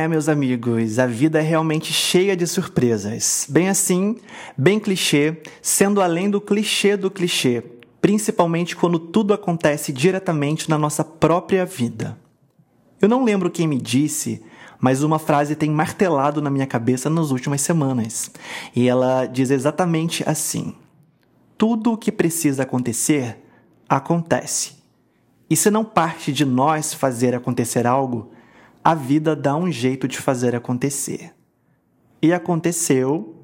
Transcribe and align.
É, 0.00 0.08
meus 0.08 0.30
amigos, 0.30 0.98
a 0.98 1.06
vida 1.06 1.40
é 1.40 1.42
realmente 1.42 1.92
cheia 1.92 2.34
de 2.34 2.46
surpresas. 2.46 3.46
Bem 3.50 3.68
assim, 3.68 4.16
bem 4.56 4.80
clichê, 4.80 5.42
sendo 5.60 6.00
além 6.00 6.30
do 6.30 6.40
clichê 6.40 6.96
do 6.96 7.10
clichê, 7.10 7.62
principalmente 8.00 8.74
quando 8.74 8.98
tudo 8.98 9.34
acontece 9.34 9.92
diretamente 9.92 10.70
na 10.70 10.78
nossa 10.78 11.04
própria 11.04 11.66
vida. 11.66 12.16
Eu 12.98 13.10
não 13.10 13.24
lembro 13.24 13.50
quem 13.50 13.68
me 13.68 13.78
disse, 13.78 14.42
mas 14.80 15.02
uma 15.02 15.18
frase 15.18 15.54
tem 15.54 15.70
martelado 15.70 16.40
na 16.40 16.48
minha 16.48 16.66
cabeça 16.66 17.10
nas 17.10 17.30
últimas 17.30 17.60
semanas. 17.60 18.30
E 18.74 18.88
ela 18.88 19.26
diz 19.26 19.50
exatamente 19.50 20.26
assim: 20.26 20.74
Tudo 21.58 21.92
o 21.92 21.98
que 21.98 22.10
precisa 22.10 22.62
acontecer, 22.62 23.36
acontece. 23.86 24.76
E 25.50 25.54
se 25.54 25.70
não 25.70 25.84
parte 25.84 26.32
de 26.32 26.46
nós 26.46 26.94
fazer 26.94 27.34
acontecer 27.34 27.86
algo, 27.86 28.32
a 28.82 28.94
vida 28.94 29.36
dá 29.36 29.54
um 29.56 29.70
jeito 29.70 30.08
de 30.08 30.18
fazer 30.18 30.54
acontecer. 30.54 31.32
E 32.22 32.32
aconteceu, 32.32 33.36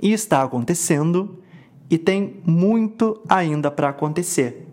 e 0.00 0.12
está 0.12 0.42
acontecendo, 0.42 1.42
e 1.90 1.98
tem 1.98 2.40
muito 2.44 3.20
ainda 3.28 3.70
para 3.70 3.88
acontecer. 3.88 4.66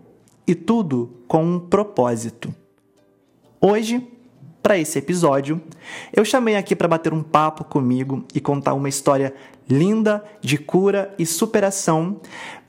E 0.46 0.54
tudo 0.54 1.22
com 1.28 1.44
um 1.44 1.60
propósito. 1.60 2.54
Hoje, 3.60 4.08
para 4.62 4.78
esse 4.78 4.98
episódio, 4.98 5.60
eu 6.12 6.24
chamei 6.24 6.56
aqui 6.56 6.74
para 6.74 6.88
bater 6.88 7.12
um 7.12 7.22
papo 7.22 7.64
comigo 7.64 8.24
e 8.34 8.40
contar 8.40 8.74
uma 8.74 8.88
história 8.88 9.34
linda 9.68 10.24
de 10.40 10.58
cura 10.58 11.14
e 11.18 11.24
superação, 11.24 12.20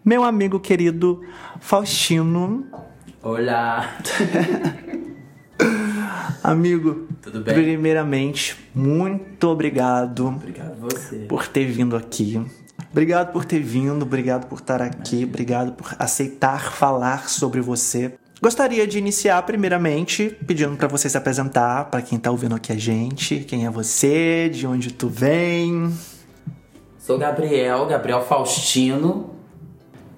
meu 0.03 0.23
amigo 0.23 0.59
querido 0.59 1.21
Faustino. 1.59 2.65
Olá! 3.23 3.97
Amigo, 6.43 7.07
Tudo 7.21 7.41
bem? 7.41 7.53
primeiramente, 7.53 8.55
muito 8.73 9.47
obrigado 9.47 10.27
Obrigado 10.27 10.75
você. 10.79 11.17
por 11.29 11.47
ter 11.47 11.65
vindo 11.65 11.95
aqui. 11.95 12.41
Obrigado 12.91 13.31
por 13.31 13.45
ter 13.45 13.59
vindo, 13.59 14.01
obrigado 14.03 14.47
por 14.47 14.59
estar 14.59 14.81
aqui, 14.81 15.23
obrigado 15.23 15.73
por 15.73 15.95
aceitar 15.99 16.71
falar 16.73 17.29
sobre 17.29 17.61
você. 17.61 18.13
Gostaria 18.41 18.87
de 18.87 18.97
iniciar 18.97 19.41
primeiramente 19.43 20.35
pedindo 20.47 20.75
para 20.75 20.87
você 20.87 21.07
se 21.07 21.15
apresentar 21.15 21.85
para 21.91 22.01
quem 22.01 22.17
tá 22.17 22.31
ouvindo 22.31 22.55
aqui 22.55 22.71
a 22.71 22.77
gente, 22.77 23.41
quem 23.41 23.65
é 23.67 23.69
você, 23.69 24.49
de 24.49 24.65
onde 24.65 24.91
tu 24.91 25.07
vem. 25.07 25.93
Sou 26.97 27.19
Gabriel, 27.19 27.85
Gabriel 27.85 28.23
Faustino. 28.23 29.29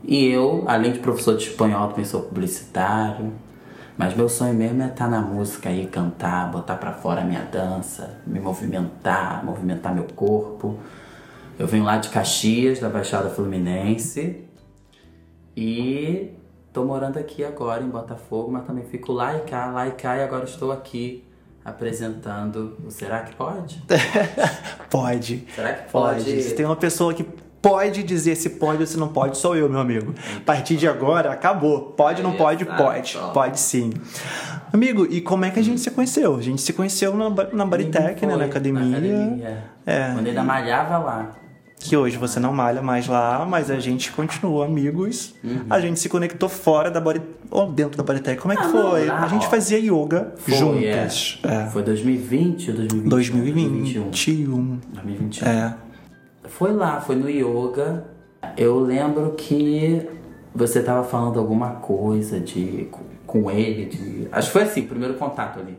E 0.05 0.25
eu, 0.27 0.63
além 0.67 0.93
de 0.93 0.99
professor 0.99 1.35
de 1.37 1.43
espanhol, 1.49 1.89
também 1.89 2.05
sou 2.05 2.21
publicitário. 2.21 3.33
Mas 3.97 4.15
meu 4.15 4.27
sonho 4.27 4.53
mesmo 4.53 4.81
é 4.81 4.87
estar 4.87 5.07
na 5.07 5.21
música 5.21 5.69
aí, 5.69 5.85
cantar, 5.87 6.51
botar 6.51 6.77
pra 6.77 6.93
fora 6.93 7.21
a 7.21 7.23
minha 7.23 7.43
dança, 7.43 8.19
me 8.25 8.39
movimentar, 8.39 9.45
movimentar 9.45 9.93
meu 9.93 10.05
corpo. 10.15 10.79
Eu 11.59 11.67
venho 11.67 11.83
lá 11.83 11.97
de 11.97 12.09
Caxias, 12.09 12.79
da 12.79 12.89
Baixada 12.89 13.29
Fluminense. 13.29 14.43
E 15.55 16.31
tô 16.71 16.83
morando 16.83 17.19
aqui 17.19 17.43
agora 17.45 17.83
em 17.83 17.89
Botafogo, 17.89 18.51
mas 18.51 18.65
também 18.65 18.83
fico 18.85 19.11
lá 19.11 19.37
e 19.37 19.41
cá, 19.41 19.67
lá 19.67 19.87
e 19.87 19.91
cá, 19.91 20.17
e 20.17 20.23
agora 20.23 20.45
estou 20.45 20.71
aqui 20.71 21.23
apresentando 21.63 22.75
o 22.85 22.89
Será 22.91 23.21
que 23.21 23.35
pode? 23.35 23.83
Pode. 24.89 25.47
Será 25.55 25.73
que 25.73 25.91
Pode. 25.91 26.23
pode? 26.25 26.43
Se 26.43 26.55
tem 26.55 26.65
uma 26.65 26.75
pessoa 26.75 27.13
que 27.13 27.25
pode 27.63 28.03
dizer 28.03 28.35
se 28.35 28.49
pode 28.51 28.81
ou 28.81 28.85
se 28.85 28.97
não 28.99 29.07
pode, 29.07 29.37
sou 29.37 29.55
eu, 29.55 29.69
meu 29.69 29.79
amigo. 29.79 30.13
A 30.37 30.39
partir 30.41 30.75
de 30.75 30.85
agora, 30.87 31.31
acabou. 31.31 31.93
Pode, 31.97 32.21
não 32.21 32.33
pode? 32.33 32.65
Pode. 32.65 33.17
Pode 33.33 33.59
sim. 33.59 33.91
Amigo, 34.71 35.07
e 35.09 35.21
como 35.21 35.45
é 35.45 35.49
que 35.49 35.59
a 35.59 35.63
gente 35.63 35.79
se 35.79 35.89
conheceu? 35.89 36.35
A 36.35 36.41
gente 36.41 36.61
se 36.61 36.73
conheceu 36.73 37.15
na, 37.15 37.29
na 37.53 37.65
Baritec, 37.65 38.25
né? 38.25 38.35
Na 38.35 38.45
academia. 38.45 38.97
academia. 38.97 39.63
É. 39.85 40.11
Quando 40.13 40.27
ainda 40.27 40.43
malhava 40.43 40.97
lá. 40.97 41.31
Que 41.79 41.97
hoje 41.97 42.15
você 42.17 42.39
não 42.39 42.53
malha 42.53 42.81
mais 42.81 43.07
lá, 43.07 43.45
mas 43.45 43.69
a 43.69 43.77
gente 43.79 44.11
continuou 44.11 44.63
amigos. 44.63 45.35
Uhum. 45.43 45.65
A 45.69 45.79
gente 45.81 45.99
se 45.99 46.07
conectou 46.07 46.47
fora 46.47 46.89
da 46.89 47.01
Body... 47.01 47.21
ou 47.51 47.69
dentro 47.71 47.97
da 47.97 48.03
Bodytech. 48.03 48.41
Como 48.41 48.53
é 48.53 48.57
que 48.57 48.63
Ah, 48.63 48.67
não, 48.67 48.89
foi? 48.91 49.05
lá, 49.05 49.21
a 49.23 49.27
gente 49.27 49.45
ó. 49.45 49.49
fazia 49.49 49.77
yoga 49.79 50.33
Foi, 50.37 50.53
juntas. 50.55 51.39
é. 51.43 51.63
É. 51.63 51.65
Foi 51.67 51.83
2020 51.83 52.69
ou 52.71 52.77
2021? 52.77 53.09
2021. 53.09 54.03
2021. 54.09 54.79
2021. 54.93 55.47
É. 55.47 55.75
Foi 56.45 56.73
lá, 56.73 56.99
foi 57.01 57.15
no 57.15 57.29
yoga. 57.29 58.05
Eu 58.57 58.79
lembro 58.79 59.31
que 59.33 60.07
você 60.53 60.81
tava 60.83 61.03
falando 61.03 61.39
alguma 61.39 61.75
coisa 61.75 62.39
de 62.39 62.89
com- 63.25 63.49
ele, 63.49 63.85
de. 63.85 64.27
Acho 64.31 64.47
que 64.47 64.53
foi 64.53 64.63
assim, 64.63 64.81
o 64.81 64.87
primeiro 64.87 65.15
contato 65.15 65.59
ali. 65.59 65.77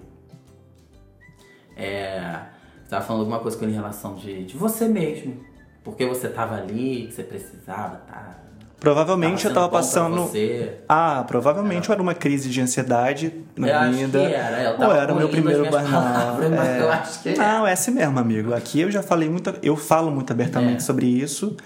É. 1.76 2.40
Tava 2.88 3.04
falando 3.04 3.20
alguma 3.22 3.40
coisa 3.40 3.56
com 3.56 3.64
ele 3.64 3.72
em 3.72 3.76
relação 3.76 4.14
de, 4.14 4.44
de 4.44 4.56
você 4.56 4.88
mesmo. 4.88 5.36
Porque 5.82 6.06
você 6.06 6.28
tava 6.28 6.54
ali, 6.56 7.06
que 7.08 7.14
você 7.14 7.22
precisava, 7.22 7.96
tá? 7.96 8.38
Provavelmente 8.84 9.46
eu 9.46 9.52
tava 9.54 9.68
passando. 9.68 10.22
Você. 10.24 10.74
Ah, 10.88 11.24
provavelmente 11.26 11.90
era 11.90 12.00
uma 12.02 12.14
crise 12.14 12.50
de 12.50 12.60
ansiedade 12.60 13.32
na 13.56 13.86
Eu 13.88 13.92
vida. 13.92 14.22
era, 14.22 14.62
eu 14.62 14.76
tava 14.76 14.92
Ou 14.92 15.00
era 15.00 15.12
o 15.12 15.16
meu 15.16 15.28
primeiro 15.28 15.62
burnout. 15.70 16.48
mas 16.50 16.80
eu 16.80 16.92
acho 16.92 17.22
que 17.22 17.28
é. 17.30 17.36
Não, 17.36 17.66
é 17.66 17.72
assim 17.72 17.90
mesmo, 17.92 18.18
amigo. 18.18 18.52
Aqui 18.54 18.80
eu 18.80 18.90
já 18.90 19.02
falei 19.02 19.28
muito, 19.28 19.54
eu 19.62 19.76
falo 19.76 20.10
muito 20.10 20.30
abertamente 20.32 20.76
É. 20.76 20.80
sobre 20.80 21.06
isso, 21.06 21.56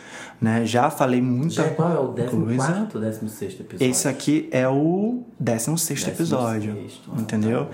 né? 0.41 0.65
Já 0.65 0.91
falei 0.91 1.21
muita 1.21 1.55
Já 1.55 1.65
é 1.65 1.71
qual 1.71 1.93
é 1.93 1.99
o 1.99 2.13
14 2.13 2.31
coisa. 2.57 2.89
ou 2.95 3.01
16 3.01 3.61
episódio? 3.61 3.87
Esse 3.91 4.09
aqui 4.09 4.49
é 4.53 4.69
o 4.69 5.25
16 5.41 6.07
episódio, 6.09 6.73
16º, 6.75 7.21
entendeu? 7.21 7.69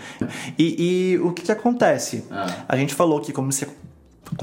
E, 0.59 1.12
e 1.15 1.19
o 1.19 1.32
que 1.32 1.43
que 1.43 1.53
acontece? 1.53 2.25
Ah. 2.31 2.47
A 2.69 2.76
gente 2.76 2.94
falou 2.94 3.21
que 3.21 3.32
como 3.32 3.53
como 3.53 3.71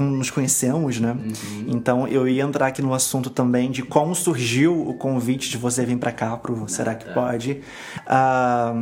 nos 0.00 0.30
conhecemos, 0.30 0.98
né? 1.00 1.12
Uhum. 1.12 1.64
Então 1.68 2.08
eu 2.08 2.26
ia 2.28 2.42
entrar 2.42 2.68
aqui 2.68 2.80
no 2.82 2.94
assunto 2.94 3.28
também 3.30 3.70
de 3.70 3.82
como 3.82 4.14
surgiu 4.14 4.88
o 4.88 4.94
convite 4.94 5.50
de 5.50 5.56
você 5.58 5.84
vir 5.84 5.98
pra 5.98 6.12
cá 6.12 6.36
pro 6.36 6.68
Será 6.68 6.94
que 6.94 7.04
tá. 7.06 7.12
pode? 7.12 7.60
Ah, 8.06 8.74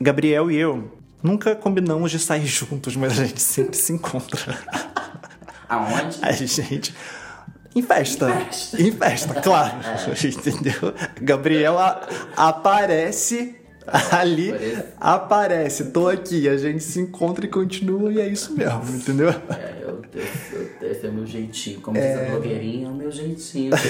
Gabriel 0.00 0.50
e 0.50 0.56
eu 0.56 0.92
nunca 1.22 1.54
combinamos 1.56 2.10
de 2.10 2.18
sair 2.18 2.44
juntos, 2.46 2.96
mas 2.96 3.18
a 3.18 3.24
gente 3.24 3.40
sempre 3.42 3.76
se 3.76 3.92
encontra. 3.92 4.58
Aonde? 5.68 6.18
A 6.22 6.32
gente. 6.32 6.94
Em 7.76 7.82
festa. 7.82 8.28
Em 8.78 8.90
festa, 8.90 9.34
claro. 9.40 9.74
Entendeu? 10.24 10.94
Gabriel 11.20 11.78
a- 11.78 12.00
aparece 12.36 13.56
ali. 14.12 14.50
Aparece. 14.50 14.84
Aparece, 15.00 15.84
tô 15.86 16.08
aqui. 16.08 16.48
A 16.48 16.56
gente 16.56 16.82
se 16.82 17.00
encontra 17.00 17.44
e 17.44 17.48
continua, 17.48 18.12
e 18.12 18.20
é 18.20 18.28
isso 18.28 18.52
mesmo, 18.56 18.96
entendeu? 18.96 19.28
É, 19.30 19.78
eu, 19.82 20.02
eu, 20.14 20.22
eu, 20.82 20.90
esse 20.90 21.06
é 21.06 21.10
o 21.10 21.12
meu 21.12 21.26
jeitinho. 21.26 21.80
Como 21.80 21.96
É. 21.96 22.00
diz 22.00 22.20
a 22.28 22.30
blogueirinha, 22.32 22.86
é 22.88 22.90
o 22.90 22.94
meu 22.94 23.10
jeitinho. 23.10 23.72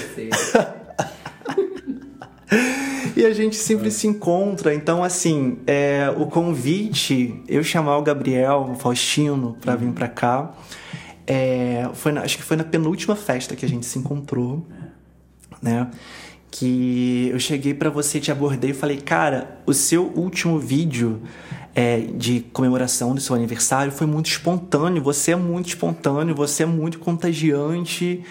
E 3.16 3.24
a 3.26 3.32
gente 3.34 3.56
sempre 3.56 3.90
se 3.90 4.06
encontra. 4.06 4.72
Então, 4.74 5.02
assim, 5.02 5.58
é, 5.66 6.08
o 6.16 6.26
convite, 6.26 7.42
eu 7.48 7.62
chamar 7.64 7.98
o 7.98 8.02
Gabriel, 8.02 8.68
o 8.70 8.74
Faustino, 8.76 9.56
pra 9.60 9.74
vir 9.76 9.90
pra 9.92 10.06
cá, 10.08 10.54
é, 11.26 11.88
foi 11.94 12.12
na- 12.12 12.22
acho 12.22 12.36
que 12.36 12.42
foi 12.44 12.56
na 12.56 12.64
penúltima 12.64 13.16
festa 13.16 13.56
que 13.56 13.64
a 13.66 13.68
gente 13.68 13.84
se 13.86 13.98
encontrou, 13.98 14.64
né? 15.60 15.90
Que 16.58 17.30
eu 17.32 17.38
cheguei 17.38 17.72
pra 17.72 17.88
você, 17.88 18.18
te 18.18 18.32
abordei 18.32 18.70
e 18.70 18.74
falei, 18.74 18.96
cara, 18.96 19.60
o 19.64 19.72
seu 19.72 20.06
último 20.16 20.58
vídeo 20.58 21.22
é, 21.72 22.00
de 22.00 22.40
comemoração 22.52 23.14
do 23.14 23.20
seu 23.20 23.36
aniversário 23.36 23.92
foi 23.92 24.08
muito 24.08 24.26
espontâneo. 24.26 25.00
Você 25.04 25.30
é 25.30 25.36
muito 25.36 25.68
espontâneo, 25.68 26.34
você 26.34 26.64
é 26.64 26.66
muito 26.66 26.98
contagiante 26.98 28.24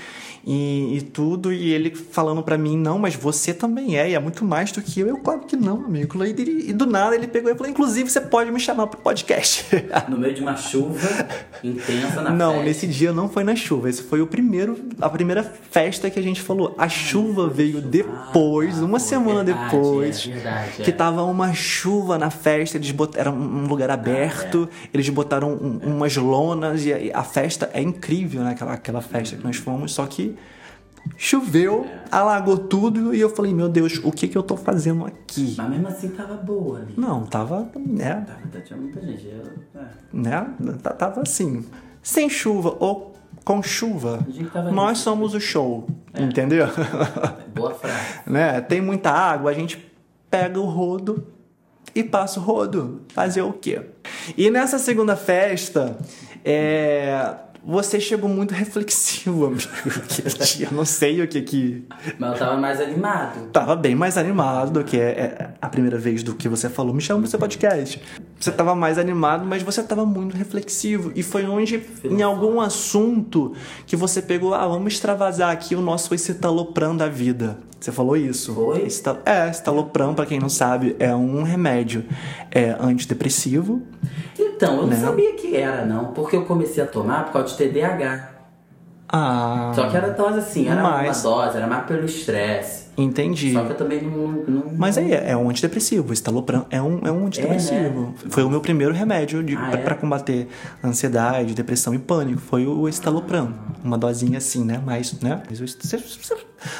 e, 0.50 0.98
e 0.98 1.02
tudo. 1.02 1.52
E 1.52 1.74
ele 1.74 1.94
falando 1.94 2.42
pra 2.42 2.58
mim, 2.58 2.78
não, 2.78 2.98
mas 2.98 3.16
você 3.16 3.54
também 3.54 3.98
é, 3.98 4.10
e 4.10 4.14
é 4.16 4.20
muito 4.20 4.46
mais 4.46 4.72
do 4.72 4.82
que 4.82 5.02
eu. 5.02 5.08
Eu, 5.10 5.18
claro 5.18 5.42
que 5.42 5.58
não, 5.58 5.84
amigo. 5.86 6.24
E, 6.24 6.70
e 6.70 6.74
do 6.74 6.86
nada 6.86 7.14
ele 7.16 7.28
pegou 7.28 7.52
e 7.52 7.56
falou, 7.56 7.70
inclusive 7.70 8.10
você 8.10 8.22
pode 8.22 8.50
me 8.52 8.60
chamar 8.60 8.88
pro 8.88 9.00
podcast. 9.02 9.66
No 10.08 10.18
meio 10.18 10.34
de 10.34 10.42
uma 10.42 10.56
chuva 10.56 11.28
intensa 11.64 12.22
na 12.22 12.30
Não, 12.30 12.52
festa. 12.52 12.66
nesse 12.66 12.88
dia 12.88 13.12
não 13.12 13.28
foi 13.28 13.44
na 13.44 13.56
chuva. 13.56 13.90
Esse 13.90 14.04
foi 14.04 14.22
o 14.22 14.28
primeiro, 14.28 14.78
a 15.02 15.10
primeira 15.10 15.44
festa 15.44 16.10
que 16.10 16.18
a 16.20 16.24
gente 16.24 16.42
falou. 16.42 16.74
A 16.78 16.88
chuva 16.88 17.50
veio 17.50 17.82
depois, 17.82 18.80
Ah, 18.80 18.86
uma 18.86 19.00
semana 19.00 19.44
verdade, 19.44 19.76
depois. 19.76 20.26
é 20.28 20.32
verdade, 20.34 20.72
que 20.84 20.90
é. 20.90 20.94
tava 20.94 21.24
uma 21.24 21.54
chuva 21.54 22.18
na 22.18 22.30
festa, 22.30 22.78
eles 22.78 22.92
botaram 22.92 23.34
um 23.36 23.68
lugar 23.68 23.90
aberto, 23.90 24.70
é. 24.72 24.88
eles 24.94 25.10
botaram 25.10 25.52
um- 25.54 25.80
umas 25.96 26.16
lonas 26.16 26.86
e 26.86 27.12
a, 27.12 27.20
a 27.20 27.24
festa 27.24 27.70
é 27.74 27.82
incrível, 27.82 28.44
né? 28.44 28.52
Aquela, 28.52 28.74
aquela 28.74 29.02
festa 29.02 29.36
que 29.36 29.44
nós 29.44 29.58
fomos, 29.58 29.94
só 29.94 30.06
que 30.06 30.36
choveu, 31.16 31.86
É. 31.86 32.00
alagou 32.12 32.58
tudo 32.58 33.14
e 33.14 33.20
eu 33.22 33.30
falei, 33.30 33.54
meu 33.54 33.70
Deus, 33.70 34.00
o 34.04 34.12
que 34.12 34.28
que 34.28 34.38
eu 34.38 34.44
tô 34.44 34.58
fazendo 34.58 35.06
aqui? 35.06 35.54
Mas 35.58 35.70
mesmo 35.70 35.88
assim 35.88 36.10
tava 36.10 36.36
boa 36.36 36.80
ali. 36.80 36.94
Não, 36.98 37.26
tava, 37.26 37.70
né? 37.76 38.26
Tava, 38.28 38.62
tinha 38.64 38.78
muita 38.80 39.00
gente. 39.02 39.28
Eu, 39.28 39.82
é. 39.82 39.86
né? 40.12 40.48
Tava 40.98 41.22
assim, 41.22 41.66
sem 42.02 42.30
chuva 42.30 42.76
ou 42.80 43.14
com 43.46 43.62
chuva. 43.64 44.20
Nós 44.74 44.90
nisso. 44.90 45.04
somos 45.04 45.34
o 45.34 45.40
show, 45.40 45.88
entendeu? 46.18 46.68
Boa 47.56 47.74
frase. 47.74 48.20
né? 48.26 48.60
Tem 48.60 48.82
muita 48.82 49.10
água, 49.10 49.50
a 49.52 49.54
gente 49.54 49.90
pega 50.30 50.60
o 50.60 50.66
rodo 50.66 51.26
e 51.96 52.04
passa 52.04 52.40
o 52.40 52.44
rodo. 52.44 53.02
Fazer 53.14 53.42
o 53.42 53.54
quê? 53.54 53.82
E 54.38 54.52
nessa 54.52 54.78
segunda 54.78 55.16
festa, 55.16 55.98
É, 56.44 57.36
você 57.68 58.00
chegou 58.00 58.30
muito 58.30 58.54
reflexivo, 58.56 59.48
amigo. 59.48 59.62
Eu 60.58 60.72
não 60.72 60.86
sei 60.86 61.22
o 61.22 61.28
que 61.28 61.42
que. 61.42 61.84
Mas 62.18 62.32
eu 62.32 62.38
tava 62.40 62.58
mais 62.58 62.80
animado. 62.80 63.50
Tava 63.52 63.76
bem 63.76 63.94
mais 63.94 64.18
animado 64.18 64.72
do 64.72 64.84
que 64.86 64.98
é, 64.98 65.50
a 65.62 65.68
primeira 65.68 65.98
vez 65.98 66.24
do 66.24 66.34
que 66.34 66.48
você 66.48 66.70
falou. 66.70 66.94
Me 66.94 67.02
chama 67.02 67.20
pro 67.20 67.30
seu 67.30 67.38
podcast. 67.38 68.02
Você 68.40 68.52
tava 68.54 68.74
mais 68.74 68.98
animado, 68.98 69.46
mas 69.46 69.64
você 69.64 69.84
tava 69.84 70.06
muito 70.06 70.38
reflexivo. 70.38 71.12
E 71.14 71.22
foi 71.22 71.46
onde, 71.46 71.84
em 72.06 72.22
algum 72.22 72.62
assunto, 72.62 73.54
que 73.86 73.98
você 73.98 74.22
pegou, 74.22 74.54
ah, 74.54 74.66
vamos 74.66 74.94
extravasar 74.94 75.52
aqui 75.52 75.76
o 75.76 75.82
nosso 75.82 76.16
escitalopram 76.16 76.96
da 76.96 77.10
vida. 77.10 77.58
Você 77.80 77.92
falou 77.92 78.18
isso. 78.18 78.54
Foi? 78.56 78.82
Estal- 78.84 79.20
É, 79.26 79.50
estalopram, 79.50 80.14
pra 80.16 80.26
quem 80.26 80.40
não 80.40 80.50
sabe, 80.50 80.96
é 81.00 81.14
um 81.16 81.44
remédio 81.44 82.04
é 82.52 82.76
antidepressivo. 82.80 83.82
Então, 84.38 84.76
eu 84.78 84.82
não 84.82 84.88
Né? 84.88 84.96
sabia 84.98 85.34
que 85.36 85.56
era, 85.56 85.86
não. 85.86 86.06
Porque 86.14 86.36
eu 86.36 86.46
comecei 86.46 86.84
a 86.84 86.88
tomar 86.88 87.26
por 87.26 87.34
causa 87.34 87.50
de 87.50 87.58
TDAH. 87.58 88.30
Ah, 89.10 89.72
Só 89.76 89.88
que 89.90 89.96
era 89.96 90.10
dose 90.10 90.40
assim, 90.40 90.68
era 90.68 90.82
Mas- 90.82 91.24
uma 91.24 91.36
dose, 91.36 91.58
era 91.58 91.68
mais 91.68 91.86
pelo 91.86 92.06
estresse. 92.06 92.87
Entendi. 92.98 93.54
Só 93.54 93.64
que 93.64 93.72
eu 93.72 93.78
também 93.78 94.02
não. 94.02 94.28
não 94.48 94.64
Mas 94.76 94.98
aí, 94.98 95.12
é 95.14 95.36
um 95.38 95.50
antidepressivo. 95.50 96.10
O 96.10 96.14
estalopram 96.14 96.66
é 96.70 96.82
um, 96.82 97.00
é 97.06 97.12
um 97.12 97.28
antidepressivo. 97.28 98.14
Foi 98.30 98.44
o 98.44 98.50
meu 98.50 98.60
primeiro 98.62 98.94
remédio 98.94 99.44
de, 99.44 99.56
Ah, 99.56 99.78
pra, 99.84 99.94
é? 99.94 99.98
combater 99.98 100.48
ansiedade, 100.84 101.54
depressão 101.54 101.94
e 101.94 102.00
pânico. 102.00 102.42
Foi 102.42 102.66
o 102.66 102.88
estalopram. 102.90 103.54
Uma 103.84 103.98
dosinha 103.98 104.38
assim, 104.40 104.64
né? 104.64 104.82
Mais, 104.86 105.14
né? 105.22 105.42
Mas 105.50 105.62
o- 105.62 105.68
Você 105.68 105.98
você 105.98 106.36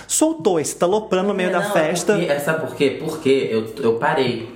soltou 0.08 0.60
esse 0.60 0.72
estalopram 0.74 1.24
no 1.24 1.34
meio 1.34 1.50
É, 1.50 1.54
da 1.54 1.60
não, 1.62 1.72
festa. 1.72 2.14
É 2.14 2.18
porque, 2.18 2.32
é, 2.32 2.40
sabe 2.40 2.60
por 2.68 2.76
quê? 2.76 2.98
Porque 3.04 3.30
eu, 3.52 3.66
eu 3.84 3.94
parei. 3.96 4.56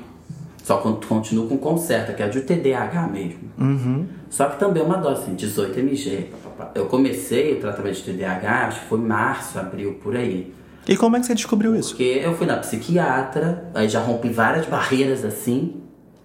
Só 0.63 0.77
con- 0.77 0.99
continuo 1.07 1.47
com 1.47 1.57
conserta, 1.57 2.13
que 2.13 2.21
é 2.21 2.27
de 2.29 2.41
TDAH 2.41 3.07
mesmo. 3.07 3.39
Uhum. 3.59 4.05
Só 4.29 4.45
que 4.47 4.59
também 4.59 4.81
é 4.81 4.85
uma 4.85 4.97
dose, 4.97 5.23
assim, 5.23 5.33
18 5.35 5.79
mg. 5.79 6.27
Eu 6.75 6.85
comecei 6.85 7.53
o 7.53 7.59
tratamento 7.59 7.95
de 7.95 8.03
TDAH, 8.03 8.67
acho 8.67 8.79
que 8.81 8.85
foi 8.87 8.99
março, 8.99 9.57
abril, 9.57 9.95
por 10.03 10.15
aí. 10.15 10.53
E 10.87 10.97
como 10.97 11.15
é 11.15 11.19
que 11.19 11.25
você 11.25 11.35
descobriu 11.35 11.75
isso? 11.75 11.89
Porque 11.89 12.21
eu 12.23 12.35
fui 12.35 12.47
na 12.47 12.57
psiquiatra, 12.57 13.65
aí 13.73 13.87
já 13.87 14.01
rompi 14.01 14.29
várias 14.29 14.65
barreiras 14.65 15.23
assim 15.23 15.81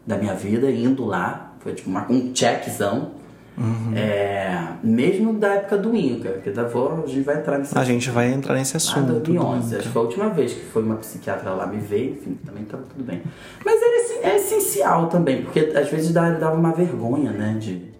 da 0.06 0.16
minha 0.16 0.34
vida, 0.34 0.70
indo 0.70 1.04
lá. 1.04 1.54
Foi 1.60 1.74
tipo 1.74 1.90
uma- 1.90 2.06
um 2.10 2.34
checkzão. 2.34 3.12
Uhum. 3.58 3.92
É, 3.96 4.68
mesmo 4.84 5.32
da 5.38 5.54
época 5.54 5.78
do 5.78 5.96
Inca, 5.96 6.32
que 6.44 6.50
da 6.50 6.64
vou, 6.64 7.04
a 7.04 7.06
gente 7.06 7.22
vai 7.22 7.38
entrar 7.38 7.58
nesse 7.58 7.76
A 7.76 7.82
gente 7.84 8.10
vai 8.10 8.30
entrar 8.30 8.54
nesse 8.54 8.76
assunto. 8.76 9.04
em 9.04 9.06
2011, 9.14 9.70
do- 9.70 9.76
acho 9.78 9.86
que 9.86 9.92
foi 9.94 10.02
a 10.02 10.04
última 10.04 10.28
vez 10.28 10.52
que 10.52 10.60
foi 10.66 10.82
uma 10.82 10.96
psiquiatra 10.96 11.50
lá 11.52 11.66
me 11.66 11.78
ver, 11.78 12.12
enfim, 12.18 12.38
também 12.44 12.64
tava 12.64 12.82
tudo 12.82 13.02
bem. 13.02 13.22
Mas 13.64 13.80
era, 13.82 14.28
é 14.30 14.36
essencial 14.36 15.08
também, 15.08 15.42
porque 15.42 15.60
às 15.74 15.88
vezes 15.90 16.12
dava 16.12 16.54
uma 16.54 16.72
vergonha, 16.72 17.32
né, 17.32 17.56
de 17.58 17.90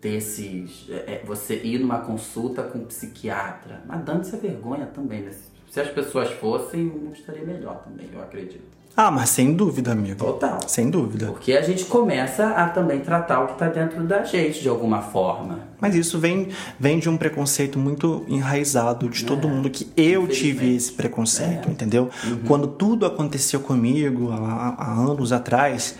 ter 0.00 0.16
esses... 0.16 0.86
é, 0.90 0.94
é, 1.14 1.22
você 1.24 1.54
ir 1.64 1.78
numa 1.78 2.00
consulta 2.00 2.62
com 2.62 2.80
um 2.80 2.84
psiquiatra. 2.84 3.80
Mas 3.86 4.04
dando 4.04 4.20
essa 4.20 4.36
vergonha 4.36 4.84
também, 4.86 5.22
né? 5.22 5.30
Se 5.72 5.80
as 5.80 5.88
pessoas 5.88 6.30
fossem, 6.32 6.82
o 6.82 6.98
mundo 6.98 7.14
estaria 7.14 7.42
melhor 7.46 7.82
também, 7.82 8.06
eu 8.12 8.20
acredito. 8.20 8.60
Ah, 8.94 9.10
mas 9.10 9.30
sem 9.30 9.54
dúvida, 9.54 9.92
amigo. 9.92 10.22
Total. 10.22 10.58
Sem 10.68 10.90
dúvida. 10.90 11.28
Porque 11.28 11.54
a 11.54 11.62
gente 11.62 11.86
começa 11.86 12.48
a 12.48 12.68
também 12.68 13.00
tratar 13.00 13.40
o 13.42 13.46
que 13.46 13.58
tá 13.58 13.70
dentro 13.70 14.04
da 14.04 14.22
gente, 14.22 14.60
de 14.60 14.68
alguma 14.68 15.00
forma. 15.00 15.60
Mas 15.80 15.94
isso 15.94 16.18
vem, 16.18 16.48
vem 16.78 16.98
de 16.98 17.08
um 17.08 17.16
preconceito 17.16 17.78
muito 17.78 18.22
enraizado 18.28 19.08
de 19.08 19.24
todo 19.24 19.48
mundo 19.48 19.70
que 19.70 19.90
eu 19.96 20.28
tive 20.28 20.76
esse 20.76 20.92
preconceito, 20.92 21.70
É. 21.70 21.72
entendeu? 21.72 22.10
Quando 22.46 22.68
tudo 22.68 23.06
aconteceu 23.06 23.60
comigo 23.60 24.30
há, 24.30 24.74
há 24.76 24.92
anos 24.92 25.32
atrás, 25.32 25.96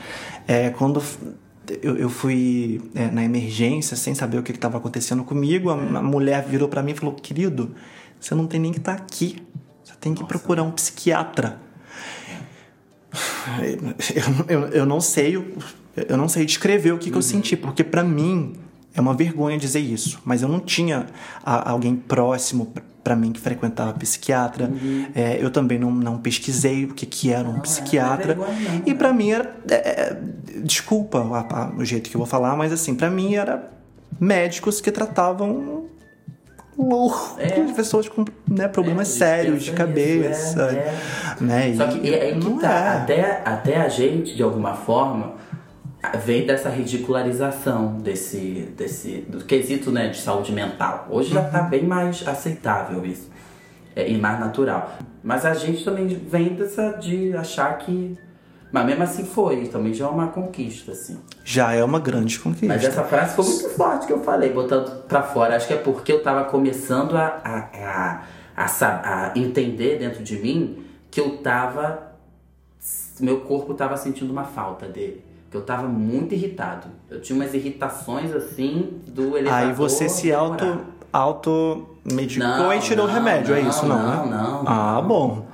é, 0.46 0.68
quando 0.68 1.02
eu, 1.82 1.96
eu 1.96 2.10
fui 2.10 2.82
é, 2.94 3.10
na 3.10 3.24
emergência 3.24 3.96
sem 3.96 4.14
saber 4.14 4.36
o 4.36 4.42
que 4.42 4.52
estava 4.52 4.76
acontecendo 4.76 5.24
comigo, 5.24 5.70
a, 5.70 5.72
a 5.72 6.02
mulher 6.02 6.44
virou 6.46 6.68
pra 6.68 6.82
mim 6.82 6.90
e 6.92 6.94
falou: 6.94 7.14
Querido, 7.14 7.70
você 8.20 8.34
não 8.34 8.46
tem 8.46 8.60
nem 8.60 8.70
que 8.70 8.78
estar 8.78 8.92
aqui, 8.92 9.36
você 9.38 9.42
tem 10.02 10.12
que 10.14 10.22
procurar 10.24 10.62
um 10.64 10.70
psiquiatra. 10.72 11.58
Eu, 14.48 14.60
eu, 14.62 14.68
eu 14.68 14.86
não 14.86 15.00
sei 15.00 15.36
eu 16.08 16.16
não 16.16 16.28
sei 16.28 16.44
descrever 16.46 16.92
o 16.92 16.98
que, 16.98 17.10
que 17.10 17.16
eu 17.16 17.22
senti 17.22 17.54
porque 17.56 17.84
pra 17.84 18.02
mim 18.02 18.54
é 18.94 19.00
uma 19.00 19.12
vergonha 19.14 19.58
dizer 19.58 19.80
isso 19.80 20.18
mas 20.24 20.40
eu 20.42 20.48
não 20.48 20.58
tinha 20.60 21.06
a- 21.44 21.70
alguém 21.70 21.94
próximo 21.94 22.66
pr- 22.66 22.80
pra 23.04 23.14
mim 23.16 23.32
que 23.32 23.40
frequentava 23.40 23.92
psiquiatra. 23.94 24.70
É, 25.14 25.36
eu 25.42 25.50
também 25.50 25.76
não, 25.78 25.90
não 25.90 26.18
pesquisei 26.18 26.84
o 26.84 26.94
que, 26.94 27.04
que 27.04 27.32
era 27.32 27.46
um 27.48 27.54
Não, 27.54 27.60
psiquiatra. 27.60 28.34
não 28.36 28.44
é 28.46 28.48
não, 28.48 28.82
e 28.86 28.90
né? 28.90 28.94
pra 28.94 29.12
mim 29.12 29.30
era 29.32 29.56
é, 29.68 29.74
é, 29.74 30.18
desculpa 30.64 31.18
a- 31.18 31.64
a- 31.64 31.72
o 31.76 31.84
jeito 31.84 32.08
que 32.08 32.16
eu 32.16 32.20
vou 32.20 32.26
falar 32.28 32.56
mas 32.56 32.72
assim 32.72 32.94
pra 32.94 33.10
mim 33.10 33.34
era 33.34 33.70
médicos 34.20 34.80
que 34.80 34.90
tratavam 34.90 35.86
loucos, 36.78 37.38
É. 37.38 37.48
pessoas 37.74 38.08
com 38.08 38.24
né, 38.48 38.68
problemas 38.68 39.08
É, 39.08 39.18
sérios 39.18 39.62
de 39.62 39.72
cabeça 39.72 40.62
é, 40.72 40.94
né 41.40 41.74
Só 41.76 41.86
E 41.86 42.00
que 42.00 42.14
é 42.14 42.32
que 42.38 42.50
tá. 42.60 42.70
é. 42.70 42.88
Até, 42.98 43.42
até 43.44 43.76
a 43.80 43.88
gente, 43.88 44.34
de 44.34 44.42
alguma 44.42 44.74
forma, 44.74 45.34
vem 46.24 46.46
dessa 46.46 46.68
ridicularização 46.68 47.98
desse, 47.98 48.72
desse 48.76 49.24
do 49.28 49.44
quesito 49.44 49.90
né, 49.92 50.08
de 50.08 50.18
saúde 50.18 50.52
mental. 50.52 51.06
Hoje 51.10 51.32
já 51.32 51.42
Uhum. 51.42 51.50
tá 51.50 51.62
bem 51.62 51.84
mais 51.84 52.26
aceitável 52.26 53.04
isso. 53.06 53.30
É, 53.94 54.08
e 54.08 54.16
mais 54.18 54.40
natural. 54.40 54.96
Mas 55.22 55.44
a 55.44 55.52
gente 55.54 55.84
também 55.84 56.06
vem 56.06 56.54
dessa 56.54 56.92
de 56.92 57.36
achar 57.36 57.76
que. 57.78 58.16
Mas 58.72 58.86
mesmo 58.86 59.02
assim 59.02 59.24
foi, 59.24 59.66
também 59.66 59.92
já 59.92 60.06
é 60.06 60.08
uma 60.08 60.28
conquista, 60.28 60.92
assim. 60.92 61.18
Já 61.44 61.74
é 61.74 61.84
uma 61.84 62.00
grande 62.00 62.38
conquista. 62.38 62.66
Mas 62.66 62.82
essa 62.82 63.04
frase 63.04 63.36
foi 63.36 63.44
muito 63.44 63.68
forte 63.70 64.06
que 64.06 64.12
eu 64.12 64.20
falei, 64.20 64.50
botando 64.50 65.02
pra 65.04 65.22
fora. 65.22 65.54
Acho 65.56 65.66
que 65.66 65.74
é 65.74 65.76
porque 65.76 66.10
eu 66.10 66.22
tava 66.22 66.44
começando 66.44 67.14
a, 67.14 67.38
a, 67.44 68.22
a, 68.56 68.64
a, 68.64 69.26
a 69.26 69.32
entender 69.38 69.98
dentro 69.98 70.22
de 70.22 70.38
mim 70.38 70.84
que 71.10 71.20
eu 71.20 71.36
tava. 71.38 72.12
Meu 73.20 73.40
corpo 73.40 73.74
tava 73.74 73.96
sentindo 73.98 74.30
uma 74.32 74.44
falta 74.44 74.86
dele. 74.86 75.22
Que 75.50 75.56
eu 75.58 75.62
tava 75.62 75.86
muito 75.86 76.34
irritado. 76.34 76.86
Eu 77.10 77.20
tinha 77.20 77.36
umas 77.36 77.52
irritações 77.52 78.34
assim 78.34 79.02
do 79.06 79.36
elevador. 79.36 79.68
Aí 79.68 79.72
você 79.74 80.08
se 80.08 80.32
auto, 80.32 80.64
auto 81.12 81.86
medicou 82.10 82.48
Não, 82.48 82.72
e 82.72 82.80
tirou 82.80 83.04
o 83.04 83.08
não, 83.08 83.14
remédio, 83.14 83.54
é 83.54 83.60
não, 83.60 83.68
isso, 83.68 83.84
não, 83.84 83.98
não, 83.98 84.26
né? 84.26 84.36
não, 84.36 84.64
Ah, 84.66 84.94
não. 84.94 85.06
bom. 85.06 85.46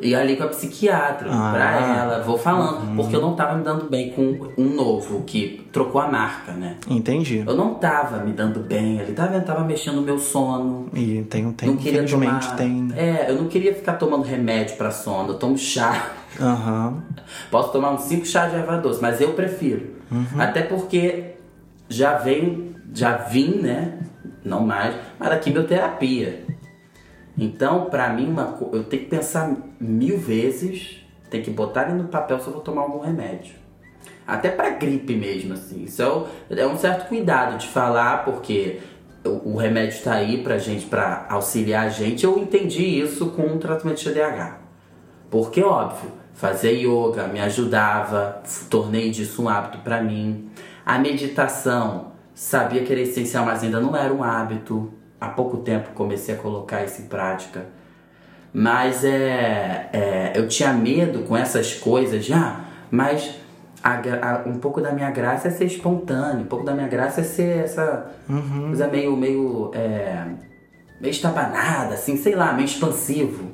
E 0.00 0.12
ali 0.14 0.36
com 0.36 0.42
a 0.42 0.48
psiquiatra, 0.48 1.28
Ah. 1.30 1.52
pra 1.52 1.80
ela, 1.80 2.22
vou 2.22 2.36
falando. 2.36 2.96
Porque 2.96 3.14
eu 3.14 3.20
não 3.22 3.36
tava 3.36 3.56
me 3.56 3.62
dando 3.62 3.88
bem 3.88 4.10
com 4.10 4.50
um 4.58 4.74
novo 4.74 5.22
que 5.24 5.68
trocou 5.72 6.00
a 6.00 6.08
marca, 6.08 6.52
né? 6.52 6.76
Entendi. 6.90 7.44
Eu 7.46 7.54
não 7.54 7.74
tava 7.74 8.18
me 8.18 8.32
dando 8.32 8.58
bem, 8.60 8.98
ele 8.98 9.12
tava, 9.12 9.40
tava 9.40 9.62
mexendo 9.64 9.96
no 9.96 10.02
meu 10.02 10.18
sono. 10.18 10.88
E 10.92 11.22
tem, 11.30 11.50
tem 11.52 11.68
não 11.68 11.76
queria 11.76 12.02
infelizmente 12.02 12.44
tomar... 12.46 12.56
tem. 12.56 12.88
É, 12.96 13.26
eu 13.30 13.36
não 13.36 13.46
queria 13.46 13.72
ficar 13.74 13.92
tomando 13.94 14.24
remédio 14.24 14.76
pra 14.76 14.90
sono. 14.90 15.30
Eu 15.30 15.38
tomo 15.38 15.56
chá. 15.56 16.10
Aham. 16.40 17.02
Posso 17.50 17.70
tomar 17.70 17.92
uns 17.92 18.02
5 18.02 18.26
chás 18.26 18.50
de 18.50 18.58
erva 18.58 18.76
doce, 18.78 19.00
mas 19.00 19.20
eu 19.20 19.32
prefiro. 19.32 19.94
Uhum. 20.10 20.26
Até 20.40 20.62
porque 20.62 21.34
já 21.88 22.14
vem, 22.18 22.74
já 22.92 23.16
vim, 23.16 23.60
né? 23.62 23.98
Não 24.44 24.60
mais, 24.66 24.94
mas 25.18 25.28
da 25.30 25.38
quimioterapia. 25.38 26.43
Então, 27.36 27.86
pra 27.86 28.10
mim, 28.10 28.28
uma 28.28 28.58
eu 28.72 28.84
tenho 28.84 29.04
que 29.04 29.08
pensar 29.08 29.54
mil 29.80 30.18
vezes, 30.18 31.04
tem 31.28 31.42
que 31.42 31.50
botar 31.50 31.88
no 31.88 32.04
papel 32.04 32.38
se 32.38 32.46
eu 32.46 32.52
vou 32.52 32.62
tomar 32.62 32.82
algum 32.82 33.00
remédio. 33.00 33.54
Até 34.26 34.50
pra 34.50 34.70
gripe 34.70 35.14
mesmo, 35.14 35.54
assim. 35.54 35.84
Isso 35.84 36.02
é, 36.50 36.60
é 36.60 36.66
um 36.66 36.76
certo 36.76 37.08
cuidado 37.08 37.58
de 37.58 37.66
falar, 37.66 38.24
porque 38.24 38.80
o, 39.24 39.52
o 39.52 39.56
remédio 39.56 40.02
tá 40.02 40.14
aí 40.14 40.42
pra 40.42 40.58
gente, 40.58 40.86
pra 40.86 41.26
auxiliar 41.28 41.86
a 41.86 41.88
gente. 41.88 42.24
Eu 42.24 42.38
entendi 42.38 43.00
isso 43.00 43.30
com 43.30 43.42
o 43.42 43.58
tratamento 43.58 43.98
de 43.98 44.10
TDAH. 44.10 44.58
Porque, 45.30 45.62
óbvio, 45.62 46.10
fazer 46.34 46.72
yoga 46.72 47.26
me 47.26 47.40
ajudava, 47.40 48.42
tornei 48.70 49.10
disso 49.10 49.42
um 49.42 49.48
hábito 49.48 49.78
pra 49.78 50.02
mim. 50.02 50.50
A 50.86 50.98
meditação, 50.98 52.12
sabia 52.34 52.82
que 52.82 52.92
era 52.92 53.00
essencial, 53.00 53.44
mas 53.44 53.62
ainda 53.62 53.80
não 53.80 53.96
era 53.96 54.12
um 54.12 54.22
hábito. 54.22 54.92
Há 55.24 55.28
pouco 55.30 55.58
tempo 55.58 55.90
comecei 55.94 56.34
a 56.34 56.38
colocar 56.38 56.84
isso 56.84 57.02
em 57.02 57.06
prática. 57.06 57.66
Mas 58.52 59.04
é, 59.04 59.88
é, 59.92 60.32
eu 60.36 60.46
tinha 60.46 60.72
medo 60.72 61.20
com 61.20 61.36
essas 61.36 61.74
coisas 61.74 62.24
já, 62.24 62.60
mas 62.90 63.34
a 63.82 63.94
a- 63.94 64.42
um 64.46 64.54
pouco 64.58 64.80
da 64.80 64.92
minha 64.92 65.10
graça 65.10 65.48
é 65.48 65.50
ser 65.50 65.64
espontâneo, 65.64 66.42
um 66.42 66.46
pouco 66.46 66.64
da 66.64 66.72
minha 66.72 66.86
graça 66.88 67.20
é 67.20 67.24
ser 67.24 67.64
essa 67.64 68.12
coisa 68.68 68.86
meio, 68.86 69.16
meio, 69.16 69.70
é, 69.74 70.24
meio 71.00 71.10
estabanada, 71.10 71.94
assim, 71.94 72.16
sei 72.16 72.34
lá, 72.36 72.52
meio 72.52 72.66
expansivo. 72.66 73.50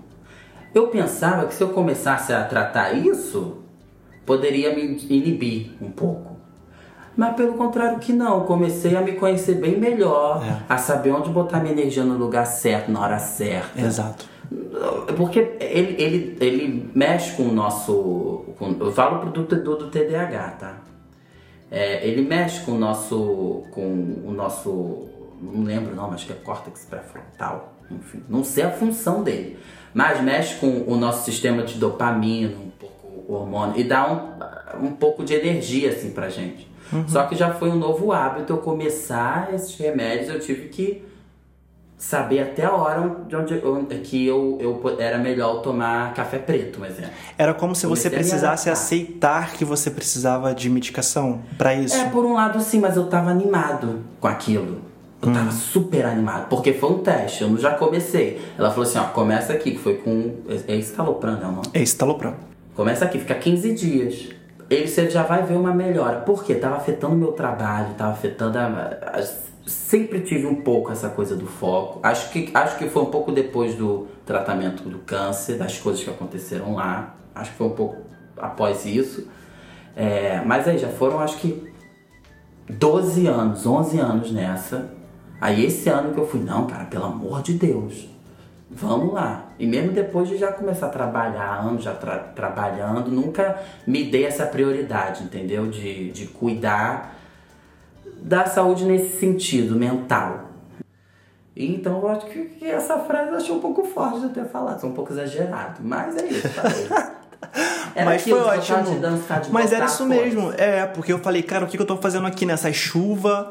Eu 0.74 0.88
pensava 0.88 1.46
que 1.46 1.54
se 1.54 1.62
eu 1.62 1.70
começasse 1.70 2.32
a 2.32 2.44
tratar 2.44 2.92
isso, 2.92 3.62
poderia 4.26 4.74
me 4.74 4.82
inibir 5.08 5.72
um 5.80 5.90
pouco. 5.90 6.29
Mas 7.16 7.34
pelo 7.36 7.54
contrário 7.54 7.98
que 7.98 8.12
não, 8.12 8.40
comecei 8.46 8.96
a 8.96 9.00
me 9.00 9.12
conhecer 9.12 9.56
bem 9.56 9.78
melhor, 9.78 10.42
É. 10.46 10.62
a 10.68 10.78
saber 10.78 11.10
onde 11.12 11.28
botar 11.30 11.60
minha 11.60 11.72
energia 11.72 12.04
no 12.04 12.16
lugar 12.16 12.46
certo, 12.46 12.90
na 12.90 13.00
hora 13.00 13.18
certa. 13.18 13.80
Exato. 13.80 14.24
Porque 15.16 15.38
ele, 15.60 16.02
ele, 16.02 16.36
ele 16.40 16.90
mexe 16.94 17.36
com 17.36 17.44
o 17.44 17.52
nosso. 17.52 18.44
com- 18.58 18.74
eu 18.80 18.90
falo 18.92 19.20
pro 19.20 19.30
do, 19.30 19.44
do, 19.44 19.76
do 19.76 19.90
TDAH, 19.90 20.48
tá? 20.58 20.76
É, 21.70 22.06
ele 22.06 22.22
mexe 22.22 22.64
com 22.64 22.72
o 22.72 22.78
nosso. 22.78 23.62
com 23.72 23.82
o 24.26 24.32
nosso. 24.32 25.06
Não 25.40 25.62
lembro 25.64 25.94
não, 25.94 26.12
acho 26.12 26.26
que 26.26 26.32
é 26.32 26.36
córtex 26.36 26.84
pré-frontal. 26.88 27.74
Enfim, 27.90 28.22
não 28.28 28.42
sei 28.44 28.64
a 28.64 28.70
função 28.70 29.22
dele. 29.22 29.56
Mas 29.94 30.20
mexe 30.22 30.56
com 30.56 30.84
o 30.86 30.96
nosso 30.96 31.24
sistema 31.24 31.62
de 31.62 31.74
dopamina, 31.78 32.52
o 33.30 33.34
hormônio, 33.34 33.78
e 33.78 33.84
dá 33.84 34.10
um, 34.10 34.86
um 34.86 34.92
pouco 34.92 35.24
de 35.24 35.34
energia 35.34 35.90
assim 35.90 36.10
pra 36.10 36.28
gente. 36.28 36.68
Só 37.06 37.22
que 37.24 37.36
já 37.36 37.54
foi 37.54 37.70
um 37.70 37.76
novo 37.76 38.12
hábito 38.12 38.52
eu 38.52 38.58
começar 38.58 39.54
esses 39.54 39.76
remédios, 39.76 40.28
eu 40.28 40.40
tive 40.40 40.68
que 40.68 41.04
saber 41.96 42.40
até 42.40 42.64
a 42.64 42.72
hora 42.72 43.16
de 43.28 43.36
onde, 43.36 43.54
onde 43.64 43.98
que 43.98 44.26
eu, 44.26 44.58
eu 44.58 44.96
era 44.98 45.18
melhor 45.18 45.60
tomar 45.60 46.14
café 46.14 46.38
preto, 46.38 46.80
um 46.80 46.84
exemplo. 46.84 47.12
Era 47.36 47.52
como 47.54 47.76
se 47.76 47.86
você 47.86 48.08
Comecei 48.08 48.10
precisasse 48.10 48.70
aceitar 48.70 49.52
que 49.52 49.64
você 49.64 49.90
precisava 49.90 50.54
de 50.54 50.68
medicação 50.70 51.42
pra 51.58 51.74
isso. 51.74 51.94
É, 51.94 52.08
por 52.08 52.24
um 52.24 52.32
lado 52.32 52.60
sim, 52.60 52.80
mas 52.80 52.96
eu 52.96 53.06
tava 53.06 53.30
animado 53.30 54.00
com 54.18 54.26
aquilo. 54.26 54.80
Eu 55.22 55.30
tava 55.34 55.52
super 55.52 56.06
animado, 56.06 56.48
porque 56.48 56.72
foi 56.72 56.90
um 56.90 56.98
teste, 56.98 57.42
eu 57.42 57.50
não 57.50 57.58
já 57.58 57.74
comecei. 57.74 58.40
Ela 58.58 58.70
falou 58.70 58.84
assim, 58.84 58.98
ó, 58.98 59.04
começa 59.04 59.52
aqui, 59.52 59.72
que 59.72 59.78
foi 59.78 59.96
com... 59.96 60.36
É 60.66 60.74
estalopram, 60.74 61.34
né 61.34 61.46
o 61.46 61.52
nome? 61.52 61.66
É 61.74 61.82
estalopram. 61.82 62.34
Começa 62.80 63.04
aqui, 63.04 63.18
fica 63.18 63.34
15 63.34 63.74
dias. 63.74 64.28
Ele 64.70 64.88
você 64.88 65.10
já 65.10 65.22
vai 65.22 65.42
ver 65.42 65.52
uma 65.52 65.70
melhora. 65.74 66.20
Por 66.20 66.42
quê? 66.42 66.54
Tava 66.54 66.76
afetando 66.78 67.14
meu 67.14 67.32
trabalho, 67.32 67.92
tava 67.92 68.12
afetando 68.12 68.56
a, 68.56 68.64
a- 69.18 69.50
Sempre 69.66 70.20
tive 70.20 70.46
um 70.46 70.62
pouco 70.62 70.90
essa 70.90 71.10
coisa 71.10 71.36
do 71.36 71.46
foco. 71.46 72.00
Acho 72.02 72.30
que, 72.30 72.50
acho 72.54 72.78
que 72.78 72.88
foi 72.88 73.02
um 73.02 73.10
pouco 73.10 73.32
depois 73.32 73.74
do 73.74 74.06
tratamento 74.24 74.88
do 74.88 74.98
câncer, 75.00 75.58
das 75.58 75.78
coisas 75.78 76.02
que 76.02 76.08
aconteceram 76.08 76.74
lá. 76.74 77.16
Acho 77.34 77.50
que 77.50 77.58
foi 77.58 77.66
um 77.66 77.74
pouco 77.74 77.96
após 78.38 78.86
isso. 78.86 79.28
É, 79.94 80.40
mas 80.46 80.66
aí 80.66 80.78
já 80.78 80.88
foram, 80.88 81.20
acho 81.20 81.36
que 81.36 81.70
12 82.66 83.26
anos, 83.26 83.66
11 83.66 83.98
anos 83.98 84.32
nessa. 84.32 84.90
Aí 85.38 85.66
esse 85.66 85.90
ano 85.90 86.14
que 86.14 86.18
eu 86.18 86.26
fui, 86.26 86.40
não, 86.40 86.66
cara, 86.66 86.86
pelo 86.86 87.04
amor 87.04 87.42
de 87.42 87.52
Deus, 87.52 88.08
vamos 88.70 89.12
lá. 89.12 89.46
E 89.58 89.66
mesmo 89.66 89.92
depois 89.92 90.28
de 90.28 90.36
já 90.38 90.52
começar 90.52 90.86
a 90.86 90.90
trabalhar, 90.90 91.58
anos 91.60 91.82
já 91.82 91.92
tra- 91.94 92.18
trabalhando, 92.18 93.10
nunca 93.10 93.60
me 93.86 94.04
dei 94.04 94.24
essa 94.24 94.46
prioridade, 94.46 95.24
entendeu? 95.24 95.68
De, 95.68 96.10
de 96.12 96.26
cuidar 96.28 97.16
da 98.22 98.46
saúde 98.46 98.84
nesse 98.84 99.18
sentido, 99.18 99.74
mental. 99.76 100.46
Então 101.56 101.98
eu 102.00 102.08
acho 102.08 102.26
que, 102.26 102.44
que 102.46 102.64
essa 102.64 102.98
frase 103.00 103.30
eu 103.30 103.36
achei 103.36 103.54
um 103.54 103.60
pouco 103.60 103.84
forte 103.84 104.20
de 104.20 104.24
eu 104.26 104.30
ter 104.30 104.44
falado, 104.46 104.86
um 104.86 104.92
pouco 104.92 105.12
exagerado, 105.12 105.80
mas 105.82 106.16
é 106.16 106.26
isso, 106.26 106.48
falei. 106.50 106.86
Era 107.94 108.04
Mas 108.06 108.22
foi 108.22 108.32
ótimo. 108.34 108.82
de 108.84 108.98
dançar, 108.98 109.40
de 109.40 109.50
Mas 109.50 109.72
era 109.72 109.86
isso 109.86 110.06
mesmo. 110.06 110.52
É, 110.56 110.86
porque 110.86 111.12
eu 111.12 111.18
falei, 111.18 111.42
cara, 111.42 111.64
o 111.64 111.68
que 111.68 111.78
eu 111.78 111.84
tô 111.86 111.96
fazendo 111.96 112.26
aqui 112.26 112.44
nessa 112.46 112.72
chuva? 112.72 113.50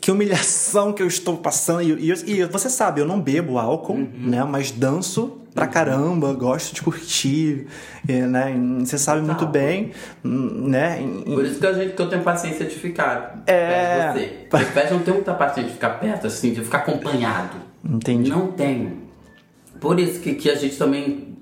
Que 0.00 0.10
humilhação 0.10 0.92
que 0.92 1.02
eu 1.02 1.06
estou 1.06 1.36
passando. 1.38 1.82
E, 1.82 2.10
e- 2.12 2.40
e 2.40 2.44
você 2.44 2.68
sabe, 2.68 3.00
eu 3.00 3.06
não 3.06 3.20
bebo 3.20 3.58
álcool, 3.58 3.94
Uhum. 3.94 4.10
né? 4.16 4.44
Mas 4.44 4.70
danço 4.70 5.38
pra 5.54 5.66
caramba, 5.66 6.32
gosto 6.34 6.74
de 6.74 6.82
curtir, 6.82 7.66
é, 8.06 8.20
né? 8.26 8.54
Você 8.80 8.98
sabe 8.98 9.22
muito 9.22 9.44
Tá. 9.46 9.50
bem, 9.50 9.92
né? 10.22 11.02
E- 11.26 11.34
Por 11.34 11.44
isso 11.44 11.58
que, 11.58 11.66
a 11.66 11.72
gente, 11.72 11.94
que 11.94 12.02
eu 12.02 12.08
tenho 12.10 12.22
paciência 12.22 12.66
de 12.66 12.74
ficar 12.74 13.42
É. 13.46 13.66
perto 13.68 14.12
de 14.12 14.20
você. 14.20 14.26
Porque 14.50 14.64
pés 14.66 14.90
não 14.90 14.98
tenho 15.00 15.16
muita 15.16 15.34
paciência 15.34 15.64
de 15.70 15.74
ficar 15.74 15.90
perto, 15.98 16.26
assim, 16.26 16.52
de 16.52 16.62
ficar 16.62 16.78
acompanhado. 16.78 17.56
Entendi. 17.84 18.28
Não 18.30 18.48
tenho. 18.52 19.02
Por 19.80 19.98
isso 19.98 20.20
que, 20.20 20.34
que 20.34 20.50
a 20.50 20.54
gente 20.54 20.76
também 20.76 21.35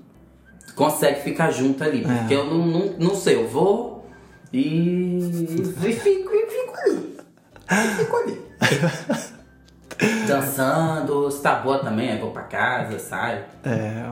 consegue 0.75 1.21
ficar 1.21 1.51
junto 1.51 1.83
ali. 1.83 2.03
É. 2.03 2.17
Porque 2.19 2.33
eu 2.33 2.45
não, 2.45 2.65
não, 2.65 2.93
não 2.99 3.15
sei, 3.15 3.35
eu 3.35 3.47
vou 3.47 4.05
e, 4.53 5.17
e 5.19 5.93
fico, 5.93 6.29
e 6.33 6.47
fico 6.47 6.73
ali. 6.85 7.17
E 7.71 7.95
fico 7.97 8.15
ali. 8.17 8.41
Dançando, 10.27 11.31
se 11.31 11.41
tá 11.41 11.55
boa 11.55 11.79
também, 11.79 12.11
aí 12.11 12.19
vou 12.19 12.31
pra 12.31 12.43
casa, 12.43 12.99
saio. 12.99 13.43
É, 13.63 14.03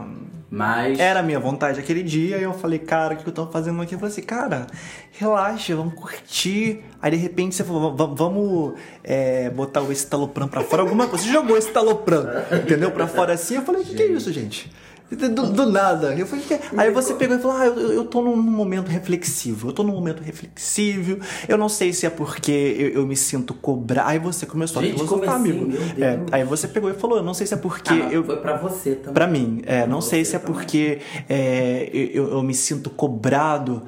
Mas. 0.50 0.98
Era 1.00 1.20
a 1.20 1.24
minha 1.24 1.40
vontade 1.40 1.80
aquele 1.80 2.02
dia, 2.04 2.38
e 2.38 2.44
eu 2.44 2.54
falei, 2.54 2.80
cara, 2.80 3.16
o 3.16 3.18
que 3.18 3.28
eu 3.28 3.34
tô 3.34 3.48
fazendo 3.48 3.82
aqui? 3.82 3.96
Eu 3.96 4.00
falei 4.00 4.12
assim, 4.14 4.22
cara, 4.22 4.68
relaxa, 5.12 5.76
vamos 5.76 5.94
curtir. 5.96 6.84
Aí 7.02 7.12
de 7.12 7.18
repente 7.18 7.56
você 7.56 7.64
falou, 7.64 7.94
"Va- 7.96 8.06
vamos 8.06 8.76
é, 9.04 9.50
botar 9.50 9.82
o 9.82 9.92
estalopram 9.92 10.48
pra 10.48 10.62
fora, 10.62 10.84
alguma 10.84 11.08
coisa. 11.08 11.26
Você 11.26 11.32
jogou 11.32 11.58
esse 11.58 11.68
estalopram, 11.68 12.26
entendeu? 12.64 12.92
Pra 12.92 13.08
fora 13.08 13.34
assim. 13.34 13.56
Eu 13.56 13.64
falei, 13.64 13.82
o 13.82 13.86
que, 13.86 13.94
que 13.96 14.04
é 14.04 14.08
isso, 14.08 14.32
gente? 14.32 14.72
Do, 15.16 15.52
do 15.52 15.66
nada. 15.72 16.14
Eu 16.16 16.26
falei, 16.26 16.44
"Que 16.46 16.58
que 16.58 16.66
é?" 16.66 16.70
Aí 16.78 16.92
você 16.92 17.14
pegou 17.14 17.36
e 17.38 17.40
falou, 17.40 17.58
ah, 17.58 17.66
eu, 17.66 17.92
eu 17.94 18.06
tô 18.06 18.22
num 18.22 18.36
momento 18.36 18.90
reflexivo. 18.90 19.70
Eu 19.70 19.74
tô 19.74 19.84
num 19.84 19.94
momento 19.94 20.22
reflexivo. 20.22 21.20
Eu 21.48 21.58
não 21.58 21.70
sei 21.70 21.94
se 21.94 22.06
é 22.06 22.10
porque 22.10 22.52
eu, 22.52 22.90
eu 23.02 23.08
me 23.08 23.16
sinto 23.16 23.54
cobrar. 23.54 24.08
Aí 24.08 24.20
você 24.20 24.46
começou 24.46 24.82
Gente, 24.82 24.94
a 24.96 24.98
filosofar, 25.06 25.36
assim? 25.36 25.52
amigo. 25.52 25.72
É, 26.00 26.20
aí 26.32 26.44
você 26.44 26.68
pegou 26.68 26.90
e 26.90 26.94
falou, 26.94 27.18
eu 27.18 27.24
não 27.24 27.34
sei 27.34 27.46
se 27.48 27.54
é 27.54 27.58
porque 27.58 27.94
Ah, 27.94 28.10
eu. 28.12 28.24
Foi 28.24 28.38
pra 28.38 28.58
você 28.58 28.96
também. 28.96 29.14
Pra 29.14 29.28
mim, 29.28 29.62
é, 29.66 29.86
não 29.88 30.02
sei 30.02 30.24
se 30.26 30.36
é 30.36 30.40
também. 30.40 30.54
porque 30.56 31.00
é, 31.30 31.90
eu, 31.94 32.30
eu 32.32 32.44
me 32.44 32.54
sinto 32.54 32.90
cobrado 32.90 33.84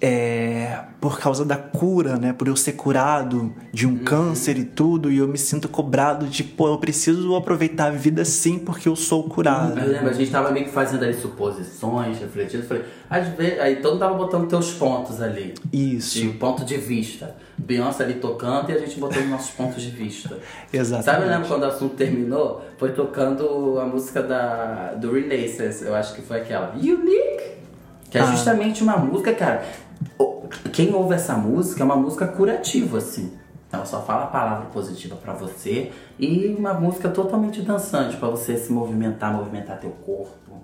é, 0.00 0.80
por 1.00 1.18
causa 1.18 1.44
da 1.44 1.56
cura, 1.56 2.16
né? 2.16 2.32
Por 2.32 2.46
eu 2.48 2.54
ser 2.56 2.72
curado 2.72 3.52
de 3.72 3.86
Uhum. 3.86 3.92
um 3.94 3.98
câncer 4.04 4.56
e 4.56 4.64
tudo, 4.64 5.10
e 5.10 5.18
eu 5.18 5.26
me 5.26 5.36
sinto 5.38 5.68
cobrado 5.68 6.26
de, 6.26 6.44
pô, 6.44 6.68
eu 6.68 6.78
preciso 6.78 7.34
aproveitar 7.34 7.86
a 7.86 7.90
vida 7.90 8.24
sim 8.24 8.58
porque 8.58 8.88
eu 8.88 8.94
sou 8.96 9.24
curado. 9.24 9.78
Eu 9.78 9.88
lembro, 9.88 10.08
a 10.10 10.12
gente 10.12 10.30
tava 10.30 10.50
meio 10.52 10.66
que 10.66 10.70
fazendo 10.72 11.02
ali 11.04 11.14
suposições, 11.14 12.18
refletindo. 12.18 12.62
Falei, 12.64 12.84
às 13.10 13.26
vezes, 13.28 13.60
aí 13.60 13.76
todo 13.76 13.92
mundo 13.92 14.00
tava 14.00 14.14
botando 14.14 14.48
teus 14.48 14.72
pontos 14.72 15.20
ali. 15.20 15.54
Isso, 15.72 16.18
De 16.20 16.28
ponto 16.28 16.64
de 16.64 16.76
vista. 16.76 17.34
Beyoncé 17.56 18.04
ali 18.04 18.14
tocando 18.14 18.70
e 18.70 18.74
a 18.74 18.78
gente 18.78 19.00
botando 19.00 19.26
nossos 19.28 19.50
pontos 19.50 19.82
de 19.82 19.90
vista. 19.90 20.38
exatamente. 20.72 21.04
Sabe, 21.06 21.24
eu 21.26 21.28
lembro 21.28 21.48
quando 21.48 21.62
o 21.64 21.66
assunto 21.66 21.96
terminou? 21.96 22.62
Foi 22.78 22.92
tocando 22.92 23.80
a 23.80 23.84
música 23.84 24.22
da, 24.22 24.94
do 24.94 25.12
Renaissance, 25.12 25.84
eu 25.84 25.92
acho 25.94 26.14
que 26.14 26.22
foi 26.22 26.36
aquela. 26.36 26.72
Unique! 26.76 27.58
Que 28.10 28.16
é 28.16 28.20
Ah. 28.22 28.26
justamente 28.26 28.82
uma 28.82 28.96
música, 28.96 29.34
cara. 29.34 29.64
Quem 30.72 30.94
ouve 30.94 31.14
essa 31.14 31.34
música 31.36 31.82
é 31.82 31.84
uma 31.84 31.96
música 31.96 32.26
curativa, 32.26 32.98
assim. 32.98 33.32
Ela 33.70 33.84
só 33.84 34.00
fala 34.02 34.24
a 34.24 34.28
palavra 34.28 34.66
positiva 34.66 35.16
pra 35.16 35.34
você 35.34 35.92
e 36.18 36.54
uma 36.58 36.72
música 36.72 37.08
totalmente 37.10 37.60
dançante 37.60 38.16
pra 38.16 38.28
você 38.28 38.56
se 38.56 38.72
movimentar, 38.72 39.32
movimentar 39.34 39.78
teu 39.78 39.90
corpo. 39.90 40.62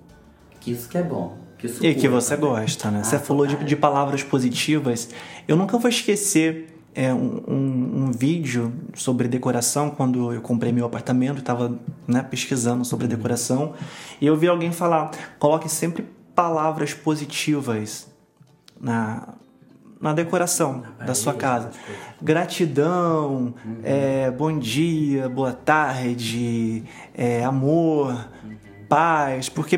Que 0.59 0.71
isso 0.71 0.89
que 0.89 0.97
é 0.97 1.03
bom. 1.03 1.37
Que 1.57 1.67
isso 1.67 1.85
E 1.85 1.93
que 1.93 2.07
você 2.07 2.35
também. 2.35 2.49
gosta, 2.51 2.89
né? 2.89 2.99
Ah, 3.01 3.03
você 3.03 3.19
falou 3.19 3.45
de, 3.45 3.55
de 3.63 3.75
palavras 3.75 4.23
positivas. 4.23 5.09
Eu 5.47 5.55
nunca 5.55 5.77
vou 5.77 5.87
esquecer 5.89 6.71
é, 6.95 7.13
um, 7.13 7.43
um- 7.47 8.05
um 8.05 8.11
vídeo 8.11 8.73
sobre 8.95 9.27
decoração 9.27 9.89
quando 9.91 10.33
eu 10.33 10.41
comprei 10.41 10.71
meu 10.71 10.85
apartamento, 10.85 11.39
estava 11.39 11.77
né, 12.07 12.23
pesquisando 12.23 12.79
Uhum. 12.79 12.83
sobre 12.85 13.05
decoração 13.05 13.73
e 14.19 14.25
eu 14.25 14.35
vi 14.35 14.47
alguém 14.47 14.71
falar: 14.71 15.11
coloque 15.37 15.69
sempre 15.69 16.05
palavras 16.33 16.93
positivas 16.93 18.07
na, 18.79 19.35
na 20.01 20.13
decoração 20.13 20.83
da 21.05 21.13
sua 21.15 21.33
casa. 21.33 21.71
Gratidão, 22.21 23.53
é, 23.83 24.29
bom 24.31 24.57
dia, 24.59 25.27
boa 25.29 25.53
tarde, 25.53 26.83
é, 27.13 27.43
amor, 27.43 28.27
paz, 28.89 29.47
porque 29.49 29.77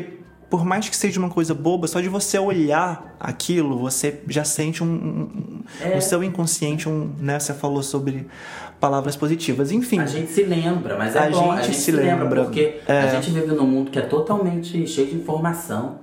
por 0.50 0.64
mais 0.64 0.88
que 0.88 0.96
seja 0.96 1.20
uma 1.20 1.28
coisa 1.28 1.54
boba, 1.54 1.86
só 1.86 2.00
de 2.00 2.08
você 2.08 2.38
olhar 2.38 3.14
aquilo, 3.20 3.78
você 3.78 4.22
já 4.28 4.44
sente 4.44 4.82
um, 4.82 4.86
um- 4.86 5.62
É. 5.80 5.94
no 5.94 6.00
seu 6.02 6.24
inconsciente 6.24 6.88
um, 6.88 7.12
né? 7.18 7.38
Você 7.38 7.52
falou 7.52 7.82
sobre 7.82 8.26
palavras 8.80 9.14
positivas, 9.14 9.70
enfim. 9.70 9.98
A 10.00 10.06
gente 10.06 10.30
se 10.30 10.42
lembra, 10.44 10.96
mas 10.96 11.14
é 11.14 11.26
A 11.26 11.30
bom, 11.30 11.52
a 11.52 11.56
gente 11.56 11.66
gente 11.66 11.76
se 11.76 11.82
se 11.84 11.92
lembra, 11.92 12.24
lembra. 12.24 12.44
porque 12.44 12.80
É. 12.88 13.00
a 13.00 13.20
gente 13.20 13.30
vive 13.30 13.54
num 13.54 13.66
mundo 13.66 13.90
que 13.90 13.98
é 13.98 14.02
totalmente 14.02 14.86
cheio 14.86 15.08
de 15.08 15.16
informação. 15.16 16.00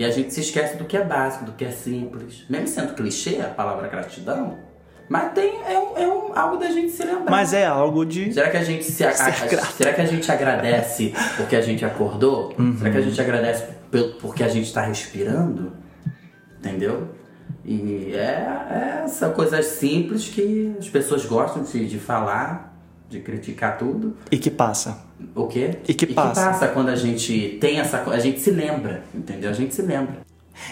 E 0.00 0.04
a 0.04 0.10
gente 0.10 0.32
se 0.32 0.40
esquece 0.40 0.78
do 0.78 0.86
que 0.86 0.96
é 0.96 1.04
básico, 1.04 1.44
do 1.44 1.52
que 1.52 1.62
é 1.62 1.70
simples. 1.70 2.46
Mesmo 2.48 2.66
sendo 2.68 2.94
clichê 2.94 3.38
a 3.42 3.48
palavra 3.48 3.86
gratidão, 3.86 4.56
mas 5.10 5.30
tem, 5.34 5.60
é, 5.68 5.78
um, 5.78 5.98
é 5.98 6.08
um- 6.08 6.32
algo 6.34 6.56
da 6.56 6.70
gente 6.70 6.90
se 6.90 7.04
lembrar. 7.04 7.30
Mas 7.30 7.52
é 7.52 7.66
algo 7.66 8.06
de 8.06 8.32
Será 8.32 8.48
que 8.48 8.56
a 8.56 8.62
gente 8.64 8.82
se 8.82 9.04
a- 9.04 9.10
a- 9.10 9.12
será 9.12 9.92
que 9.92 10.00
a 10.00 10.06
gente 10.06 10.32
agradece 10.32 11.12
porque 11.36 11.54
a 11.54 11.60
gente 11.60 11.84
acordou? 11.84 12.54
Uhum. 12.58 12.78
Será 12.78 12.90
que 12.92 12.96
a 12.96 13.00
gente 13.02 13.20
agradece 13.20 13.64
porque 14.22 14.42
a 14.42 14.48
gente 14.48 14.64
está 14.68 14.80
respirando? 14.80 15.74
Entendeu? 16.58 17.08
E 17.62 18.12
é, 18.14 18.46
é 18.70 19.02
essa 19.04 19.28
coisas 19.28 19.66
simples 19.66 20.28
que 20.28 20.74
as 20.78 20.88
pessoas 20.88 21.26
gostam 21.26 21.62
de, 21.62 21.86
de 21.86 21.98
falar, 21.98 22.69
de 23.10 23.20
criticar 23.20 23.76
tudo. 23.76 24.16
e 24.30 24.38
que 24.38 24.50
passa. 24.50 25.04
O 25.34 25.46
quê? 25.46 25.76
E 25.86 25.92
que 25.92 26.06
passa. 26.06 26.68
quando 26.68 26.88
a 26.88 26.96
gente 26.96 27.58
tem 27.60 27.78
essa 27.80 27.98
a 28.10 28.18
gente 28.18 28.40
se 28.40 28.50
lembra, 28.50 29.02
entendeu? 29.14 29.50
A 29.50 29.52
gente 29.52 29.74
se 29.74 29.82
lembra. 29.82 30.18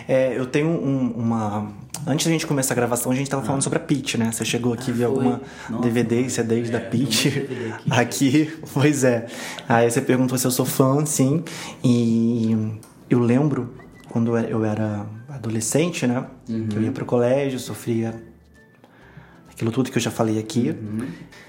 É, 0.06 0.38
eu 0.38 0.46
tenho 0.46 0.68
um- 0.68 1.10
uma. 1.16 1.72
Antes 2.06 2.26
da 2.26 2.32
gente 2.32 2.46
começar 2.46 2.74
a 2.74 2.76
gravação, 2.76 3.10
a 3.10 3.14
gente 3.14 3.28
tava 3.28 3.42
falando 3.42 3.62
sobre 3.62 3.78
a 3.78 3.82
Peach, 3.82 4.16
né? 4.16 4.30
Você 4.30 4.44
chegou 4.44 4.72
aqui 4.72 4.90
e 4.90 4.94
viu 4.94 5.06
Ah. 5.08 5.14
foi. 5.14 5.16
alguma 5.24 5.40
Nossa, 5.68 5.82
DVD, 5.82 6.20
foi. 6.20 6.28
CDs 6.30 6.70
da 6.70 6.78
É, 6.78 6.86
um 6.86 6.90
Peach 6.90 7.28
aqui. 7.28 7.90
aqui. 7.90 8.58
Pois 8.72 9.02
é. 9.04 9.26
Aí 9.68 9.90
você 9.90 10.00
perguntou 10.00 10.38
se 10.38 10.46
eu 10.46 10.50
sou 10.50 10.64
fã, 10.66 11.04
sim. 11.04 11.42
E 11.82 12.56
eu 13.10 13.18
lembro 13.18 13.74
quando 14.08 14.36
eu 14.38 14.64
era 14.64 15.06
adolescente, 15.28 16.06
né? 16.06 16.24
Uhum. 16.48 16.68
Que 16.68 16.76
eu 16.76 16.82
ia 16.82 16.92
pro 16.92 17.04
colégio, 17.04 17.58
sofria 17.58 18.14
aquilo 19.50 19.70
tudo 19.72 19.90
que 19.90 19.98
eu 19.98 20.02
já 20.02 20.10
falei 20.10 20.38
aqui. 20.38 20.68
E, 20.68 21.47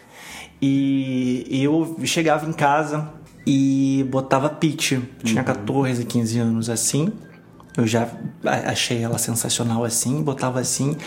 e 0.61 1.63
eu 1.63 1.97
chegava 2.03 2.47
em 2.49 2.53
casa 2.53 3.09
e 3.45 4.05
botava 4.09 4.49
Peach. 4.49 5.01
Tinha 5.23 5.43
14, 5.43 6.03
15 6.05 6.39
anos 6.39 6.69
assim. 6.69 7.11
Eu 7.77 7.87
já 7.87 8.09
achei 8.43 9.01
ela 9.01 9.17
sensacional 9.17 9.85
assim, 9.85 10.21
botava 10.21 10.59
assim 10.59 10.97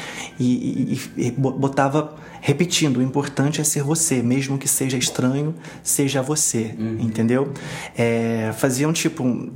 e, 0.40 0.97
e- 1.16 1.26
e 1.26 1.30
bo- 1.30 1.50
botava 1.52 2.14
repetindo: 2.40 2.97
o 2.99 3.02
importante 3.02 3.61
é 3.61 3.64
ser 3.64 3.82
você, 3.82 4.23
mesmo 4.23 4.56
que 4.56 4.66
seja 4.68 4.97
estranho, 4.97 5.54
seja 5.82 6.23
você, 6.23 6.75
entendeu? 7.00 7.52
É, 7.97 8.52
faziam 8.56 8.92
tipo. 8.92 9.50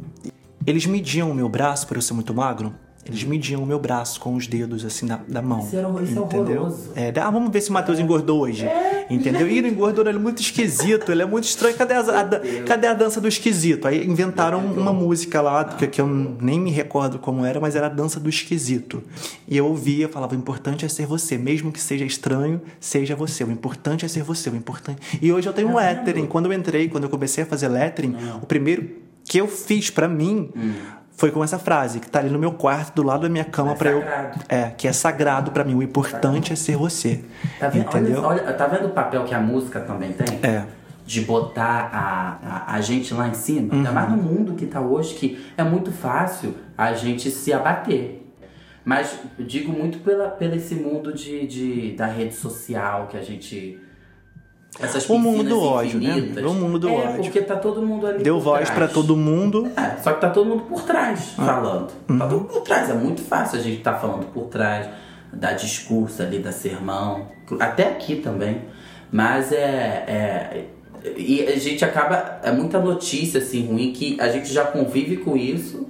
Eles 0.67 0.85
mediam 0.85 1.31
o 1.31 1.35
meu 1.35 1.49
braço, 1.49 1.87
por 1.87 1.97
eu 1.97 2.03
ser 2.03 2.13
muito 2.13 2.35
magro, 2.35 2.75
eles 3.09 3.23
mediam 3.25 3.63
o 3.63 3.67
meu 3.67 3.79
braço 3.79 4.19
com 4.21 4.35
os 4.35 4.47
dedos 4.47 4.85
assim 4.85 5.07
da, 5.07 5.21
da 5.29 5.41
mão. 5.43 5.61
Isso 5.61 5.77
era- 5.77 5.89
isso 6.03 6.19
é 6.19 6.23
entendeu? 6.25 6.63
É, 6.95 7.13
ah, 7.21 7.31
vamos 7.31 7.51
ver 7.53 7.61
se 7.61 7.71
o 7.71 7.73
Matheus 7.73 7.99
engordou 7.99 8.41
hoje. 8.41 8.67
Entendeu? 9.09 9.49
E 9.49 9.59
ele 9.59 9.69
engordou, 9.69 10.05
ele 10.07 10.17
é 10.19 10.21
muito 10.21 10.43
esquisito, 10.43 11.13
ele 11.13 11.23
é 11.23 11.27
muito 11.27 11.45
estranho. 11.45 11.77
Cadê 11.77 11.95
a, 11.95 12.01
a 12.01 12.65
cadê 12.67 12.87
a 12.89 12.95
dança 12.95 13.21
do 13.21 13.29
esquisito? 13.29 13.87
Aí 13.87 14.05
inventaram 14.05 14.59
uma 14.59 14.93
música 14.93 15.41
lá, 15.41 15.65
que, 15.65 15.87
que 15.87 16.01
eu 16.01 16.07
nem 16.09 16.59
me 16.59 16.71
recordo 16.71 17.19
como 17.19 17.45
era, 17.45 17.61
mas 17.61 17.77
era 17.77 17.87
a 17.87 17.91
dança 17.91 18.19
do 18.19 18.29
esquisito. 18.29 19.03
E 19.47 19.57
eu 19.57 19.67
ouvia, 19.67 20.09
falava: 20.09 20.35
o 20.35 20.39
importante 20.39 20.85
é 20.85 20.89
ser 20.89 21.07
você, 21.07 21.39
mesmo 21.39 21.71
que 21.71 21.81
seja 21.81 22.05
estranho, 22.05 22.61
seja 22.81 23.15
você. 23.15 23.45
O 23.45 23.51
importante 23.53 24.05
é 24.05 24.09
ser 24.09 24.25
você, 24.25 24.51
o 24.51 24.57
importante. 24.57 25.19
E 25.23 25.33
hoje 25.33 25.49
eu 25.49 25.53
tenho 25.53 25.69
um 25.69 25.77
lettering. 25.77 26.27
Quando 26.27 26.47
eu 26.47 26.53
entrei, 26.53 26.89
quando 26.89 27.05
eu 27.05 27.11
comecei 27.11 27.45
a 27.45 27.47
fazer 27.47 27.69
lettering, 27.69 28.17
o 28.43 28.47
primeiro 28.47 28.89
que 29.25 29.39
eu 29.39 29.47
fiz 29.47 29.89
pra 29.91 30.09
mim. 30.09 30.51
Foi 31.17 31.31
com 31.31 31.43
essa 31.43 31.59
frase, 31.59 31.99
que 31.99 32.09
tá 32.11 32.19
ali 32.19 32.29
no 32.29 32.39
meu 32.39 32.53
quarto, 32.53 32.97
do 32.97 33.03
lado 33.03 33.23
da 33.23 33.29
minha 33.29 33.45
cama, 33.45 33.73
É 33.73 33.75
pra 33.75 33.91
eu. 33.91 34.01
sagrado. 34.01 34.41
É, 34.49 34.63
que 34.77 34.87
é 34.87 34.93
sagrado 34.93 35.51
pra 35.51 35.65
mim. 35.65 35.75
O 35.75 35.83
importante 35.83 36.53
é 36.53 36.57
ser 36.57 36.77
você. 36.77 37.25
Tá 37.59 37.69
vendo, 37.69 37.87
entendeu? 37.87 38.23
olha, 38.23 38.43
olha, 38.45 38.53
tá 38.53 38.67
vendo 38.67 38.87
o 38.89 38.91
papel 38.91 39.25
que 39.25 39.35
a 39.35 39.41
música 39.41 39.81
também 39.81 40.13
tem? 40.13 40.39
É. 40.43 40.65
De 41.07 41.23
botar 41.23 41.89
a, 41.93 42.73
a, 42.73 42.75
a 42.75 42.81
gente 42.83 43.15
lá 43.15 43.29
em 43.29 43.35
cima. 43.35 43.73
Ainda 43.75 43.93
mais 43.93 44.11
Uhum. 44.11 44.17
no 44.17 44.23
mundo 44.23 44.55
que 44.55 44.67
tá 44.67 44.81
hoje, 44.81 45.15
que 45.15 45.43
é 45.57 45.65
muito 45.65 45.91
fácil 45.91 46.55
a 46.77 46.93
gente 46.93 47.31
se 47.31 47.51
abater. 47.53 48.23
Mas 48.85 49.19
eu 49.39 49.45
digo 49.47 49.73
muito 49.73 49.99
pela, 50.01 50.29
pelo 50.29 50.55
esse 50.55 50.75
mundo 50.75 51.13
de, 51.15 51.47
de, 51.47 51.93
da 51.97 52.07
rede 52.07 52.35
social 52.35 53.07
que 53.11 53.17
a 53.17 53.23
gente. 53.23 53.81
Essas 54.79 55.09
O 55.09 55.19
mundo 55.19 55.43
do 55.45 55.61
ódio, 55.61 55.99
né? 56.01 56.11
infinitas. 56.11 56.45
O 56.45 56.53
mundo 56.55 56.79
do 56.79 56.89
é, 56.89 56.93
ódio. 56.93 57.23
porque 57.23 57.41
tá 57.41 57.57
todo 57.57 57.81
mundo 57.83 58.07
ali 58.07 58.23
Deu 58.23 58.35
por 58.37 58.43
voz 58.45 58.69
pra 58.71 58.87
todo 58.89 59.17
mundo. 59.17 59.71
É, 59.77 60.03
só 60.03 60.13
que 60.13 60.21
tá 60.21 60.31
todo 60.31 60.47
mundo 60.47 60.63
por 60.65 60.83
trás 60.83 61.35
Ah. 61.39 61.45
falando. 61.47 61.89
Uhum. 62.09 62.19
Tá 62.19 62.27
todo 62.27 62.41
mundo 62.41 62.53
por 62.53 62.61
trás. 62.63 62.91
É 62.91 62.95
muito 62.95 63.23
fácil 63.23 63.59
a 63.59 63.63
gente 63.63 63.83
tá 63.83 63.95
falando 63.95 64.27
por 64.33 64.45
trás, 64.47 64.89
dar 65.33 65.53
discurso 65.55 66.23
ali, 66.23 66.39
da 66.39 66.53
sermão. 66.53 67.29
Até 67.59 67.89
aqui 67.89 68.17
também. 68.17 68.63
Mas 69.11 69.53
é. 69.53 70.05
é 70.07 70.65
e 71.17 71.47
a 71.47 71.57
gente 71.57 71.85
acaba. 71.85 72.41
É 72.43 72.51
muita 72.51 72.81
notícia 72.81 73.39
assim 73.41 73.67
ruim 73.67 73.93
que 73.93 74.21
a 74.21 74.29
gente 74.29 74.53
já 74.53 74.65
convive 74.65 75.19
com 75.19 75.37
isso. 75.37 75.87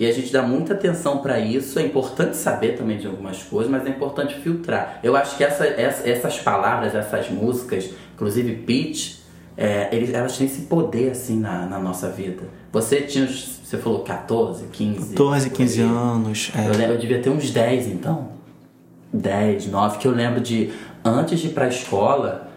E 0.00 0.06
a 0.06 0.12
gente 0.14 0.32
dá 0.32 0.40
muita 0.42 0.72
atenção 0.72 1.18
pra 1.18 1.38
isso. 1.38 1.78
É 1.78 1.82
importante 1.82 2.34
saber 2.34 2.74
também 2.74 2.96
de 2.96 3.06
algumas 3.06 3.42
coisas, 3.42 3.70
mas 3.70 3.84
é 3.84 3.90
importante 3.90 4.34
filtrar. 4.34 4.98
Eu 5.02 5.14
acho 5.14 5.36
que 5.36 5.44
essa, 5.44 5.66
essa- 5.66 6.08
essas 6.08 6.38
palavras, 6.38 6.94
essas 6.94 7.28
músicas, 7.28 7.90
inclusive 8.14 8.50
Pitch, 8.62 9.16
é, 9.58 9.94
eles, 9.94 10.14
elas 10.14 10.38
têm 10.38 10.46
esse 10.46 10.62
poder 10.62 11.10
assim 11.10 11.38
na, 11.38 11.66
na 11.66 11.78
nossa 11.78 12.08
vida. 12.08 12.44
Você 12.72 13.02
tinha, 13.02 13.24
uns- 13.26 13.60
você 13.62 13.76
falou 13.76 14.00
14, 14.00 14.64
15. 14.72 15.10
14, 15.10 15.50
por 15.50 15.56
15 15.58 15.82
aí. 15.82 15.86
anos. 15.86 16.50
Eu, 16.54 16.60
É. 16.62 16.76
lembro, 16.78 16.94
eu 16.94 16.98
devia 16.98 17.20
ter 17.20 17.28
uns 17.28 17.50
10 17.50 17.86
então. 17.86 18.30
10, 19.12 19.66
9, 19.66 19.98
que 19.98 20.08
eu 20.08 20.12
lembro 20.12 20.40
de 20.40 20.70
antes 21.04 21.40
de 21.40 21.48
ir 21.48 21.50
pra 21.50 21.68
escola, 21.68 22.49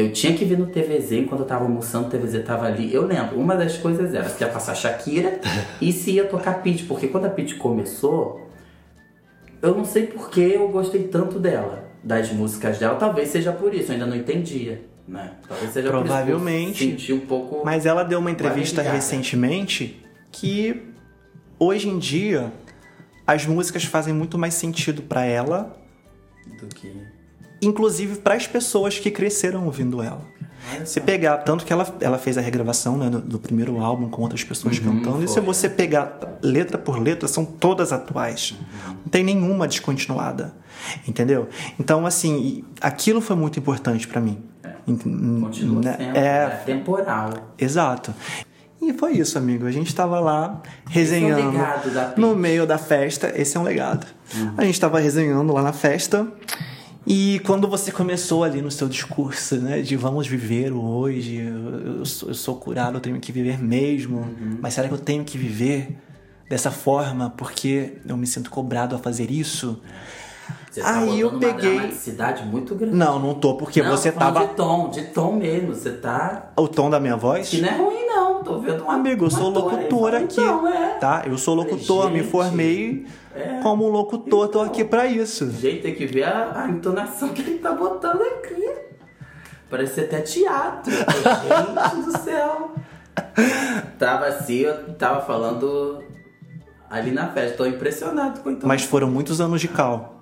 eu 0.00 0.12
tinha 0.12 0.34
que 0.34 0.44
vir 0.44 0.58
no 0.58 0.66
TVZ 0.66 1.12
enquanto 1.12 1.40
eu 1.40 1.46
tava 1.46 1.64
almoçando, 1.64 2.06
o 2.06 2.10
TVZ 2.10 2.44
tava 2.44 2.66
ali. 2.66 2.92
Eu 2.92 3.06
lembro, 3.06 3.38
uma 3.38 3.56
das 3.56 3.76
coisas 3.76 4.14
era 4.14 4.28
se 4.28 4.42
ia 4.42 4.48
passar 4.50 4.74
Shakira 4.74 5.40
e 5.80 5.92
se 5.92 6.12
ia 6.12 6.24
tocar 6.24 6.62
Pitty, 6.62 6.84
porque 6.84 7.08
quando 7.08 7.26
a 7.26 7.30
Pitty 7.30 7.56
começou, 7.56 8.50
eu 9.60 9.74
não 9.74 9.84
sei 9.84 10.06
por 10.06 10.30
que 10.30 10.40
eu 10.40 10.68
gostei 10.68 11.04
tanto 11.04 11.38
dela, 11.38 11.88
das 12.02 12.32
músicas 12.32 12.78
dela, 12.78 12.96
talvez 12.96 13.28
seja 13.28 13.52
por 13.52 13.74
isso, 13.74 13.90
eu 13.90 13.94
ainda 13.94 14.06
não 14.06 14.16
entendia, 14.16 14.82
né? 15.06 15.32
Talvez 15.46 15.72
seja 15.72 15.88
Provavelmente. 15.88 16.66
por 16.66 16.70
isso. 16.70 16.78
que 16.78 16.84
eu 16.84 16.90
Senti 16.98 17.12
um 17.12 17.26
pouco. 17.26 17.62
Mas 17.64 17.84
ela 17.84 18.02
deu 18.02 18.18
uma 18.18 18.30
entrevista 18.30 18.80
recentemente 18.82 20.02
que 20.32 20.82
hoje 21.58 21.88
em 21.88 21.98
dia 21.98 22.52
as 23.26 23.46
músicas 23.46 23.84
fazem 23.84 24.14
muito 24.14 24.38
mais 24.38 24.54
sentido 24.54 25.02
pra 25.02 25.24
ela, 25.24 25.76
Do 26.58 26.66
que. 26.68 27.19
Inclusive 27.62 28.16
para 28.18 28.34
as 28.34 28.46
pessoas 28.46 28.98
que 28.98 29.10
cresceram 29.10 29.64
ouvindo 29.66 30.02
ela. 30.02 30.22
Se 30.84 31.00
pegar, 31.00 31.38
tanto 31.38 31.64
que 31.64 31.72
ela, 31.72 31.86
ela 32.00 32.18
fez 32.18 32.36
a 32.38 32.40
regravação 32.40 32.96
né, 32.96 33.08
do, 33.10 33.18
do 33.20 33.38
primeiro 33.38 33.80
álbum 33.80 34.08
com 34.08 34.22
outras 34.22 34.44
pessoas 34.44 34.78
cantando, 34.78 35.24
e 35.24 35.26
se 35.26 35.34
foi. 35.34 35.42
você 35.42 35.68
pegar 35.68 36.18
letra 36.42 36.76
por 36.78 36.98
letra, 37.02 37.26
são 37.26 37.44
todas 37.44 37.92
atuais. 37.92 38.54
Não 38.86 39.08
tem 39.10 39.24
nenhuma 39.24 39.66
descontinuada. 39.66 40.54
Entendeu? 41.08 41.48
Então, 41.78 42.06
assim, 42.06 42.62
aquilo 42.80 43.20
foi 43.20 43.34
muito 43.36 43.58
importante 43.58 44.06
pra 44.06 44.20
mim. 44.20 44.42
Ent- 44.86 45.02
Continua 45.02 45.82
né? 45.82 45.96
sendo 45.98 46.16
É, 46.16 46.46
né, 46.46 46.62
temporal. 46.66 47.52
Exato. 47.58 48.14
E 48.82 48.92
foi 48.92 49.12
isso, 49.14 49.36
amigo. 49.38 49.66
A 49.66 49.72
gente 49.72 49.94
tava 49.94 50.20
lá 50.20 50.62
resenhando 50.88 51.50
legado 51.52 51.90
da 51.92 52.04
Pitty. 52.06 52.20
no 52.20 52.34
meio 52.36 52.66
da 52.66 52.78
festa. 52.78 53.32
Esse 53.34 53.56
é 53.56 53.60
um 53.60 53.62
legado. 53.62 54.06
A 54.56 54.64
gente 54.64 54.78
tava 54.80 55.00
resenhando 55.00 55.52
lá 55.52 55.62
na 55.62 55.72
festa. 55.72 56.26
E 57.06 57.40
quando 57.40 57.66
você 57.66 57.90
começou 57.90 58.44
ali 58.44 58.60
no 58.60 58.70
seu 58.70 58.88
discurso, 58.88 59.56
né, 59.56 59.80
de 59.80 59.96
vamos 59.96 60.26
viver 60.26 60.72
o 60.72 60.82
hoje, 60.82 61.36
eu, 61.36 61.96
eu 61.98 62.04
sou, 62.04 62.28
eu 62.28 62.34
sou 62.34 62.56
curado, 62.56 62.98
eu 62.98 63.00
tenho 63.00 63.18
que 63.18 63.32
viver 63.32 63.58
mesmo, 63.62 64.20
mas 64.60 64.74
será 64.74 64.86
que 64.86 64.94
eu 64.94 64.98
tenho 64.98 65.24
que 65.24 65.38
viver 65.38 65.96
dessa 66.48 66.70
forma 66.70 67.30
porque 67.30 67.94
eu 68.06 68.16
me 68.16 68.26
sinto 68.26 68.50
cobrado 68.50 68.94
a 68.94 68.98
fazer 68.98 69.30
isso? 69.30 69.80
Você 70.70 70.80
tá 70.82 70.98
Aí 71.00 71.18
eu 71.20 71.30
botando 71.32 71.42
uma 71.50 71.54
peguei- 71.54 71.74
dramaticidade 71.78 72.44
muito 72.46 72.74
grande. 72.76 72.94
Não, 72.94 73.18
não 73.18 73.34
tô, 73.34 73.54
porque 73.56 73.82
Não, 73.82 73.90
você 73.90 74.12
tô 74.12 74.18
tava. 74.20 74.46
De 74.46 74.54
tom, 74.54 74.88
de 74.90 75.02
tom 75.06 75.32
mesmo. 75.32 75.74
Você 75.74 75.90
tá. 75.90 76.52
O 76.56 76.68
tom 76.68 76.88
da 76.88 77.00
minha 77.00 77.16
voz? 77.16 77.48
Que 77.48 77.60
não 77.60 77.68
é 77.68 77.72
ruim, 77.76 78.06
não. 78.06 78.44
Tô 78.44 78.58
vendo 78.60 78.84
uma. 78.84 78.94
Amigo, 78.94 79.24
eu 79.24 79.26
um 79.26 79.30
sou 79.30 79.48
aí, 79.48 79.54
locutor 79.54 80.14
aqui. 80.14 80.40
Então, 80.40 80.68
é. 80.68 80.88
Tá? 80.98 81.24
Eu 81.26 81.36
sou 81.36 81.54
locutor, 81.56 82.08
me 82.10 82.20
Gente, 82.20 82.30
formei 82.30 83.06
é. 83.34 83.58
como 83.62 83.88
locutor, 83.88 84.46
tô 84.48 84.60
aqui 84.60 84.84
pra 84.84 85.06
isso. 85.06 85.50
Gente, 85.50 85.82
tem 85.82 85.94
que 85.94 86.06
ver 86.06 86.22
a, 86.24 86.62
a 86.64 86.68
entonação 86.68 87.30
que 87.30 87.42
ele 87.42 87.58
tá 87.58 87.72
botando 87.72 88.22
aqui. 88.22 88.70
Parece 89.68 90.00
até 90.02 90.20
teatro. 90.20 90.92
Gente 90.94 92.04
do 92.06 92.18
céu. 92.18 92.72
Tava 93.98 94.26
assim, 94.26 94.58
eu 94.58 94.94
tava 94.94 95.20
falando 95.22 96.02
ali 96.88 97.10
na 97.10 97.28
festa. 97.28 97.56
Tô 97.56 97.66
impressionado 97.66 98.40
com 98.40 98.48
a 98.48 98.52
entonação. 98.52 98.68
Mas 98.68 98.82
foram 98.84 99.08
muitos 99.10 99.40
anos 99.40 99.60
de 99.60 99.68
cal. 99.68 100.19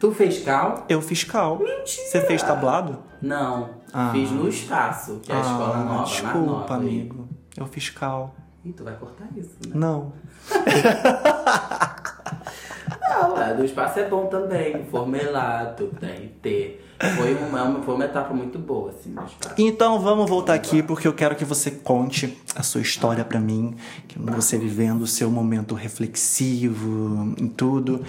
Tu 0.00 0.10
fez 0.12 0.42
cal? 0.42 0.86
Eu 0.88 1.02
fiz 1.02 1.24
cal. 1.24 1.58
Mentira! 1.58 1.84
Você 1.84 2.22
fez 2.22 2.42
tablado? 2.42 3.00
Não. 3.20 3.68
Ah. 3.92 4.08
Fiz 4.12 4.30
no 4.30 4.48
espaço, 4.48 5.20
que 5.22 5.30
é 5.30 5.36
a 5.36 5.40
escola 5.40 5.84
nova. 5.84 6.04
desculpa, 6.04 6.38
nova 6.38 6.74
aí. 6.76 6.80
amigo. 6.80 7.28
Eu 7.54 7.66
fiz 7.66 7.90
cal. 7.90 8.34
Ih, 8.64 8.72
tu 8.72 8.82
vai 8.82 8.94
cortar 8.94 9.28
isso, 9.36 9.56
né? 9.66 9.72
Não. 9.74 10.14
É, 13.10 13.54
do 13.54 13.64
espaço 13.64 13.98
é 13.98 14.08
bom 14.08 14.26
também. 14.26 14.84
Formelato, 14.90 15.88
TRT. 15.98 16.78
Foi 17.16 17.34
uma, 17.34 17.82
foi 17.82 17.94
uma 17.94 18.04
etapa 18.04 18.34
muito 18.34 18.58
boa, 18.58 18.90
assim, 18.90 19.14
do 19.14 19.24
espaço. 19.24 19.54
Então 19.56 19.98
vamos 19.98 20.28
voltar 20.28 20.54
aqui 20.54 20.82
porque 20.82 21.08
eu 21.08 21.14
quero 21.14 21.34
que 21.34 21.44
você 21.44 21.70
conte 21.70 22.38
a 22.54 22.62
sua 22.62 22.82
história 22.82 23.24
pra 23.24 23.40
mim, 23.40 23.74
que 24.06 24.18
você 24.18 24.58
vivendo 24.58 25.02
o 25.02 25.06
seu 25.06 25.30
momento 25.30 25.74
reflexivo 25.74 27.34
em 27.38 27.48
tudo. 27.48 28.04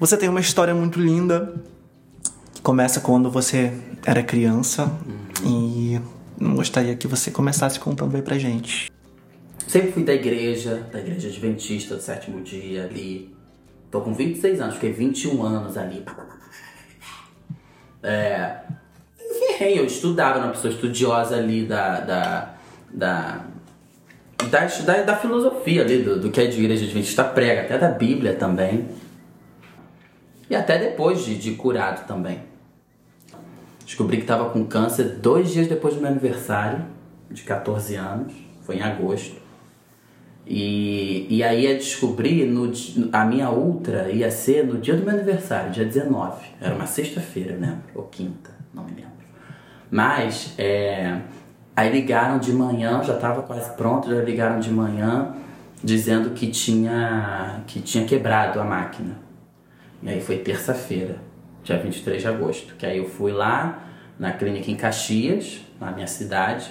Você 0.00 0.16
tem 0.16 0.28
uma 0.28 0.40
história 0.40 0.74
muito 0.74 0.98
linda 0.98 1.54
que 2.52 2.60
começa 2.60 3.00
quando 3.00 3.30
você 3.30 3.72
era 4.04 4.22
criança 4.22 4.90
e 5.44 6.00
eu 6.40 6.54
gostaria 6.54 6.94
que 6.96 7.06
você 7.06 7.30
começasse 7.30 7.78
contando 7.78 8.16
aí 8.16 8.22
pra 8.22 8.36
gente. 8.36 8.90
Sempre 9.66 9.92
fui 9.92 10.04
da 10.04 10.12
igreja, 10.12 10.86
da 10.92 11.00
igreja 11.00 11.28
adventista 11.28 11.96
do 11.96 12.02
sétimo 12.02 12.42
dia 12.42 12.84
ali. 12.84 13.33
Tô 13.94 14.00
com 14.00 14.12
26 14.12 14.60
anos, 14.60 14.74
fiquei 14.74 14.90
21 14.90 15.40
anos 15.40 15.76
ali. 15.78 16.04
É. 18.02 18.56
Eu 19.60 19.84
estudava, 19.84 20.38
era 20.38 20.46
uma 20.46 20.52
pessoa 20.52 20.74
estudiosa 20.74 21.36
ali 21.36 21.64
da. 21.64 22.00
da. 22.00 22.54
da. 22.90 23.44
Da, 24.50 24.66
da, 24.66 25.02
da 25.02 25.16
filosofia 25.16 25.82
ali, 25.82 26.02
do, 26.02 26.18
do 26.18 26.30
que 26.32 26.40
a 26.40 26.44
igreja 26.44 26.84
adventista 26.84 27.22
prega, 27.22 27.62
até 27.62 27.78
da 27.78 27.88
Bíblia 27.88 28.34
também. 28.34 28.88
E 30.50 30.56
até 30.56 30.76
depois 30.76 31.24
de, 31.24 31.38
de 31.38 31.52
curado 31.52 32.04
também. 32.04 32.42
Descobri 33.86 34.16
que 34.16 34.26
tava 34.26 34.50
com 34.50 34.66
câncer 34.66 35.20
dois 35.20 35.52
dias 35.52 35.68
depois 35.68 35.94
do 35.94 36.00
meu 36.00 36.10
aniversário, 36.10 36.84
de 37.30 37.44
14 37.44 37.94
anos. 37.94 38.32
Foi 38.62 38.74
em 38.74 38.82
agosto. 38.82 39.43
E, 40.46 41.26
e 41.30 41.42
aí 41.42 41.62
ia 41.62 41.74
descobrir, 41.74 42.44
no, 42.44 42.70
a 43.12 43.24
minha 43.24 43.50
ultra 43.50 44.10
ia 44.10 44.30
ser 44.30 44.66
no 44.66 44.78
dia 44.78 44.94
do 44.94 45.02
meu 45.02 45.14
aniversário, 45.14 45.70
dia 45.70 45.84
19. 45.84 46.44
Era 46.60 46.74
uma 46.74 46.86
sexta-feira, 46.86 47.56
né? 47.56 47.78
Ou 47.94 48.04
quinta, 48.04 48.50
não 48.72 48.84
me 48.84 48.90
lembro. 48.90 49.10
Mas, 49.90 50.54
é, 50.58 51.18
aí 51.74 51.90
ligaram 51.90 52.38
de 52.38 52.52
manhã, 52.52 53.02
já 53.02 53.14
estava 53.14 53.42
quase 53.42 53.74
pronto, 53.74 54.08
já 54.10 54.20
ligaram 54.22 54.60
de 54.60 54.70
manhã 54.70 55.34
dizendo 55.82 56.30
que 56.30 56.48
tinha, 56.48 57.62
que 57.66 57.80
tinha 57.80 58.04
quebrado 58.04 58.60
a 58.60 58.64
máquina. 58.64 59.16
E 60.02 60.08
aí 60.10 60.20
foi 60.20 60.38
terça-feira, 60.38 61.16
dia 61.62 61.78
23 61.78 62.20
de 62.20 62.28
agosto. 62.28 62.74
Que 62.76 62.84
aí 62.84 62.98
eu 62.98 63.08
fui 63.08 63.32
lá 63.32 63.82
na 64.18 64.32
clínica 64.32 64.70
em 64.70 64.76
Caxias, 64.76 65.60
na 65.80 65.90
minha 65.90 66.06
cidade, 66.06 66.70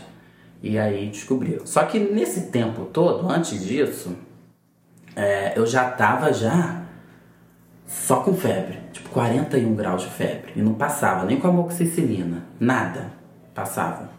e 0.63 0.79
aí 0.79 1.09
descobriram. 1.09 1.65
Só 1.67 1.83
que 1.83 1.99
nesse 1.99 2.47
tempo 2.47 2.85
todo, 2.85 3.29
antes 3.29 3.63
disso, 3.63 4.15
é, 5.15 5.53
eu 5.55 5.67
já 5.67 5.91
tava 5.91 6.31
já 6.33 6.83
só 7.85 8.21
com 8.21 8.33
febre. 8.33 8.79
Tipo, 8.93 9.09
41 9.09 9.75
graus 9.75 10.03
de 10.03 10.09
febre. 10.09 10.53
E 10.55 10.61
não 10.61 10.73
passava 10.73 11.25
nem 11.25 11.37
com 11.39 11.47
amoxicilina. 11.47 12.45
Nada 12.59 13.11
passava. 13.53 14.09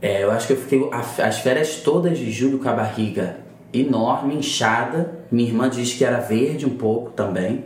É, 0.00 0.22
eu 0.22 0.30
acho 0.30 0.46
que 0.46 0.52
eu 0.52 0.56
fiquei 0.56 0.88
a- 0.92 1.26
as 1.26 1.38
férias 1.40 1.76
todas 1.76 2.16
de 2.18 2.30
julho 2.30 2.58
com 2.58 2.68
a 2.68 2.72
barriga 2.72 3.38
enorme, 3.72 4.34
inchada. 4.36 5.20
Minha 5.30 5.48
irmã 5.48 5.68
diz 5.68 5.94
que 5.94 6.04
era 6.04 6.18
verde 6.20 6.64
um 6.66 6.76
pouco 6.76 7.10
também. 7.10 7.64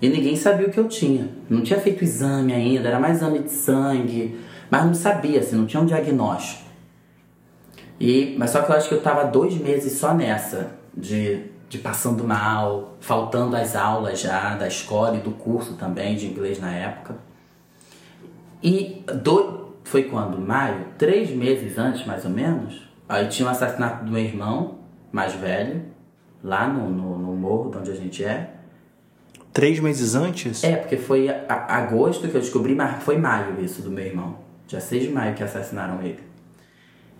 E 0.00 0.08
ninguém 0.08 0.36
sabia 0.36 0.66
o 0.66 0.70
que 0.70 0.78
eu 0.80 0.88
tinha. 0.88 1.28
Não 1.48 1.62
tinha 1.62 1.78
feito 1.78 2.02
exame 2.02 2.52
ainda, 2.52 2.88
era 2.88 2.98
mais 2.98 3.18
exame 3.18 3.40
de 3.40 3.50
sangue. 3.52 4.38
Mas 4.70 4.84
não 4.84 4.94
sabia, 4.94 5.40
assim, 5.40 5.54
não 5.56 5.66
tinha 5.66 5.82
um 5.82 5.86
diagnóstico. 5.86 6.61
E, 8.04 8.34
mas 8.38 8.50
só 8.50 8.62
que 8.62 8.70
eu 8.72 8.76
acho 8.76 8.88
que 8.88 8.94
eu 8.94 9.00
tava 9.00 9.24
dois 9.24 9.54
meses 9.54 9.92
só 9.98 10.12
nessa, 10.12 10.72
de, 10.96 11.44
de 11.68 11.78
passando 11.78 12.24
mal, 12.24 12.96
faltando 13.00 13.54
as 13.54 13.76
aulas 13.76 14.20
já 14.20 14.56
da 14.56 14.66
escola 14.66 15.16
e 15.16 15.20
do 15.20 15.30
curso 15.30 15.74
também 15.74 16.16
de 16.16 16.26
inglês 16.26 16.58
na 16.58 16.72
época. 16.72 17.14
E 18.62 19.04
do, 19.22 19.74
foi 19.84 20.04
quando? 20.04 20.38
Maio? 20.38 20.86
Três 20.98 21.30
meses 21.30 21.78
antes, 21.78 22.04
mais 22.06 22.24
ou 22.24 22.30
menos, 22.30 22.82
aí 23.08 23.28
tinha 23.28 23.46
o 23.46 23.50
assassinato 23.50 24.04
do 24.04 24.10
meu 24.12 24.22
irmão, 24.22 24.78
mais 25.10 25.32
velho, 25.34 25.82
lá 26.42 26.66
no, 26.66 26.88
no, 26.90 27.18
no 27.18 27.36
morro 27.36 27.70
de 27.70 27.78
onde 27.78 27.90
a 27.90 27.94
gente 27.94 28.24
é. 28.24 28.50
Três 29.52 29.78
meses 29.80 30.14
antes? 30.14 30.64
É, 30.64 30.76
porque 30.76 30.96
foi 30.96 31.28
a- 31.28 31.44
a- 31.48 31.76
agosto 31.76 32.26
que 32.26 32.34
eu 32.34 32.40
descobri, 32.40 32.74
mas 32.74 33.02
foi 33.02 33.18
maio 33.18 33.60
isso 33.60 33.82
do 33.82 33.90
meu 33.90 34.04
irmão. 34.06 34.38
Dia 34.66 34.80
6 34.80 35.04
de 35.04 35.10
maio 35.10 35.34
que 35.34 35.42
assassinaram 35.44 36.02
ele. 36.02 36.31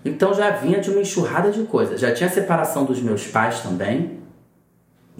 Então 0.04 0.34
já 0.34 0.50
vinha 0.50 0.80
de 0.80 0.90
uma 0.90 1.00
enxurrada 1.00 1.50
de 1.50 1.62
coisas. 1.64 2.00
Já 2.00 2.12
tinha 2.12 2.28
a 2.28 2.32
separação 2.32 2.84
dos 2.84 3.00
meus 3.00 3.26
pais 3.26 3.60
também. 3.60 4.18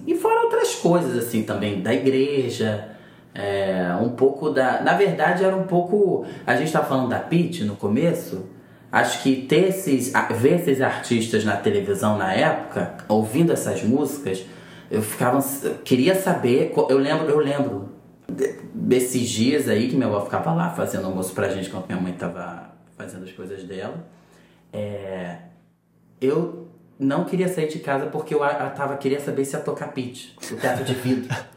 E 0.07 0.15
fora 0.17 0.43
outras 0.45 0.75
coisas, 0.75 1.17
assim, 1.17 1.43
também, 1.43 1.81
da 1.83 1.93
igreja. 1.95 2.89
é, 3.35 3.95
um 4.01 4.11
pouco 4.11 4.51
da. 4.51 4.81
Na 4.83 4.95
verdade, 4.95 5.45
era 5.45 5.55
um 5.57 5.65
pouco. 5.65 6.25
A 6.47 6.57
gente 6.57 6.73
tá 6.73 6.83
falando 6.83 7.09
da 7.09 7.19
Pete 7.19 7.65
no 7.65 7.77
começo. 7.77 8.47
Acho 8.91 9.23
que 9.23 9.43
ter 9.47 9.69
esses. 9.69 10.13
ver 10.37 10.61
esses 10.61 10.81
artistas 10.83 11.45
na 11.45 11.57
televisão 11.57 12.19
na 12.19 12.33
época, 12.35 12.95
ouvindo 13.09 13.53
essas 13.53 13.83
músicas, 13.83 14.45
eu 14.91 15.01
ficava. 15.01 15.39
eu 15.63 15.75
queria 15.85 16.15
saber. 16.15 16.73
Eu 16.91 16.99
lembro, 16.99 17.27
eu 17.29 17.39
lembro 17.39 17.89
de- 18.29 18.55
desses 18.75 19.29
dias 19.29 19.69
aí 19.69 19.89
que 19.89 19.95
minha 19.97 20.09
avó 20.09 20.21
ficava 20.23 20.53
lá 20.53 20.71
fazendo 20.71 21.07
almoço 21.07 21.33
pra 21.35 21.49
gente 21.49 21.69
enquanto 21.69 21.87
minha 21.87 22.01
mãe 22.01 22.13
tava 22.13 22.71
fazendo 22.99 23.25
as 23.25 23.33
coisas 23.33 23.63
dela. 23.65 23.95
É, 24.73 25.37
eu 26.21 26.69
não 26.99 27.25
queria 27.25 27.49
sair 27.49 27.69
de 27.69 27.79
casa 27.81 28.07
porque 28.07 28.35
eu, 28.35 28.43
eu 28.45 28.71
tava, 28.71 28.97
queria 28.97 29.21
saber 29.21 29.45
se 29.45 29.55
ia 29.57 29.61
tocar 29.61 29.89
pitch, 29.89 30.31
o 30.51 30.57
teto 30.57 30.85
de 30.85 30.95
vidro. 30.95 31.29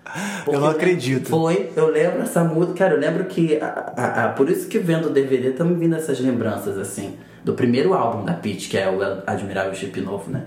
Porque 0.45 0.59
não 0.59 0.67
acredito. 0.67 1.27
Foi, 1.29 1.71
eu 1.75 1.87
lembro 1.89 2.21
essa 2.21 2.43
música, 2.43 2.77
cara, 2.77 2.93
eu 2.93 2.99
lembro 2.99 3.25
que. 3.25 3.59
a- 3.59 3.93
a- 3.97 4.25
a- 4.25 4.29
por 4.29 4.49
isso 4.49 4.67
que 4.69 4.77
vendo 4.79 5.07
o 5.07 5.09
DVD 5.09 5.49
estão 5.49 5.65
me 5.67 5.73
vindo 5.75 5.95
essas 5.95 6.19
lembranças, 6.19 6.77
assim, 6.77 7.17
do 7.43 7.53
primeiro 7.53 7.93
álbum 7.93 8.23
da 8.23 8.33
Pitch, 8.33 8.69
que 8.69 8.77
é 8.77 8.87
o 8.89 8.99
Admirável 9.27 9.73
Chip 9.73 9.99
Novo, 10.01 10.29
né? 10.31 10.43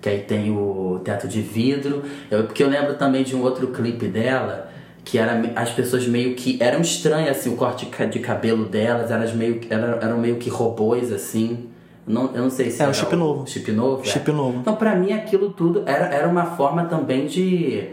Que 0.00 0.10
aí 0.10 0.20
tem 0.20 0.52
o 0.52 1.00
teto 1.02 1.26
de 1.26 1.40
vidro. 1.40 2.02
Eu, 2.30 2.44
porque 2.44 2.62
eu 2.62 2.68
lembro 2.68 2.94
também 2.96 3.24
de 3.24 3.34
um 3.34 3.42
outro 3.42 3.68
clipe 3.68 4.06
dela, 4.06 4.70
que 5.06 5.16
era 5.18 5.40
as 5.54 5.70
pessoas 5.70 6.06
meio 6.08 6.34
que. 6.34 6.58
Eram 6.60 6.80
estranhas 6.80 7.38
assim, 7.38 7.54
o 7.54 7.56
corte 7.56 7.84
de 7.86 7.92
ca- 7.92 8.04
de 8.06 8.18
cabelo 8.18 8.64
delas, 8.66 9.10
elas 9.10 9.32
meio, 9.32 9.60
que- 9.60 9.72
eram, 9.72 9.98
eram 10.00 10.18
meio 10.18 10.36
que 10.36 10.50
robôs 10.50 11.12
assim. 11.12 11.68
Não, 12.04 12.34
eu 12.34 12.42
não 12.42 12.50
sei 12.50 12.70
se 12.72 12.82
É, 12.82 12.84
o 12.84 12.86
era 12.86 12.92
chip 12.94 13.14
novo. 13.16 13.46
Chip 13.46 13.70
novo? 13.72 14.02
é. 14.02 14.04
Chip 14.04 14.30
novo. 14.32 14.58
Então, 14.58 14.74
pra 14.76 14.94
mim, 14.96 15.12
aquilo 15.12 15.50
tudo 15.50 15.82
era, 15.86 16.06
era 16.06 16.28
uma 16.28 16.44
forma 16.44 16.84
também 16.86 17.26
de. 17.26 17.88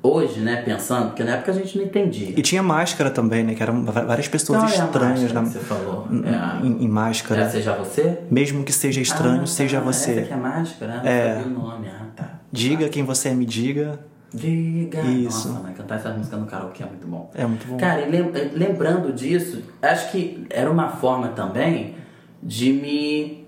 Hoje, 0.00 0.38
né, 0.40 0.62
pensando, 0.64 1.08
porque 1.08 1.24
na 1.24 1.32
época 1.32 1.50
a 1.50 1.54
gente 1.54 1.76
não 1.76 1.84
entendia. 1.84 2.32
E 2.38 2.40
tinha 2.40 2.62
máscara 2.62 3.10
também, 3.10 3.42
né? 3.42 3.54
Que 3.54 3.62
eram 3.62 3.84
várias 3.84 4.28
pessoas 4.28 4.62
é 4.62 4.80
a 4.80 4.84
estranhas 4.86 5.32
na, 5.32 5.40
você 5.42 5.58
falou? 5.58 6.06
em, 6.10 6.22
É 6.24 6.66
em- 6.66 6.84
em 6.84 6.88
máscara. 6.88 7.42
É, 7.42 7.48
seja 7.48 7.74
você? 7.74 8.18
Mesmo 8.30 8.62
que 8.64 8.72
seja 8.72 9.00
estranho, 9.00 9.42
Ah, 9.42 9.46
seja 9.46 9.80
tá, 9.80 9.84
você. 9.84 10.12
Essa 10.12 10.22
que 10.22 10.32
é 10.32 10.36
máscara? 10.36 10.96
Não 11.02 11.10
É. 11.10 11.34
sabia 11.34 11.46
o 11.46 11.50
nome. 11.50 11.88
Ah, 11.88 12.06
tá. 12.14 12.30
Diga 12.52 12.88
quem 12.88 13.02
você 13.02 13.30
é, 13.30 13.34
me 13.34 13.44
diga. 13.44 13.98
Diga. 14.32 15.00
Isso. 15.02 15.48
Nossa, 15.48 15.62
mãe, 15.62 15.72
cantar 15.72 15.96
essa 15.96 16.10
música 16.10 16.36
no 16.36 16.46
karaokê 16.46 16.82
é 16.82 16.86
muito 16.86 17.06
bom. 17.06 17.30
É 17.34 17.46
muito 17.46 17.66
bom. 17.66 17.76
Cara, 17.78 18.02
e 18.02 18.10
lem- 18.10 18.30
lembrando 18.52 19.12
disso, 19.12 19.62
acho 19.80 20.10
que 20.12 20.46
era 20.50 20.70
uma 20.70 20.88
forma 20.90 21.28
também 21.28 21.94
de 22.42 22.72
me. 22.72 23.46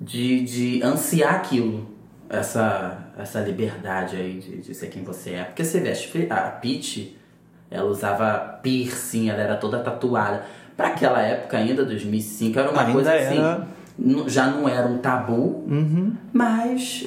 de, 0.00 0.40
de 0.42 0.82
ansiar 0.82 1.34
aquilo. 1.34 1.90
Essa, 2.30 3.08
essa 3.18 3.40
liberdade 3.40 4.16
aí 4.16 4.38
de, 4.38 4.62
de 4.62 4.74
ser 4.74 4.86
quem 4.86 5.04
você 5.04 5.32
é. 5.32 5.44
Porque 5.44 5.62
você 5.62 5.80
que 6.10 6.26
a 6.32 6.36
Peach, 6.48 7.14
ela 7.70 7.90
usava 7.90 8.58
piercing, 8.62 9.28
ela 9.28 9.42
era 9.42 9.56
toda 9.56 9.80
tatuada. 9.80 10.42
Pra 10.74 10.88
aquela 10.88 11.20
época 11.20 11.58
ainda, 11.58 11.84
2005, 11.84 12.58
era 12.58 12.70
uma 12.70 12.80
Ainda 12.80 12.92
coisa 12.94 13.12
assim. 13.14 13.36
era- 13.38 13.66
Já 14.28 14.46
não 14.46 14.66
era 14.66 14.86
um 14.88 14.96
tabu, 14.96 15.66
mas 16.32 17.06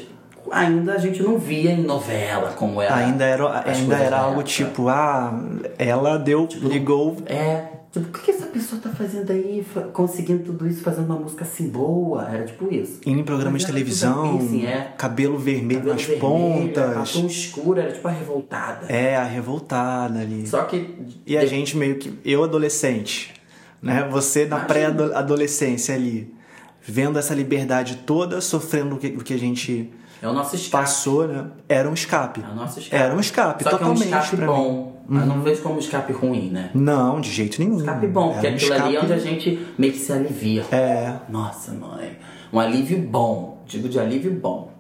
ainda 0.52 0.94
a 0.94 0.98
gente 0.98 1.22
não 1.22 1.38
via 1.38 1.72
em 1.72 1.84
novela 1.84 2.52
como 2.54 2.82
era. 2.82 2.96
Ainda 2.96 3.24
era, 3.24 3.70
ainda 3.70 3.96
era 3.98 4.20
algo 4.20 4.44
tipo, 4.44 4.88
ah, 4.90 5.40
ela 5.78 6.18
deu, 6.18 6.48
ligou. 6.62 7.18
É, 7.26 7.66
tipo, 7.92 8.08
o 8.08 8.12
que 8.12 8.22
que 8.22 8.32
essa 8.32 8.46
pessoa 8.48 8.82
tá 8.82 8.90
fazendo 8.90 9.32
aí, 9.32 9.66
conseguindo 9.94 10.44
tudo 10.44 10.68
isso, 10.68 10.82
fazendo 10.82 11.06
uma 11.06 11.20
música 11.20 11.44
assim 11.44 11.70
boa? 11.70 12.28
Era 12.30 12.46
tipo 12.46 12.74
isso. 12.74 13.00
Indo 13.06 13.20
em 13.20 13.24
programa 13.24 13.58
de 13.58 13.66
televisão, 13.66 14.38
piercing, 14.38 14.66
é. 14.66 14.94
cabelo 14.98 15.38
vermelho 15.38 15.82
Cabelo 15.82 15.94
nas 15.96 16.04
vermelho, 16.04 16.22
pontas. 16.22 17.14
Batom 17.14 17.28
escuro, 17.28 17.80
era 17.80 17.92
tipo 17.92 18.08
a 18.08 18.12
revoltada. 18.12 18.86
É, 18.88 19.16
a 19.16 19.24
revoltada 19.24 20.20
ali. 20.20 20.48
Só 20.48 20.64
que. 20.64 20.96
E 21.26 21.38
a 21.38 21.46
gente 21.46 21.78
meio 21.78 21.98
que. 21.98 22.14
Eu, 22.24 22.44
adolescente, 22.44 23.34
né? 23.82 24.08
Você 24.12 24.46
na 24.46 24.60
pré-adolescência 24.60 25.96
ali, 25.96 26.34
vendo 26.82 27.18
essa 27.18 27.34
liberdade 27.34 28.04
toda, 28.06 28.40
sofrendo 28.42 28.96
o 28.96 28.98
que, 28.98 29.08
o 29.08 29.20
que 29.20 29.34
a 29.34 29.40
gente 29.40 29.92
É 30.26 30.30
o 30.30 30.34
nosso 30.34 30.56
escape. 30.56 30.72
passou, 30.84 31.28
né? 31.28 31.46
Era 31.70 31.90
um 31.90 31.94
escape. 31.94 32.42
É 32.42 32.52
o 32.52 32.56
nosso 32.56 32.80
escape. 32.80 33.04
Era 33.04 33.16
um 33.16 33.20
escape, 33.20 33.64
Só 33.64 33.70
totalmente 33.70 34.08
que 34.08 34.14
é 34.14 34.18
um 34.18 34.20
escape 34.20 34.36
mim. 34.42 34.48
Uhum. 34.48 34.56
bom. 34.56 34.96
Mas 35.08 35.28
não 35.28 35.42
vejo 35.42 35.62
como 35.62 35.76
um 35.76 35.80
escape 35.80 36.14
ruim, 36.14 36.50
né? 36.50 36.72
Não, 36.74 37.22
de 37.22 37.30
jeito 37.32 37.62
nenhum. 37.62 37.78
Escape 37.78 38.08
bom, 38.08 38.32
porque 38.34 38.48
um 38.48 38.54
aquilo 38.56 38.74
ali 38.74 38.84
é 38.84 38.90
escape- 38.90 39.06
onde 39.06 39.14
a 39.14 39.18
gente 39.20 39.68
meio 39.78 39.94
que 39.94 40.00
se 40.00 40.12
alivia. 40.12 40.64
É, 40.72 41.14
Nossa, 41.30 41.72
mãe. 41.74 42.18
Um 42.52 42.60
alívio 42.60 42.98
bom. 43.00 43.64
Digo 43.68 43.88
de 43.88 44.00
alívio 44.00 44.34
bom. 44.34 44.72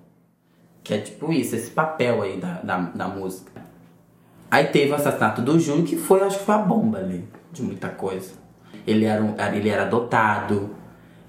Que 0.83 0.95
é 0.95 0.97
tipo 0.97 1.31
isso, 1.31 1.55
esse 1.55 1.69
papel 1.71 2.21
aí 2.23 2.37
da, 2.39 2.53
da, 2.63 2.77
da 2.77 3.07
música. 3.07 3.51
Aí 4.49 4.65
teve 4.65 4.91
o 4.91 4.95
assassinato 4.95 5.41
do 5.41 5.59
Júnior, 5.59 5.85
que 5.85 5.95
foi, 5.95 6.21
acho 6.21 6.39
que 6.39 6.45
foi 6.45 6.55
a 6.55 6.59
bomba 6.59 6.97
ali, 6.99 7.27
de 7.51 7.61
muita 7.61 7.89
coisa. 7.89 8.31
Ele 8.87 9.05
era, 9.05 9.23
um, 9.23 9.35
ele 9.53 9.69
era 9.69 9.83
adotado, 9.83 10.71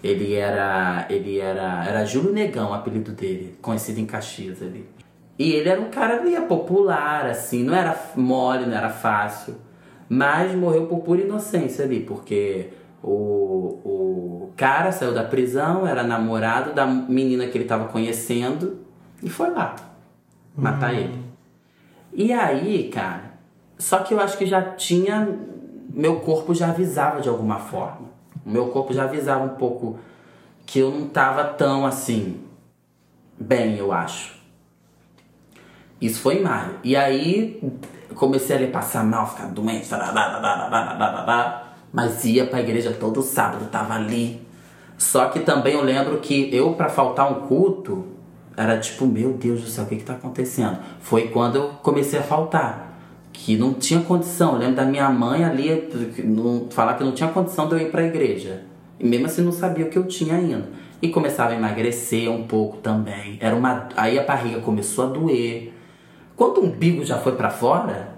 ele 0.07 0.35
era. 0.35 1.07
Ele 1.11 1.39
era. 1.39 1.85
Era 1.87 2.05
Júlio 2.05 2.33
Negão, 2.33 2.71
o 2.71 2.75
apelido 2.75 3.13
dele, 3.13 3.57
conhecido 3.61 4.01
em 4.01 4.07
Caxias 4.07 4.63
ali. 4.63 4.89
E 5.39 5.53
ele 5.53 5.69
era 5.69 5.81
um 5.81 5.91
cara 5.91 6.21
ali, 6.21 6.35
popular, 6.43 7.27
assim, 7.27 7.63
não 7.63 7.75
era 7.75 7.95
mole, 8.17 8.65
não 8.67 8.77
era 8.77 8.89
fácil. 8.89 9.55
Mas 10.09 10.55
morreu 10.55 10.87
por 10.87 11.01
pura 11.01 11.21
inocência 11.21 11.85
ali, 11.85 12.01
porque 12.01 12.71
o, 13.03 13.11
o 13.85 14.53
cara 14.57 14.93
saiu 14.93 15.13
da 15.13 15.25
prisão, 15.25 15.87
era 15.87 16.03
namorado 16.03 16.73
da 16.73 16.87
menina 16.87 17.47
que 17.47 17.59
ele 17.59 17.65
tava 17.67 17.87
conhecendo 17.89 18.79
e 19.23 19.29
foi 19.29 19.51
lá 19.51 19.77
matar 20.57 20.95
ele. 20.95 21.23
E 22.13 22.33
aí, 22.33 22.89
cara, 22.89 23.35
só 23.79 23.99
que 23.99 24.15
eu 24.15 24.21
acho 24.21 24.39
que 24.39 24.47
já 24.47 24.63
tinha. 24.63 25.29
Meu 25.93 26.21
corpo 26.21 26.55
já 26.55 26.69
avisava 26.69 27.21
de 27.21 27.29
alguma 27.29 27.59
forma. 27.59 28.16
O 28.47 28.51
meu 28.51 28.69
corpo 28.69 28.95
já 28.95 29.05
avisava 29.05 29.45
um 29.45 29.57
pouco 29.57 29.99
que 30.65 30.79
eu 30.79 30.93
não 30.93 31.09
tava 31.09 31.43
tão 31.45 31.85
assim. 31.85 32.41
Bem, 33.37 33.77
eu 33.77 33.93
acho. 33.93 34.37
Isso 36.01 36.21
foi 36.21 36.39
em 36.39 36.43
maio. 36.43 36.77
E 36.85 36.95
aí 36.95 37.61
comecei 38.15 38.65
a 38.65 38.71
passar 38.71 39.05
mal, 39.05 39.27
ficar 39.27 39.47
doente, 39.49 39.89
mas 41.93 42.25
ia 42.25 42.47
pra 42.47 42.61
igreja 42.61 42.93
todo 42.93 43.21
sábado, 43.21 43.69
tava 43.69 43.95
ali. 43.95 44.47
Só 44.97 45.29
que 45.29 45.41
também 45.41 45.75
eu 45.75 45.83
lembro 45.83 46.19
que 46.19 46.55
eu, 46.55 46.75
pra 46.75 46.89
faltar 46.89 47.31
um 47.31 47.47
culto, 47.47 48.07
era 48.57 48.79
tipo, 48.79 49.07
meu 49.07 49.33
Deus 49.35 49.63
do 49.63 49.69
céu, 49.69 49.85
o 49.85 49.87
que 49.87 49.97
que 49.97 50.05
tá 50.05 50.15
acontecendo? 50.15 50.79
Foi 51.01 51.29
quando 51.29 51.57
eu 51.57 51.69
comecei 51.83 52.19
a 52.19 52.23
faltar. 52.23 52.86
Que 53.39 53.55
não 53.57 53.75
tinha 53.75 54.01
condição. 54.01 54.55
Eu 54.55 54.59
lembro 54.59 54.77
da 54.77 54.85
minha 54.85 55.11
mãe 55.11 55.45
ali 55.45 55.89
não, 56.25 56.69
falar 56.71 56.95
que 56.95 57.05
não 57.05 57.13
tinha 57.13 57.29
condição 57.29 57.69
de 57.69 57.75
eu 57.75 57.81
ir 57.81 57.91
pra 57.91 58.03
igreja. 58.03 58.63
E 58.99 59.07
mesmo 59.07 59.27
assim 59.27 59.43
não 59.43 59.53
sabia 59.53 59.85
o 59.85 59.91
que 59.91 59.99
eu 59.99 60.07
tinha 60.07 60.35
ainda. 60.35 60.69
E 61.03 61.11
começava 61.11 61.53
a 61.53 61.57
emagrecer 61.57 62.31
um 62.31 62.47
pouco 62.47 62.79
também. 62.79 63.37
Era 63.39 63.55
uma, 63.55 63.89
aí 63.95 64.19
a 64.19 64.25
barriga 64.25 64.61
começou 64.61 65.05
a 65.05 65.09
doer. 65.09 65.73
Quando 66.35 66.59
o 66.59 66.65
umbigo 66.65 67.05
já 67.05 67.19
foi 67.19 67.33
para 67.33 67.51
fora, 67.51 68.17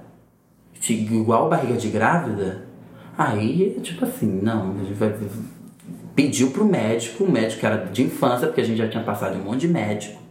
igual 0.89 1.47
a 1.47 1.49
barriga 1.49 1.77
de 1.77 1.89
grávida, 1.89 2.65
aí, 3.17 3.77
tipo 3.83 4.05
assim, 4.05 4.41
não, 4.41 4.71
a 4.71 4.85
gente 4.85 4.95
vai 4.95 5.13
pediu 6.15 6.51
pro 6.51 6.65
médico, 6.65 7.25
o 7.25 7.31
médico 7.31 7.65
era 7.65 7.77
de 7.87 8.03
infância, 8.03 8.47
porque 8.47 8.61
a 8.61 8.65
gente 8.65 8.79
já 8.79 8.89
tinha 8.89 9.03
passado 9.03 9.37
um 9.37 9.45
monte 9.45 9.63
de 9.63 9.69
médico. 9.69 10.28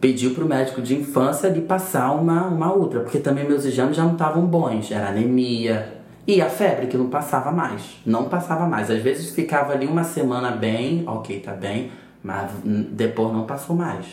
Pediu 0.00 0.32
pro 0.32 0.46
médico 0.46 0.80
de 0.80 0.94
infância 0.94 1.50
de 1.50 1.60
passar 1.60 2.12
uma, 2.12 2.46
uma 2.46 2.72
outra, 2.72 3.00
porque 3.00 3.18
também 3.18 3.46
meus 3.46 3.64
exames 3.64 3.96
já 3.96 4.04
não 4.04 4.12
estavam 4.12 4.46
bons. 4.46 4.90
Era 4.92 5.08
anemia. 5.08 5.94
E 6.26 6.40
a 6.40 6.48
febre, 6.48 6.86
que 6.86 6.96
não 6.96 7.08
passava 7.08 7.50
mais. 7.50 7.96
Não 8.04 8.28
passava 8.28 8.66
mais. 8.66 8.90
Às 8.90 9.02
vezes 9.02 9.30
ficava 9.30 9.72
ali 9.72 9.86
uma 9.86 10.04
semana 10.04 10.50
bem, 10.52 11.02
ok, 11.06 11.40
tá 11.40 11.52
bem, 11.52 11.90
mas 12.22 12.50
depois 12.62 13.32
não 13.32 13.44
passou 13.44 13.74
mais. 13.74 14.06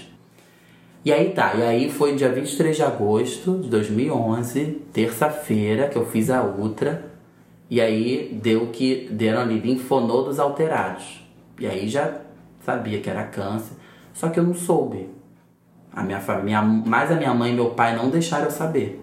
E 1.03 1.13
aí 1.13 1.31
tá, 1.33 1.53
e 1.53 1.61
aí 1.61 1.91
foi 1.91 2.15
dia 2.15 2.31
23 2.31 2.75
de 2.75 2.81
agosto 2.81 3.59
de 3.59 3.69
2011, 3.69 4.81
terça-feira, 4.91 5.87
que 5.87 5.97
eu 5.97 6.05
fiz 6.07 6.31
a 6.31 6.41
ultra. 6.41 7.11
E 7.69 7.79
aí 7.79 8.39
deu 8.41 8.67
que 8.67 9.07
deram 9.11 9.41
ali 9.41 9.59
linfonodos 9.59 10.39
alterados. 10.39 11.23
E 11.59 11.67
aí 11.67 11.87
já 11.87 12.11
sabia 12.65 12.99
que 12.99 13.09
era 13.09 13.23
câncer, 13.23 13.73
só 14.13 14.29
que 14.29 14.39
eu 14.39 14.43
não 14.43 14.55
soube. 14.55 15.09
A 15.95 16.03
minha 16.03 16.19
família, 16.19 16.61
mais 16.61 17.11
a 17.11 17.15
minha 17.15 17.33
mãe 17.33 17.51
e 17.51 17.55
meu 17.55 17.69
pai 17.69 17.95
não 17.95 18.09
deixaram 18.09 18.45
eu 18.45 18.51
saber. 18.51 19.01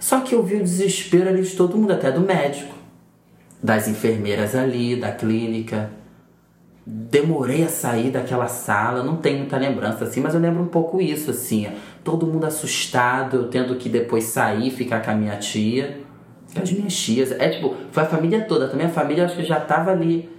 Só 0.00 0.20
que 0.20 0.34
eu 0.34 0.42
vi 0.42 0.56
o 0.56 0.62
desespero 0.62 1.28
ali 1.28 1.42
de 1.42 1.56
todo 1.56 1.76
mundo, 1.76 1.92
até 1.92 2.10
do 2.10 2.20
médico, 2.20 2.74
das 3.62 3.86
enfermeiras 3.88 4.54
ali, 4.54 4.96
da 4.96 5.12
clínica. 5.12 5.90
Demorei 6.84 7.64
a 7.64 7.68
sair 7.68 8.10
daquela 8.10 8.48
sala, 8.48 9.02
não 9.02 9.16
tenho 9.16 9.38
muita 9.38 9.56
lembrança 9.56 10.04
assim, 10.04 10.20
mas 10.20 10.34
eu 10.34 10.40
lembro 10.40 10.62
um 10.62 10.66
pouco 10.66 11.00
isso 11.00 11.30
assim, 11.30 11.68
todo 12.02 12.26
mundo 12.26 12.44
assustado, 12.44 13.36
eu 13.36 13.48
tendo 13.48 13.76
que 13.76 13.88
depois 13.88 14.24
sair, 14.24 14.70
ficar 14.70 15.00
com 15.02 15.12
a 15.12 15.14
minha 15.14 15.36
tia 15.36 16.04
as 16.60 16.70
minhas 16.72 16.94
tias. 16.94 17.32
É 17.32 17.48
tipo, 17.48 17.74
foi 17.90 18.02
a 18.02 18.06
família 18.06 18.42
toda. 18.42 18.68
Também 18.68 18.86
a 18.86 18.90
família 18.90 19.24
acho 19.24 19.36
que 19.36 19.44
já 19.44 19.60
tava 19.60 19.90
ali. 19.90 20.30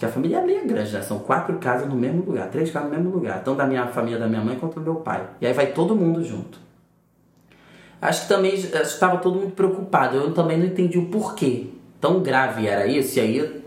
Porque 0.00 0.06
a 0.06 0.12
família 0.14 0.38
é 0.38 0.64
grande, 0.64 0.94
né? 0.94 1.02
São 1.02 1.18
quatro 1.18 1.58
casas 1.58 1.86
no 1.86 1.94
mesmo 1.94 2.24
lugar, 2.24 2.48
três 2.48 2.70
casas 2.70 2.88
no 2.88 2.96
mesmo 2.96 3.10
lugar. 3.10 3.44
Tanto 3.44 3.58
da 3.58 3.66
minha 3.66 3.86
família 3.88 4.18
da 4.18 4.26
minha 4.26 4.40
mãe 4.40 4.56
quanto 4.58 4.76
do 4.76 4.80
meu 4.80 4.94
pai. 4.94 5.28
E 5.42 5.46
aí 5.46 5.52
vai 5.52 5.66
todo 5.66 5.94
mundo 5.94 6.24
junto. 6.24 6.58
Acho 8.00 8.22
que 8.22 8.28
também 8.28 8.54
estava 8.54 9.18
todo 9.18 9.38
mundo 9.38 9.52
preocupado. 9.52 10.16
Eu 10.16 10.32
também 10.32 10.56
não 10.56 10.64
entendi 10.64 10.96
o 10.96 11.10
porquê. 11.10 11.66
Tão 12.00 12.22
grave 12.22 12.66
era 12.66 12.86
isso, 12.86 13.18
e 13.18 13.20
aí, 13.20 13.62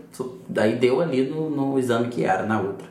daí 0.48 0.74
deu 0.74 1.00
ali 1.00 1.24
no, 1.24 1.48
no 1.48 1.78
exame 1.78 2.08
que 2.08 2.24
era, 2.24 2.42
na 2.42 2.60
outra. 2.60 2.88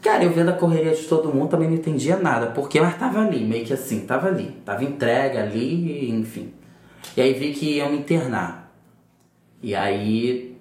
Cara, 0.00 0.24
eu 0.24 0.30
vendo 0.30 0.48
a 0.48 0.54
correria 0.54 0.94
de 0.94 1.02
todo 1.02 1.28
mundo 1.28 1.50
também 1.50 1.68
não 1.68 1.76
entendia 1.76 2.16
nada, 2.16 2.46
porque 2.46 2.78
ela 2.78 2.90
tava 2.92 3.20
ali, 3.20 3.44
meio 3.44 3.66
que 3.66 3.74
assim, 3.74 4.06
tava 4.06 4.28
ali. 4.28 4.56
Tava 4.64 4.82
entregue 4.84 5.36
ali, 5.36 6.10
enfim. 6.10 6.54
E 7.14 7.20
aí 7.20 7.34
vi 7.34 7.52
que 7.52 7.76
iam 7.76 7.90
me 7.90 7.98
internar. 7.98 8.72
E 9.62 9.74
aí 9.74 10.57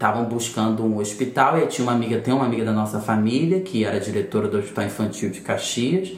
estavam 0.00 0.24
buscando 0.24 0.82
um 0.82 0.96
hospital 0.96 1.58
e 1.58 1.66
tinha 1.66 1.86
uma 1.86 1.92
amiga, 1.92 2.18
tem 2.18 2.32
uma 2.32 2.46
amiga 2.46 2.64
da 2.64 2.72
nossa 2.72 2.98
família 3.00 3.60
que 3.60 3.84
era 3.84 4.00
diretora 4.00 4.48
do 4.48 4.56
Hospital 4.56 4.86
Infantil 4.86 5.28
de 5.28 5.42
Caxias. 5.42 6.14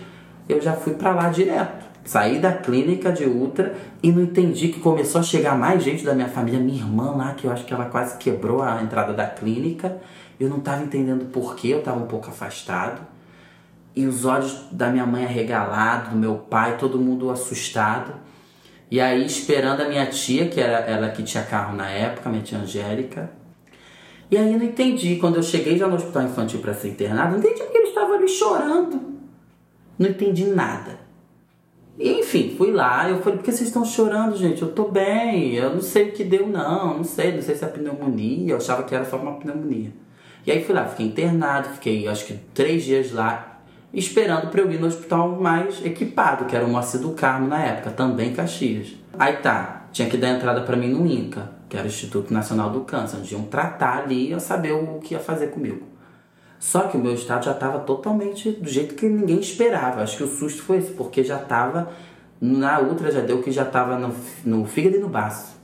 Eu 0.49 0.61
já 0.61 0.73
fui 0.73 0.95
para 0.95 1.12
lá 1.12 1.31
direto. 1.31 1.85
Saí 2.05 2.38
da 2.38 2.53
clínica 2.53 3.11
de 3.11 3.25
ultra 3.25 3.75
e 4.01 4.12
não 4.12 4.23
entendi 4.23 4.68
que 4.68 4.79
começou 4.79 5.21
a 5.21 5.25
chegar 5.25 5.59
mais 5.59 5.83
gente 5.83 6.05
da 6.05 6.14
minha 6.14 6.29
família, 6.29 6.61
minha 6.61 6.79
irmã 6.79 7.11
lá, 7.11 7.35
que 7.35 7.45
eu 7.45 7.51
acho 7.51 7.64
que 7.64 7.75
ela 7.75 7.87
quase 7.87 8.18
quebrou 8.18 8.62
a 8.62 8.81
entrada 8.81 9.12
da 9.12 9.27
clínica. 9.27 9.99
Eu 10.38 10.49
não 10.49 10.59
estava 10.59 10.85
entendendo 10.85 11.25
porquê, 11.33 11.68
eu 11.68 11.81
estava 11.81 11.99
um 11.99 12.07
pouco 12.07 12.29
afastado. 12.29 13.01
E 13.97 14.07
os 14.07 14.25
olhos 14.25 14.64
da 14.71 14.90
minha 14.90 15.07
mãe 15.07 15.25
arregalados, 15.25 16.11
do 16.11 16.16
meu 16.16 16.37
pai, 16.37 16.77
todo 16.79 17.01
mundo 17.01 17.33
assustado. 17.33 18.14
E 18.88 19.01
aí, 19.01 19.27
esperando 19.27 19.81
a 19.81 19.88
minha 19.88 20.07
tia, 20.07 20.49
que 20.49 20.61
era 20.61 20.79
ela 20.88 21.09
que 21.09 21.25
tinha 21.25 21.42
carro 21.42 21.75
na 21.75 21.90
época, 21.90 22.31
minha 22.31 22.45
tia 22.45 22.59
Angélica. 22.59 23.42
E 24.33 24.37
aí, 24.38 24.57
não 24.57 24.64
entendi. 24.64 25.16
Quando 25.16 25.37
eu 25.37 25.42
cheguei 25.42 25.77
já 25.77 25.87
no 25.87 25.95
hospital 25.95 26.23
infantil 26.23 26.61
para 26.61 26.73
ser 26.73 26.88
internado, 26.88 27.33
não 27.33 27.38
entendi 27.38 27.62
porque 27.64 27.77
eles 27.77 27.90
estavam 27.90 28.14
ali 28.14 28.27
chorando. 28.27 28.99
Não 29.99 30.09
entendi 30.09 30.47
nada. 30.47 31.01
E, 31.99 32.21
enfim, 32.21 32.55
fui 32.57 32.73
lá. 32.73 33.11
Eu 33.11 33.21
falei: 33.21 33.38
por 33.38 33.45
que 33.45 33.53
vocês 33.53 33.68
estão 33.68 33.85
chorando, 33.85 34.35
gente? 34.35 34.62
Eu 34.62 34.73
tô 34.73 34.88
bem. 34.88 35.53
Eu 35.53 35.75
não 35.75 35.83
sei 35.83 36.09
o 36.09 36.12
que 36.12 36.25
deu, 36.25 36.49
não. 36.49 36.97
Não 36.97 37.05
sei. 37.05 37.33
Não 37.33 37.42
sei 37.42 37.55
se 37.55 37.62
é 37.62 37.68
pneumonia. 37.68 38.55
Eu 38.55 38.57
achava 38.57 38.85
que 38.85 38.95
era 38.95 39.05
só 39.05 39.18
uma 39.18 39.35
pneumonia. 39.35 39.92
E 40.47 40.51
aí, 40.51 40.64
fui 40.64 40.75
lá. 40.75 40.87
Fiquei 40.87 41.05
internado. 41.05 41.68
Fiquei, 41.68 42.09
acho 42.09 42.25
que, 42.25 42.38
três 42.55 42.85
dias 42.85 43.12
lá 43.12 43.61
esperando 43.92 44.49
para 44.49 44.62
eu 44.62 44.73
ir 44.73 44.81
no 44.81 44.87
hospital 44.87 45.38
mais 45.38 45.85
equipado, 45.85 46.47
que 46.47 46.57
era 46.57 46.64
o 46.64 46.71
Moacir 46.71 47.01
do 47.01 47.11
Carmo 47.11 47.49
na 47.49 47.62
época, 47.62 47.90
também 47.90 48.33
Caxias. 48.33 48.95
Aí 49.18 49.37
tá, 49.37 49.82
tinha 49.93 50.09
que 50.09 50.17
dar 50.17 50.31
entrada 50.31 50.63
para 50.63 50.77
mim 50.77 50.89
no 50.89 51.07
INCA, 51.07 51.51
que 51.69 51.77
era 51.77 51.85
o 51.85 51.89
Instituto 51.89 52.33
Nacional 52.33 52.71
do 52.71 52.81
Câncer, 52.81 53.19
onde 53.19 53.35
iam 53.35 53.45
tratar 53.45 53.99
ali 54.05 54.29
e 54.29 54.33
eu 54.33 54.41
saber 54.41 54.73
o 54.73 54.99
que 54.99 55.15
ia 55.15 55.21
fazer 55.21 55.49
comigo. 55.49 55.87
Só 56.59 56.83
que 56.83 56.97
o 56.97 57.01
meu 57.01 57.15
estado 57.15 57.45
já 57.45 57.53
estava 57.53 57.81
totalmente 57.81 58.51
do 58.53 58.69
jeito 58.69 58.95
que 58.95 59.09
ninguém 59.09 59.41
esperava. 59.41 60.03
Acho 60.03 60.17
que 60.17 60.23
o 60.23 60.29
susto 60.29 60.63
foi 60.63 60.79
esse, 60.79 60.93
porque 60.93 61.23
já 61.23 61.41
estava 61.41 61.91
na 62.41 62.81
ultra 62.81 63.13
já 63.13 63.21
deu 63.21 63.41
que 63.41 63.53
já 63.53 63.63
estava 63.63 63.97
no, 63.97 64.13
no 64.45 64.65
fígado 64.65 64.97
e 64.97 64.99
no 64.99 65.09
baço. 65.09 65.57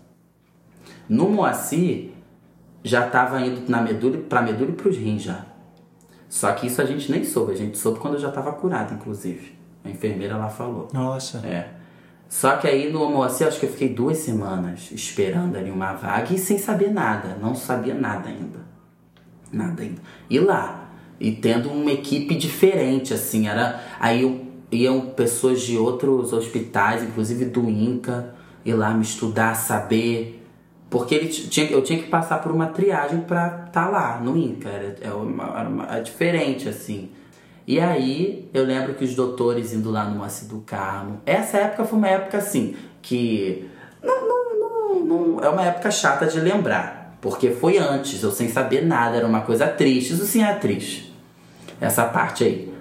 No 1.09 1.29
Moacir 1.29 2.11
já 2.85 3.07
estava 3.07 3.41
indo 3.41 3.69
na 3.69 3.83
medula, 3.83 4.19
para 4.19 4.43
medula 4.43 4.71
e 4.71 4.75
para 4.75 4.89
os 4.89 4.97
rins 4.97 5.23
já. 5.23 5.45
Só 6.29 6.53
que 6.53 6.67
isso 6.67 6.81
a 6.81 6.85
gente 6.85 7.11
nem 7.11 7.25
soube, 7.25 7.53
a 7.53 7.57
gente 7.57 7.77
soube 7.77 7.99
quando 7.99 8.15
eu 8.15 8.21
já 8.21 8.29
estava 8.29 8.53
curado, 8.53 8.95
inclusive. 8.95 9.57
A 9.85 9.89
enfermeira 9.89 10.37
lá 10.37 10.49
falou. 10.49 10.89
Nossa. 10.93 11.39
É. 11.39 11.78
Só 12.29 12.57
que 12.57 12.67
aí 12.67 12.93
no 12.93 13.03
Homoacê, 13.03 13.45
acho 13.45 13.59
que 13.59 13.67
eu 13.67 13.73
fiquei 13.73 13.89
duas 13.89 14.19
semanas 14.19 14.91
esperando 14.93 15.57
ali 15.57 15.71
uma 15.71 15.95
vaga 15.95 16.35
e 16.35 16.39
sem 16.39 16.59
saber 16.59 16.91
nada. 16.91 17.39
Não 17.41 17.55
sabia 17.55 17.95
nada 17.95 18.29
ainda. 18.29 18.61
Nada 19.51 19.83
ainda. 19.83 20.01
E 20.29 20.39
lá, 20.39 20.91
e 21.19 21.33
tendo 21.33 21.71
uma 21.71 21.91
equipe 21.91 22.35
diferente, 22.35 23.15
assim, 23.15 23.49
era. 23.49 23.83
Aí 23.99 24.47
iam 24.71 25.01
pessoas 25.01 25.63
de 25.63 25.79
outros 25.79 26.33
hospitais, 26.33 27.03
inclusive 27.03 27.47
do 27.47 27.69
INCA, 27.69 28.35
ir 28.65 28.75
lá 28.75 28.93
me 28.93 29.03
estudar, 29.03 29.55
saber 29.55 30.39
porque 30.91 31.15
ele 31.15 31.29
tinha, 31.29 31.67
eu 31.67 31.83
tinha 31.83 31.99
que 31.99 32.09
passar 32.09 32.41
por 32.41 32.51
uma 32.51 32.67
triagem 32.67 33.21
para 33.21 33.65
estar 33.67 33.71
tá 33.71 33.89
lá 33.89 34.21
no 34.21 34.37
INCA. 34.37 34.69
Era, 34.69 34.97
era, 35.01 35.17
uma, 35.17 35.45
era, 35.45 35.69
uma, 35.69 35.85
era, 35.85 36.01
diferente, 36.01 36.69
assim. 36.69 37.11
E 37.69 37.79
aí 37.79 38.49
eu 38.55 38.65
lembro 38.65 38.95
que 38.95 39.05
os 39.05 39.15
doutores 39.15 39.75
indo 39.75 39.91
lá 39.91 40.07
no 40.07 40.17
Moacir 40.17 40.49
do 40.49 40.61
Carmo. 40.61 41.21
Essa 41.27 41.59
época 41.59 41.85
foi 41.85 41.99
uma 41.99 42.09
época 42.09 42.39
assim 42.39 42.75
que. 43.03 43.69
Não, 44.03 44.27
não, 44.27 44.59
não, 44.59 45.05
não, 45.05 45.41
é 45.45 45.51
uma 45.51 45.63
época 45.63 45.91
chata 45.91 46.25
de 46.25 46.41
lembrar. 46.41 47.19
Porque 47.21 47.51
foi 47.51 47.77
antes, 47.77 48.23
eu 48.23 48.31
sem 48.31 48.49
saber 48.49 48.87
nada, 48.87 49.19
era 49.19 49.27
uma 49.27 49.43
coisa 49.43 49.67
triste. 49.67 50.15
Isso 50.15 50.25
sim 50.25 50.43
é 50.43 50.55
triste. 50.55 51.15
Essa 51.79 52.05
parte 52.05 52.43
aí. 52.43 52.75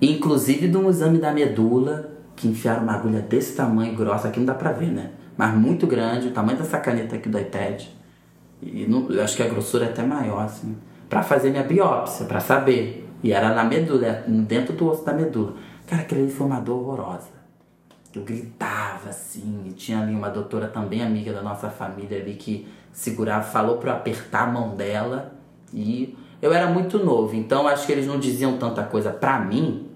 Inclusive 0.00 0.68
de 0.68 0.76
um 0.78 0.88
exame 0.88 1.18
da 1.18 1.30
medula, 1.30 2.10
que 2.34 2.48
enfiaram 2.48 2.84
uma 2.84 2.94
agulha 2.94 3.20
desse 3.20 3.54
tamanho, 3.54 3.94
grossa, 3.94 4.28
aqui 4.28 4.38
não 4.38 4.46
dá 4.46 4.54
pra 4.54 4.72
ver, 4.72 4.90
né? 4.90 5.10
mas 5.36 5.54
muito 5.54 5.86
grande, 5.86 6.28
o 6.28 6.30
tamanho 6.30 6.56
dessa 6.56 6.78
caneta 6.78 7.16
aqui 7.16 7.28
do 7.28 7.38
iPad. 7.38 7.82
E 8.62 8.86
não, 8.86 9.06
acho 9.22 9.36
que 9.36 9.42
a 9.42 9.48
grossura 9.48 9.84
é 9.84 9.88
até 9.90 10.02
maior, 10.02 10.44
assim. 10.44 10.74
Pra 11.10 11.22
fazer 11.22 11.50
minha 11.50 11.62
biópsia, 11.62 12.24
pra 12.24 12.40
saber. 12.40 13.03
E 13.24 13.32
era 13.32 13.54
na 13.54 13.64
medula, 13.64 14.22
dentro 14.28 14.74
do 14.74 14.86
osso 14.86 15.02
da 15.02 15.14
medula. 15.14 15.54
Cara, 15.86 16.02
aquele 16.02 16.24
ali 16.24 16.30
foi 16.30 16.46
uma 16.46 16.60
dor 16.60 16.82
horrorosa. 16.82 17.32
Eu 18.14 18.22
gritava 18.22 19.08
assim, 19.08 19.64
e 19.66 19.72
tinha 19.72 20.02
ali 20.02 20.14
uma 20.14 20.28
doutora 20.28 20.68
também 20.68 21.02
amiga 21.02 21.32
da 21.32 21.40
nossa 21.40 21.70
família 21.70 22.20
ali 22.20 22.34
que 22.34 22.68
segurava, 22.92 23.42
falou 23.42 23.78
pra 23.78 23.92
eu 23.92 23.96
apertar 23.96 24.42
a 24.42 24.52
mão 24.52 24.76
dela. 24.76 25.32
E 25.72 26.14
eu 26.42 26.52
era 26.52 26.66
muito 26.66 27.02
novo, 27.02 27.34
então 27.34 27.66
acho 27.66 27.86
que 27.86 27.92
eles 27.92 28.06
não 28.06 28.20
diziam 28.20 28.58
tanta 28.58 28.82
coisa 28.82 29.10
pra 29.10 29.40
mim, 29.40 29.88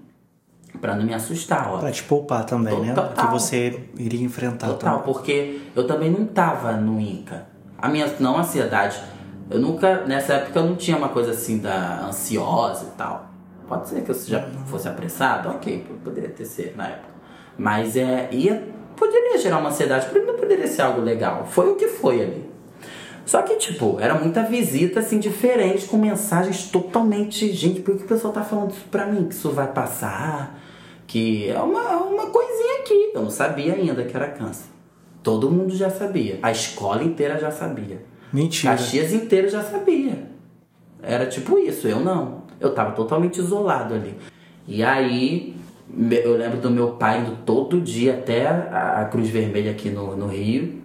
para 0.81 0.95
não 0.95 1.05
me 1.05 1.13
assustar, 1.13 1.71
ó. 1.71 1.77
Pra 1.77 1.91
te 1.91 2.03
poupar 2.03 2.45
também, 2.45 2.79
né? 2.79 2.95
Total. 2.95 3.27
Que 3.27 3.31
você 3.31 3.79
iria 3.95 4.25
enfrentar. 4.25 4.69
Total, 4.69 4.99
também. 5.01 5.13
porque 5.13 5.61
eu 5.75 5.85
também 5.85 6.09
não 6.09 6.25
tava 6.25 6.71
no 6.73 6.99
Inca. 6.99 7.45
A 7.77 7.87
minha 7.87 8.11
não 8.19 8.39
ansiedade, 8.39 8.99
eu 9.49 9.59
nunca, 9.59 10.05
nessa 10.05 10.33
época 10.33 10.59
eu 10.59 10.65
não 10.65 10.75
tinha 10.75 10.95
uma 10.95 11.09
coisa 11.09 11.31
assim 11.31 11.57
da 11.57 12.05
ansiosa 12.05 12.85
e 12.93 12.97
tal. 12.97 13.29
Pode 13.67 13.89
ser 13.89 14.01
que 14.01 14.11
eu 14.11 14.15
já 14.15 14.41
fosse 14.65 14.87
apressado, 14.87 15.49
ok, 15.49 15.85
poderia 16.03 16.29
ter 16.29 16.45
sido 16.45 16.75
na 16.75 16.87
época. 16.87 17.09
Mas 17.57 17.95
é, 17.95 18.29
ia, 18.31 18.67
poderia 18.95 19.37
gerar 19.37 19.59
uma 19.59 19.69
ansiedade, 19.69 20.07
mim 20.13 20.25
não 20.25 20.35
poderia 20.35 20.67
ser 20.67 20.81
algo 20.81 21.01
legal. 21.01 21.45
Foi 21.45 21.69
o 21.69 21.75
que 21.75 21.87
foi 21.87 22.21
ali. 22.21 22.49
Só 23.25 23.43
que, 23.43 23.57
tipo, 23.57 23.99
era 23.99 24.15
muita 24.15 24.41
visita, 24.41 25.01
assim, 25.01 25.19
diferente, 25.19 25.85
com 25.85 25.97
mensagens 25.97 26.71
totalmente. 26.71 27.51
Gente, 27.53 27.81
por 27.81 27.95
que 27.95 28.03
o 28.03 28.07
pessoal 28.07 28.33
tá 28.33 28.43
falando 28.43 28.71
isso 28.71 28.85
pra 28.89 29.05
mim? 29.05 29.25
Que 29.25 29.35
isso 29.35 29.51
vai 29.51 29.67
passar? 29.71 30.59
Que 31.05 31.47
é 31.47 31.59
uma, 31.59 31.97
uma 31.97 32.25
coisinha 32.31 32.79
aqui. 32.79 33.11
Eu 33.13 33.21
não 33.21 33.29
sabia 33.29 33.75
ainda 33.75 34.03
que 34.03 34.15
era 34.15 34.29
câncer. 34.29 34.65
Todo 35.21 35.51
mundo 35.51 35.75
já 35.75 35.91
sabia. 35.91 36.39
A 36.41 36.49
escola 36.49 37.03
inteira 37.03 37.37
já 37.37 37.51
sabia. 37.51 38.03
Mentira. 38.31 38.73
Caxias 38.73 39.13
inteira 39.13 39.49
já 39.49 39.63
sabia. 39.63 40.29
Era 41.01 41.25
tipo 41.25 41.57
isso, 41.57 41.87
eu 41.87 41.99
não. 41.99 42.43
Eu 42.59 42.73
tava 42.73 42.91
totalmente 42.91 43.37
isolado 43.39 43.93
ali. 43.93 44.15
E 44.67 44.83
aí, 44.83 45.55
eu 46.23 46.37
lembro 46.37 46.57
do 46.57 46.69
meu 46.69 46.91
pai 46.91 47.21
indo 47.21 47.37
todo 47.45 47.81
dia 47.81 48.13
até 48.13 48.47
a, 48.47 49.07
Cruz 49.11 49.29
Vermelha 49.29 49.71
aqui 49.71 49.89
no, 49.89 50.15
no 50.15 50.27
Rio 50.27 50.81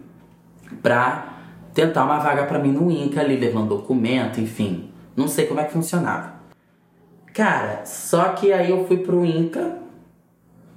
pra 0.82 1.34
tentar 1.74 2.04
uma 2.04 2.18
vaga 2.18 2.44
pra 2.44 2.58
mim 2.58 2.72
no 2.72 2.90
INCA 2.90 3.20
ali, 3.20 3.36
levando 3.36 3.68
documento, 3.68 4.40
enfim. 4.40 4.90
Não 5.16 5.28
sei 5.28 5.46
como 5.46 5.60
é 5.60 5.64
que 5.64 5.72
funcionava. 5.72 6.34
Cara, 7.32 7.84
só 7.84 8.30
que 8.30 8.52
aí 8.52 8.70
eu 8.70 8.86
fui 8.86 8.98
pro 8.98 9.24
INCA 9.24 9.83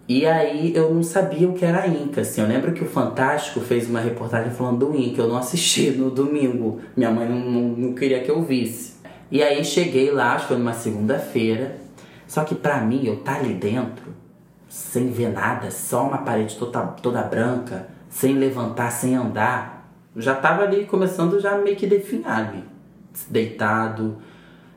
e 0.07 0.25
aí 0.25 0.73
eu 0.73 0.93
não 0.93 1.03
sabia 1.03 1.49
o 1.49 1.53
que 1.53 1.65
era 1.65 1.85
INCA, 1.85 2.21
assim. 2.21 2.39
Eu 2.39 2.47
lembro 2.47 2.71
que 2.71 2.81
o 2.81 2.87
Fantástico 2.87 3.59
fez 3.59 3.89
uma 3.89 3.99
reportagem 3.99 4.51
falando 4.51 4.85
do 4.85 4.95
INCA, 4.95 5.21
eu 5.21 5.27
não 5.27 5.35
assisti 5.35 5.91
no 5.91 6.09
domingo. 6.09 6.79
Minha 6.95 7.11
mãe 7.11 7.27
não, 7.27 7.39
não, 7.39 7.61
não 7.69 7.93
queria 7.93 8.23
que 8.23 8.31
eu 8.31 8.41
visse. 8.41 8.95
E 9.29 9.43
aí 9.43 9.65
cheguei 9.65 10.09
lá, 10.09 10.33
acho 10.33 10.43
que 10.43 10.47
foi 10.49 10.57
numa 10.57 10.73
segunda-feira. 10.73 11.75
Só 12.25 12.45
que 12.45 12.55
pra 12.55 12.79
mim, 12.79 13.05
eu 13.05 13.17
tá 13.17 13.35
ali 13.35 13.53
dentro, 13.53 14.13
sem 14.69 15.09
ver 15.11 15.29
nada, 15.29 15.71
só 15.71 16.07
uma 16.07 16.19
parede 16.19 16.55
toda, 16.55 16.81
toda 16.81 17.21
branca, 17.23 17.87
sem 18.09 18.33
levantar, 18.33 18.91
sem 18.91 19.15
andar. 19.15 19.91
Já 20.15 20.35
tava 20.35 20.63
ali 20.63 20.85
começando 20.85 21.39
já 21.39 21.57
meio 21.57 21.75
que 21.75 21.85
definhar. 21.85 22.53
Deitado, 23.29 24.17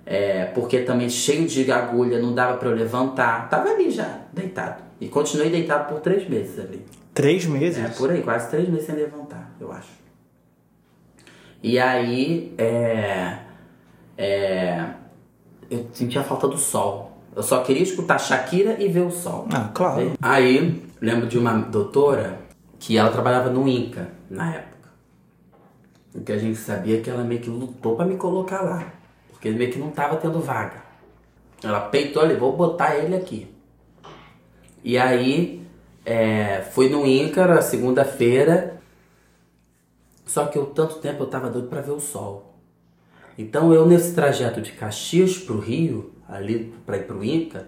é, 0.04 0.46
porque 0.46 0.80
também 0.80 1.08
cheio 1.08 1.46
de 1.46 1.70
agulha, 1.70 2.20
não 2.20 2.34
dava 2.34 2.56
pra 2.56 2.68
eu 2.68 2.74
levantar. 2.74 3.48
Tava 3.48 3.68
ali 3.68 3.90
já, 3.90 4.22
deitado. 4.32 4.89
E 5.00 5.08
continuei 5.08 5.48
deitado 5.48 5.88
por 5.88 6.00
três 6.00 6.28
meses 6.28 6.58
ali. 6.58 6.84
Três 7.14 7.46
meses? 7.46 7.82
É, 7.82 7.88
por 7.88 8.10
aí, 8.10 8.22
quase 8.22 8.50
três 8.50 8.68
meses 8.68 8.86
sem 8.86 8.94
levantar, 8.94 9.50
eu 9.58 9.72
acho. 9.72 9.88
E 11.62 11.78
aí, 11.78 12.54
é, 12.58 13.38
é, 14.16 14.86
eu 15.70 15.86
sentia 15.92 16.22
falta 16.22 16.46
do 16.46 16.58
sol. 16.58 17.18
Eu 17.34 17.42
só 17.42 17.62
queria 17.62 17.82
escutar 17.82 18.18
Shakira 18.18 18.76
e 18.82 18.88
ver 18.88 19.00
o 19.00 19.10
sol. 19.10 19.46
Ah, 19.52 19.70
claro. 19.72 20.12
Aí, 20.20 20.82
lembro 21.00 21.26
de 21.26 21.38
uma 21.38 21.56
doutora 21.58 22.40
que 22.78 22.96
ela 22.96 23.10
trabalhava 23.10 23.50
no 23.50 23.68
INCA 23.68 24.08
na 24.28 24.54
época. 24.54 24.88
O 26.14 26.20
que 26.22 26.32
a 26.32 26.38
gente 26.38 26.58
sabia 26.58 26.98
é 26.98 27.00
que 27.00 27.08
ela 27.08 27.22
meio 27.22 27.40
que 27.40 27.48
lutou 27.48 27.96
pra 27.96 28.04
me 28.04 28.16
colocar 28.16 28.62
lá. 28.62 28.92
Porque 29.30 29.50
meio 29.50 29.70
que 29.70 29.78
não 29.78 29.90
tava 29.90 30.16
tendo 30.16 30.40
vaga. 30.40 30.82
Ela 31.62 31.80
peitou 31.80 32.22
ali, 32.22 32.34
vou 32.34 32.56
botar 32.56 32.96
ele 32.96 33.14
aqui. 33.14 33.46
E 34.82 34.96
aí, 34.98 35.62
é, 36.04 36.62
fui 36.72 36.88
no 36.88 37.04
na 37.36 37.62
segunda-feira. 37.62 38.80
Só 40.26 40.46
que 40.46 40.56
eu 40.56 40.66
tanto 40.66 40.96
tempo 40.96 41.24
eu 41.24 41.26
tava 41.26 41.50
doido 41.50 41.68
pra 41.68 41.80
ver 41.80 41.90
o 41.90 42.00
sol. 42.00 42.54
Então 43.36 43.72
eu 43.72 43.86
nesse 43.86 44.14
trajeto 44.14 44.60
de 44.60 44.72
Caxias 44.72 45.38
pro 45.38 45.58
Rio, 45.58 46.12
ali 46.28 46.72
pra 46.86 46.96
ir 46.98 47.06
pro 47.06 47.24
Inca, 47.24 47.66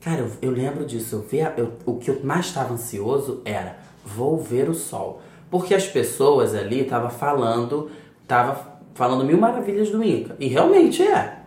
cara, 0.00 0.20
eu, 0.20 0.30
eu 0.42 0.50
lembro 0.50 0.84
disso. 0.86 1.16
Eu 1.16 1.22
via, 1.22 1.52
eu- 1.56 1.72
o 1.84 1.96
que 1.98 2.10
eu 2.10 2.20
mais 2.24 2.46
estava 2.46 2.72
ansioso 2.72 3.42
era 3.44 3.76
vou 4.04 4.38
ver 4.38 4.68
o 4.68 4.74
sol. 4.74 5.20
Porque 5.50 5.74
as 5.74 5.86
pessoas 5.86 6.54
ali 6.54 6.80
estavam 6.82 7.10
falando, 7.10 7.90
tava 8.26 8.78
falando 8.94 9.24
mil 9.24 9.36
maravilhas 9.38 9.90
do 9.90 10.02
Inca. 10.02 10.36
E 10.38 10.46
realmente 10.46 11.02
é 11.02 11.38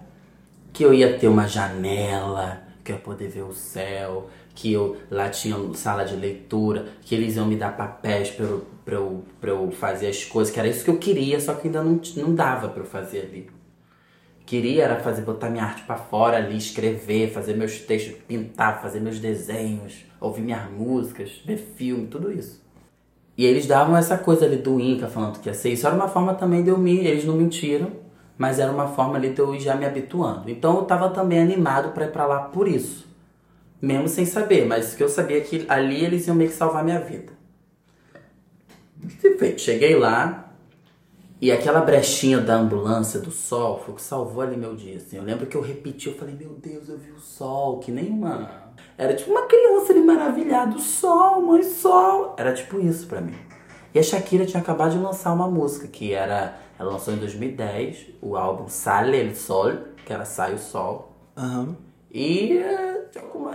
que 0.72 0.84
eu 0.84 0.94
ia 0.94 1.18
ter 1.18 1.28
uma 1.28 1.48
janela, 1.48 2.62
que 2.84 2.92
eu 2.92 2.96
ia 2.98 3.02
poder 3.02 3.30
ver 3.30 3.44
o 3.44 3.54
céu, 3.54 4.30
que 4.56 4.72
eu 4.72 4.98
lá 5.10 5.30
tinha 5.30 5.58
sala 5.74 6.04
de 6.04 6.16
leitura, 6.16 6.86
que 7.02 7.16
eles 7.16 7.36
iam 7.36 7.46
me 7.46 7.56
dar 7.56 7.76
papéis 7.76 8.30
pra 8.30 8.46
eu, 8.46 8.66
pra 8.86 8.96
eu, 8.96 9.24
pra 9.42 9.52
eu 9.52 9.72
fazer 9.72 10.08
as 10.08 10.24
coisas, 10.24 10.54
que 10.54 10.60
era 10.60 10.70
isso 10.70 10.84
que 10.84 10.90
eu 10.90 10.98
queria, 10.98 11.40
só 11.40 11.54
que 11.54 11.68
ainda 11.68 11.84
não, 11.84 12.00
não 12.18 12.36
dava 12.36 12.70
pra 12.70 12.82
eu 12.82 12.88
fazer 12.88 13.22
ali. 13.22 13.50
Queria 14.46 14.84
era 14.84 15.00
fazer, 15.00 15.22
botar 15.22 15.50
minha 15.50 15.64
arte 15.64 15.84
pra 15.84 15.96
fora 15.96 16.38
ali, 16.38 16.58
escrever, 16.58 17.32
fazer 17.32 17.56
meus 17.56 17.80
textos, 17.80 18.16
pintar, 18.28 18.82
fazer 18.82 19.00
meus 19.00 19.20
desenhos, 19.20 20.06
ouvir 20.20 20.42
minhas 20.42 20.70
músicas, 20.70 21.42
ver 21.46 21.58
filme, 21.58 22.08
tudo 22.08 22.32
isso. 22.32 22.62
E 23.38 23.46
eles 23.46 23.66
davam 23.66 23.98
essa 23.98 24.18
coisa 24.18 24.46
ali 24.46 24.58
do 24.58 24.80
Inca, 24.80 25.08
falando 25.08 25.40
que 25.40 25.50
ia 25.50 25.54
ser 25.54 25.72
isso. 25.72 25.88
Era 25.88 25.96
uma 25.96 26.08
forma 26.08 26.36
também 26.36 26.62
de 26.62 26.70
eu 26.70 26.78
me. 26.78 27.00
Eles 27.00 27.26
não 27.26 27.36
mentiram, 27.36 27.92
mas 28.38 28.60
era 28.60 28.72
uma 28.72 28.88
forma 28.88 29.16
ali 29.16 29.30
de 29.30 29.40
eu 29.40 29.56
ir 29.56 29.60
já 29.60 29.76
me 29.76 29.86
habituando. 29.86 30.50
Então 30.50 30.76
eu 30.76 30.84
tava 30.84 31.10
também 31.10 31.42
animado 31.42 31.94
pra 31.94 32.06
ir 32.06 32.12
pra 32.12 32.28
lá 32.28 32.42
por 32.42 32.68
isso. 32.68 33.13
Mesmo 33.84 34.08
sem 34.08 34.26
saber, 34.26 34.66
mas 34.66 34.96
que 34.96 35.04
eu 35.04 35.10
sabia 35.10 35.42
que 35.42 35.66
ali 35.68 36.06
eles 36.06 36.26
iam 36.26 36.38
meio 36.38 36.50
que 36.50 36.56
salvar 36.56 36.86
minha 36.86 37.02
vida. 37.02 37.34
Feito, 39.38 39.60
cheguei 39.60 39.94
lá 39.98 40.54
e 41.42 41.52
aquela 41.52 41.82
brechinha 41.82 42.40
da 42.40 42.56
ambulância 42.56 43.20
do 43.20 43.30
sol 43.30 43.82
foi 43.84 43.94
o 43.94 43.98
que 43.98 44.02
salvou 44.02 44.42
ali 44.42 44.56
meu 44.56 44.74
dia. 44.74 44.96
Assim. 44.96 45.18
Eu 45.18 45.24
lembro 45.24 45.48
que 45.48 45.58
eu 45.58 45.62
repeti, 45.62 46.08
eu 46.08 46.16
falei, 46.16 46.34
meu 46.34 46.52
Deus, 46.52 46.88
eu 46.88 46.98
vi 46.98 47.12
o 47.12 47.20
sol, 47.20 47.80
que 47.80 47.92
nem 47.92 48.10
uma. 48.10 48.72
Era 48.98 49.14
tipo 49.14 49.30
uma 49.32 49.46
criança 49.48 49.92
ali 49.92 50.02
maravilhada, 50.02 50.78
o 50.78 50.80
sol, 50.80 51.42
mãe, 51.42 51.62
sol. 51.64 52.38
Era 52.38 52.54
tipo 52.54 52.80
isso 52.80 53.06
pra 53.06 53.20
mim. 53.20 53.36
E 53.94 54.00
a 54.00 54.04
Shakira 54.04 54.46
tinha 54.46 54.62
acabado 54.62 54.94
de 54.94 54.98
lançar 54.98 55.34
uma 55.34 55.50
música 55.50 55.90
que 55.90 56.14
era. 56.14 56.58
Ela 56.80 56.90
lançou 56.90 57.14
em 57.14 57.18
2010 57.18 58.12
o 58.22 58.38
álbum 58.38 58.70
Sale 58.70 59.18
el 59.18 59.36
Sol, 59.36 59.74
que 60.06 60.14
era 60.14 60.24
Sai 60.24 60.54
o 60.54 60.58
Sol. 60.58 61.18
Aham. 61.36 61.76
E 62.14 62.58
eh, 62.60 63.02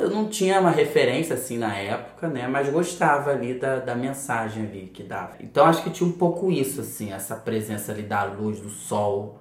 eu 0.01 0.11
não 0.11 0.29
tinha 0.29 0.61
uma 0.61 0.71
referência 0.71 1.35
assim 1.35 1.57
na 1.59 1.77
época, 1.77 2.27
né? 2.29 2.49
Mas 2.49 2.68
gostava 2.71 3.31
ali 3.31 3.55
da, 3.55 3.77
da 3.79 3.94
mensagem 3.94 4.64
ali 4.66 4.90
que 4.92 5.03
dava. 5.05 5.35
Então 5.40 5.64
acho 5.64 5.83
que 5.85 5.90
tinha 5.90 6.09
um 6.09 6.12
pouco 6.12 6.51
isso, 6.51 6.81
assim, 6.81 7.12
essa 7.12 7.37
presença 7.37 7.92
ali 7.92 8.03
da 8.03 8.25
luz, 8.25 8.59
do 8.61 8.68
sol 8.68 9.38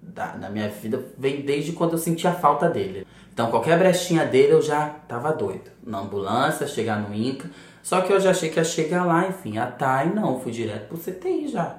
da, 0.00 0.34
na 0.36 0.48
minha 0.50 0.68
vida, 0.68 1.02
vem 1.18 1.42
desde 1.42 1.72
quando 1.72 1.92
eu 1.92 1.98
sentia 1.98 2.30
a 2.30 2.34
falta 2.34 2.68
dele. 2.68 3.06
Então 3.32 3.50
qualquer 3.50 3.78
brechinha 3.78 4.24
dele 4.24 4.52
eu 4.52 4.62
já 4.62 4.88
tava 5.08 5.32
doido. 5.32 5.70
Na 5.82 5.98
ambulância, 6.00 6.66
chegar 6.66 6.98
no 7.00 7.14
Inca. 7.14 7.50
Só 7.82 8.00
que 8.00 8.10
eu 8.12 8.18
já 8.20 8.30
achei 8.30 8.48
que 8.48 8.58
ia 8.58 8.64
chegar 8.64 9.04
lá, 9.04 9.28
enfim, 9.28 9.58
a 9.58 9.66
Thay 9.66 10.08
não, 10.14 10.40
fui 10.40 10.52
direto 10.52 10.88
pro 10.88 10.96
CTI 10.96 11.48
já. 11.48 11.76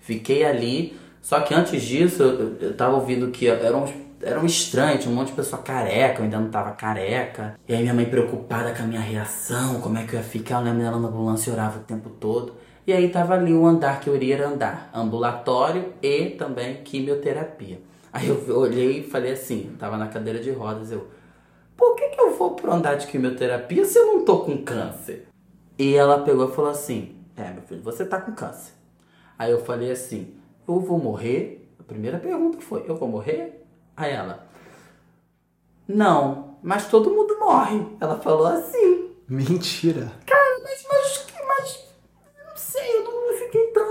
Fiquei 0.00 0.44
ali, 0.44 0.98
só 1.22 1.40
que 1.40 1.54
antes 1.54 1.82
disso 1.82 2.22
eu- 2.22 2.56
eu 2.60 2.76
tava 2.76 2.94
ouvindo 2.96 3.30
que 3.30 3.48
eram, 3.48 3.84
uns- 3.84 4.05
eram 4.26 4.44
estranhos, 4.44 5.02
tinha 5.02 5.12
um 5.12 5.16
monte 5.16 5.28
de 5.28 5.34
pessoa 5.34 5.62
careca, 5.62 6.18
eu 6.18 6.24
ainda 6.24 6.38
não 6.38 6.50
tava 6.50 6.72
careca. 6.72 7.58
E 7.68 7.74
aí 7.74 7.80
minha 7.80 7.94
mãe 7.94 8.04
preocupada 8.06 8.74
com 8.74 8.82
a 8.82 8.86
minha 8.86 9.00
reação, 9.00 9.80
como 9.80 9.96
é 9.98 10.04
que 10.04 10.14
eu 10.14 10.20
ia 10.20 10.24
ficar, 10.24 10.58
eu 10.58 10.64
lembro 10.64 10.82
dela 10.82 10.98
na 10.98 11.08
ambulância 11.08 11.52
orava 11.52 11.78
o 11.78 11.82
tempo 11.82 12.10
todo. 12.10 12.54
E 12.86 12.92
aí 12.92 13.08
tava 13.08 13.34
ali 13.34 13.52
o 13.52 13.66
andar 13.66 14.00
que 14.00 14.08
eu 14.08 14.14
iria 14.14 14.46
andar, 14.46 14.90
ambulatório 14.94 15.92
e 16.02 16.30
também 16.30 16.82
quimioterapia. 16.82 17.80
Aí 18.12 18.28
eu 18.28 18.58
olhei 18.58 19.00
e 19.00 19.02
falei 19.02 19.32
assim, 19.32 19.74
tava 19.78 19.96
na 19.96 20.08
cadeira 20.08 20.38
de 20.38 20.50
rodas, 20.50 20.90
eu, 20.90 21.08
por 21.76 21.94
que, 21.94 22.08
que 22.08 22.20
eu 22.20 22.34
vou 22.34 22.52
pro 22.52 22.72
andar 22.72 22.94
de 22.94 23.06
quimioterapia 23.06 23.84
se 23.84 23.98
eu 23.98 24.06
não 24.06 24.24
tô 24.24 24.40
com 24.40 24.58
câncer? 24.58 25.28
E 25.78 25.94
ela 25.94 26.20
pegou 26.20 26.48
e 26.48 26.52
falou 26.52 26.70
assim: 26.70 27.16
É, 27.36 27.52
meu 27.52 27.62
filho, 27.62 27.82
você 27.82 28.04
tá 28.04 28.18
com 28.18 28.32
câncer. 28.32 28.72
Aí 29.38 29.50
eu 29.50 29.62
falei 29.62 29.90
assim: 29.90 30.34
Eu 30.66 30.80
vou 30.80 30.98
morrer? 30.98 31.70
A 31.78 31.82
primeira 31.82 32.18
pergunta 32.18 32.58
foi: 32.60 32.84
Eu 32.88 32.96
vou 32.96 33.08
morrer? 33.08 33.65
Aí 33.96 34.12
ela: 34.12 34.46
Não, 35.88 36.58
mas 36.62 36.88
todo 36.88 37.10
mundo 37.10 37.38
morre. 37.38 37.86
Ela 38.00 38.18
falou 38.18 38.46
assim. 38.46 39.10
Mentira. 39.28 40.12
Cara, 40.26 40.60
mas, 40.62 40.86
mas, 40.88 41.26
mas 41.48 41.88
não 42.48 42.56
sei, 42.56 42.98
eu 42.98 43.04
não 43.04 43.38
fiquei 43.38 43.66
tão 43.68 43.86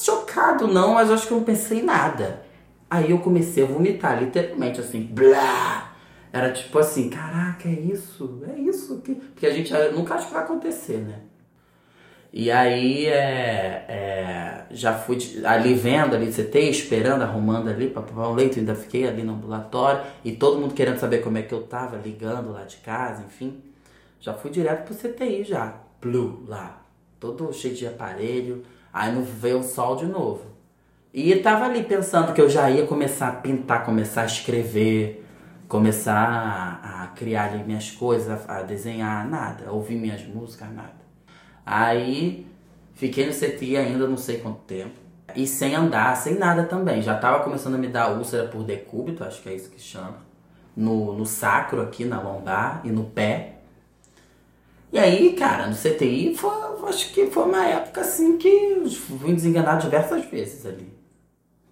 chocado, 0.00 0.66
não, 0.66 0.94
mas 0.94 1.10
acho 1.10 1.26
que 1.26 1.32
eu 1.32 1.38
não 1.38 1.44
pensei 1.44 1.80
em 1.80 1.84
nada. 1.84 2.44
Aí 2.90 3.10
eu 3.10 3.18
comecei 3.18 3.64
a 3.64 3.66
vomitar, 3.66 4.22
literalmente, 4.22 4.80
assim, 4.80 5.02
blá. 5.02 5.92
Era 6.32 6.52
tipo 6.52 6.78
assim, 6.78 7.10
caraca, 7.10 7.68
é 7.68 7.72
isso? 7.72 8.42
É 8.48 8.58
isso? 8.58 9.00
que 9.00 9.14
Porque 9.14 9.46
a 9.46 9.52
gente 9.52 9.72
nunca 9.94 10.14
acha 10.14 10.26
que 10.26 10.32
vai 10.32 10.42
acontecer, 10.42 10.98
né? 10.98 11.22
E 12.32 12.50
aí, 12.50 13.06
é, 13.06 13.84
é, 13.88 14.66
já 14.70 14.92
fui 14.94 15.18
ali 15.44 15.74
vendo, 15.74 16.14
ali 16.14 16.30
CT, 16.30 16.58
esperando, 16.70 17.22
arrumando 17.22 17.68
ali 17.68 17.88
pra 17.88 18.02
provar 18.02 18.28
um 18.28 18.34
leito, 18.34 18.58
ainda 18.58 18.74
fiquei 18.74 19.08
ali 19.08 19.22
no 19.22 19.32
ambulatório, 19.32 20.02
e 20.24 20.32
todo 20.32 20.60
mundo 20.60 20.74
querendo 20.74 20.98
saber 20.98 21.18
como 21.18 21.38
é 21.38 21.42
que 21.42 21.54
eu 21.54 21.62
tava, 21.62 21.96
ligando 21.96 22.52
lá 22.52 22.64
de 22.64 22.76
casa, 22.78 23.24
enfim. 23.26 23.62
Já 24.20 24.34
fui 24.34 24.50
direto 24.50 24.84
pro 24.84 24.94
CTI 24.94 25.44
já. 25.44 25.74
Blue 26.00 26.44
lá. 26.46 26.82
Todo 27.18 27.52
cheio 27.52 27.74
de 27.74 27.86
aparelho. 27.86 28.64
Aí 28.92 29.12
não 29.12 29.22
veio 29.22 29.60
o 29.60 29.62
sol 29.62 29.96
de 29.96 30.06
novo. 30.06 30.44
E 31.12 31.34
tava 31.36 31.64
ali 31.64 31.82
pensando 31.84 32.32
que 32.32 32.40
eu 32.40 32.48
já 32.48 32.70
ia 32.70 32.86
começar 32.86 33.28
a 33.28 33.32
pintar, 33.32 33.84
começar 33.84 34.22
a 34.22 34.26
escrever, 34.26 35.24
começar 35.66 36.14
a, 36.14 37.04
a 37.04 37.06
criar 37.08 37.52
ali 37.52 37.64
minhas 37.64 37.90
coisas, 37.90 38.48
a, 38.48 38.62
desenhar, 38.62 39.28
nada. 39.28 39.70
Ouvir 39.72 39.96
minhas 39.96 40.22
músicas, 40.26 40.70
nada. 40.72 41.07
Aí 41.70 42.46
fiquei 42.94 43.26
no 43.26 43.32
CTI 43.32 43.76
ainda 43.76 44.08
não 44.08 44.16
sei 44.16 44.38
quanto 44.38 44.60
tempo. 44.60 44.94
E 45.36 45.46
sem 45.46 45.74
andar, 45.74 46.16
sem 46.16 46.38
nada 46.38 46.64
também. 46.64 47.02
Já 47.02 47.18
tava 47.18 47.44
começando 47.44 47.74
a 47.74 47.78
me 47.78 47.88
dar 47.88 48.16
úlcera 48.16 48.48
por 48.48 48.64
decúbito, 48.64 49.22
acho 49.22 49.42
que 49.42 49.50
é 49.50 49.54
isso 49.54 49.68
que 49.68 49.78
chama. 49.78 50.16
No, 50.74 51.12
no 51.12 51.26
sacro 51.26 51.82
aqui, 51.82 52.06
na 52.06 52.22
lombar 52.22 52.80
e 52.84 52.90
no 52.90 53.04
pé. 53.04 53.56
E 54.90 54.98
aí, 54.98 55.34
cara, 55.34 55.66
no 55.66 55.76
CTI, 55.76 56.34
foi, 56.34 56.88
acho 56.88 57.12
que 57.12 57.26
foi 57.26 57.42
uma 57.42 57.66
época 57.66 58.00
assim 58.00 58.38
que 58.38 58.88
fui 58.88 59.34
desenganado 59.34 59.82
diversas 59.82 60.24
vezes 60.24 60.64
ali. 60.64 60.90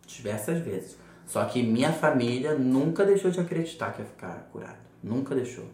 Diversas 0.07 0.59
vezes. 0.59 0.99
Só 1.27 1.43
que 1.47 1.63
minha 1.63 1.91
família 1.91 2.55
nunca 2.55 3.03
deixou 3.07 3.31
de 3.31 3.41
acreditar 3.41 3.95
que 3.95 4.03
ia 4.03 4.07
ficar 4.07 4.51
curado. 4.53 4.77
Nunca 5.03 5.35
deixou. 5.35 5.65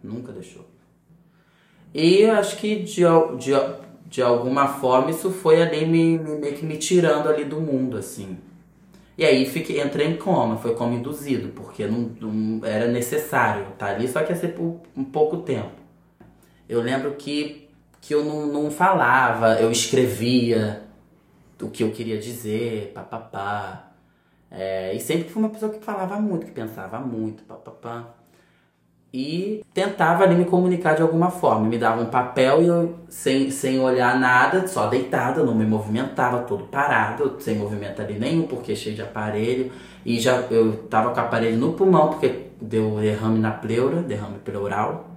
Nunca 0.00 0.30
deixou. 0.30 0.71
E 1.94 2.22
eu 2.22 2.32
acho 2.32 2.56
que 2.56 2.76
de, 2.76 3.02
de, 3.38 3.52
de 4.06 4.22
alguma 4.22 4.66
forma 4.68 5.10
isso 5.10 5.30
foi 5.30 5.60
ali 5.60 5.86
me, 5.86 6.18
me, 6.18 6.38
meio 6.38 6.54
que 6.54 6.64
me 6.64 6.78
tirando 6.78 7.28
ali 7.28 7.44
do 7.44 7.60
mundo, 7.60 7.96
assim. 7.96 8.38
E 9.16 9.24
aí 9.24 9.44
fiquei, 9.46 9.82
entrei 9.82 10.06
em 10.06 10.16
coma, 10.16 10.56
foi 10.56 10.74
como 10.74 10.94
induzido, 10.94 11.50
porque 11.50 11.86
não, 11.86 12.10
não 12.20 12.66
era 12.66 12.88
necessário 12.88 13.66
estar 13.72 13.94
ali, 13.94 14.08
só 14.08 14.22
que 14.22 14.32
ia 14.32 14.36
ser 14.36 14.48
por 14.48 14.80
um 14.96 15.04
pouco 15.04 15.38
tempo. 15.38 15.82
Eu 16.68 16.80
lembro 16.80 17.12
que, 17.12 17.68
que 18.00 18.14
eu 18.14 18.24
não, 18.24 18.46
não 18.46 18.70
falava, 18.70 19.60
eu 19.60 19.70
escrevia 19.70 20.82
o 21.60 21.68
que 21.68 21.82
eu 21.84 21.90
queria 21.92 22.18
dizer, 22.18 22.92
papapá. 22.94 23.92
É, 24.50 24.94
e 24.94 25.00
sempre 25.00 25.28
fui 25.28 25.42
uma 25.42 25.50
pessoa 25.50 25.72
que 25.72 25.84
falava 25.84 26.18
muito, 26.18 26.46
que 26.46 26.52
pensava 26.52 26.98
muito, 26.98 27.42
papapá. 27.44 28.14
E 29.12 29.62
tentava 29.74 30.24
ali 30.24 30.34
me 30.34 30.46
comunicar 30.46 30.94
de 30.94 31.02
alguma 31.02 31.30
forma. 31.30 31.68
Me 31.68 31.76
dava 31.76 32.00
um 32.00 32.06
papel 32.06 32.62
e 32.62 32.66
eu, 32.66 32.98
sem, 33.08 33.50
sem 33.50 33.78
olhar 33.78 34.18
nada, 34.18 34.66
só 34.66 34.86
deitada, 34.86 35.44
não 35.44 35.54
me 35.54 35.66
movimentava, 35.66 36.40
todo 36.40 36.64
parado, 36.64 37.36
sem 37.38 37.56
movimento 37.56 38.00
ali 38.00 38.18
nenhum, 38.18 38.46
porque 38.46 38.74
cheio 38.74 38.96
de 38.96 39.02
aparelho. 39.02 39.70
E 40.04 40.18
já 40.18 40.36
eu 40.50 40.84
tava 40.88 41.10
com 41.10 41.20
o 41.20 41.24
aparelho 41.24 41.58
no 41.58 41.74
pulmão, 41.74 42.08
porque 42.08 42.46
deu 42.60 43.00
derrame 43.00 43.38
na 43.38 43.50
pleura, 43.50 44.00
derrame 44.00 44.38
pleural. 44.38 45.10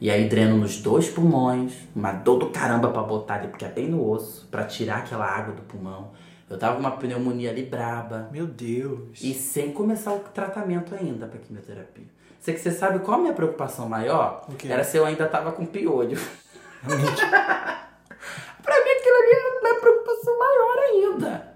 E 0.00 0.10
aí 0.10 0.28
dreno 0.28 0.56
nos 0.56 0.80
dois 0.80 1.08
pulmões, 1.08 1.74
uma 1.94 2.12
dor 2.12 2.38
do 2.38 2.46
caramba 2.46 2.88
pra 2.88 3.02
botar 3.02 3.34
ali, 3.34 3.48
porque 3.48 3.64
é 3.64 3.68
bem 3.68 3.88
no 3.88 4.08
osso, 4.08 4.48
para 4.50 4.64
tirar 4.64 4.98
aquela 4.98 5.26
água 5.26 5.54
do 5.54 5.62
pulmão. 5.62 6.10
Eu 6.50 6.58
tava 6.58 6.74
com 6.74 6.80
uma 6.80 6.92
pneumonia 6.92 7.50
ali 7.50 7.62
braba. 7.62 8.28
Meu 8.32 8.46
Deus. 8.46 9.22
E 9.22 9.34
sem 9.34 9.70
começar 9.70 10.12
o 10.14 10.20
tratamento 10.20 10.94
ainda 10.94 11.26
pra 11.26 11.38
quimioterapia. 11.38 12.06
Você 12.48 12.54
que 12.54 12.60
você 12.60 12.70
sabe 12.70 13.00
qual 13.00 13.18
a 13.18 13.20
minha 13.20 13.34
preocupação 13.34 13.86
maior? 13.86 14.46
Era 14.66 14.82
se 14.82 14.96
eu 14.96 15.04
ainda 15.04 15.28
tava 15.28 15.52
com 15.52 15.66
piolho. 15.66 16.16
pra 16.82 18.84
mim 18.84 18.90
aquilo 18.90 19.16
ali 19.16 19.32
era 19.32 19.60
uma 19.60 19.80
preocupação 19.80 20.38
maior 20.38 20.78
ainda. 20.78 21.52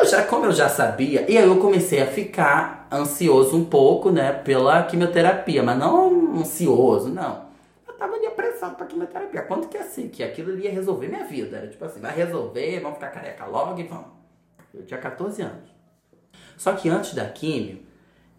Eu 0.00 0.06
já, 0.06 0.22
como 0.22 0.46
eu 0.46 0.52
já 0.52 0.70
sabia, 0.70 1.30
e 1.30 1.36
aí 1.36 1.44
eu 1.44 1.58
comecei 1.58 2.00
a 2.00 2.06
ficar 2.06 2.88
ansioso 2.90 3.54
um 3.54 3.64
pouco, 3.64 4.10
né, 4.10 4.32
pela 4.32 4.84
quimioterapia, 4.84 5.62
mas 5.62 5.78
não 5.78 6.38
ansioso, 6.38 7.10
não 7.10 7.52
tava 7.98 8.16
ali 8.16 8.26
apressado 8.26 8.74
pra 8.74 8.86
quimioterapia. 8.86 9.42
Quanto 9.42 9.68
que 9.68 9.76
assim, 9.76 10.08
que 10.08 10.24
aquilo 10.24 10.58
ia 10.58 10.72
resolver 10.72 11.08
minha 11.08 11.24
vida. 11.24 11.58
Era 11.58 11.68
tipo 11.68 11.84
assim, 11.84 12.00
vai 12.00 12.12
resolver, 12.12 12.80
vamos 12.80 12.96
ficar 12.96 13.10
careca 13.10 13.44
logo 13.44 13.78
e 13.78 13.84
vamos. 13.84 14.06
Eu 14.74 14.84
tinha 14.84 14.98
14 14.98 15.42
anos. 15.42 15.70
Só 16.56 16.72
que 16.72 16.88
antes 16.88 17.14
da 17.14 17.26
quimio, 17.26 17.91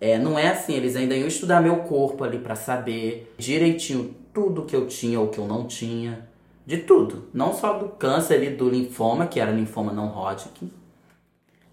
é, 0.03 0.19
não 0.19 0.37
é 0.37 0.49
assim, 0.49 0.73
eles 0.73 0.97
ainda 0.97 1.15
iam 1.15 1.29
estudar 1.29 1.61
meu 1.61 1.77
corpo 1.83 2.25
ali 2.25 2.37
para 2.37 2.55
saber 2.55 3.33
direitinho 3.37 4.13
tudo 4.33 4.65
que 4.65 4.75
eu 4.75 4.85
tinha 4.85 5.17
ou 5.17 5.29
que 5.29 5.37
eu 5.37 5.47
não 5.47 5.65
tinha. 5.65 6.27
De 6.65 6.79
tudo. 6.79 7.29
Não 7.33 7.53
só 7.53 7.77
do 7.77 7.87
câncer 7.87 8.33
ali, 8.33 8.49
do 8.49 8.69
linfoma, 8.69 9.27
que 9.27 9.39
era 9.39 9.49
linfoma 9.49 9.93
não 9.93 10.07
Hodgkin. 10.07 10.69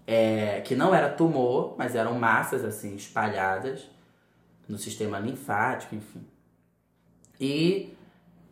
É, 0.07 0.61
que 0.61 0.75
não 0.75 0.95
era 0.95 1.09
tumor, 1.09 1.75
mas 1.77 1.93
eram 1.93 2.17
massas 2.17 2.63
assim 2.63 2.95
espalhadas 2.95 3.89
no 4.65 4.77
sistema 4.77 5.19
linfático, 5.19 5.93
enfim. 5.93 6.25
E, 7.37 7.93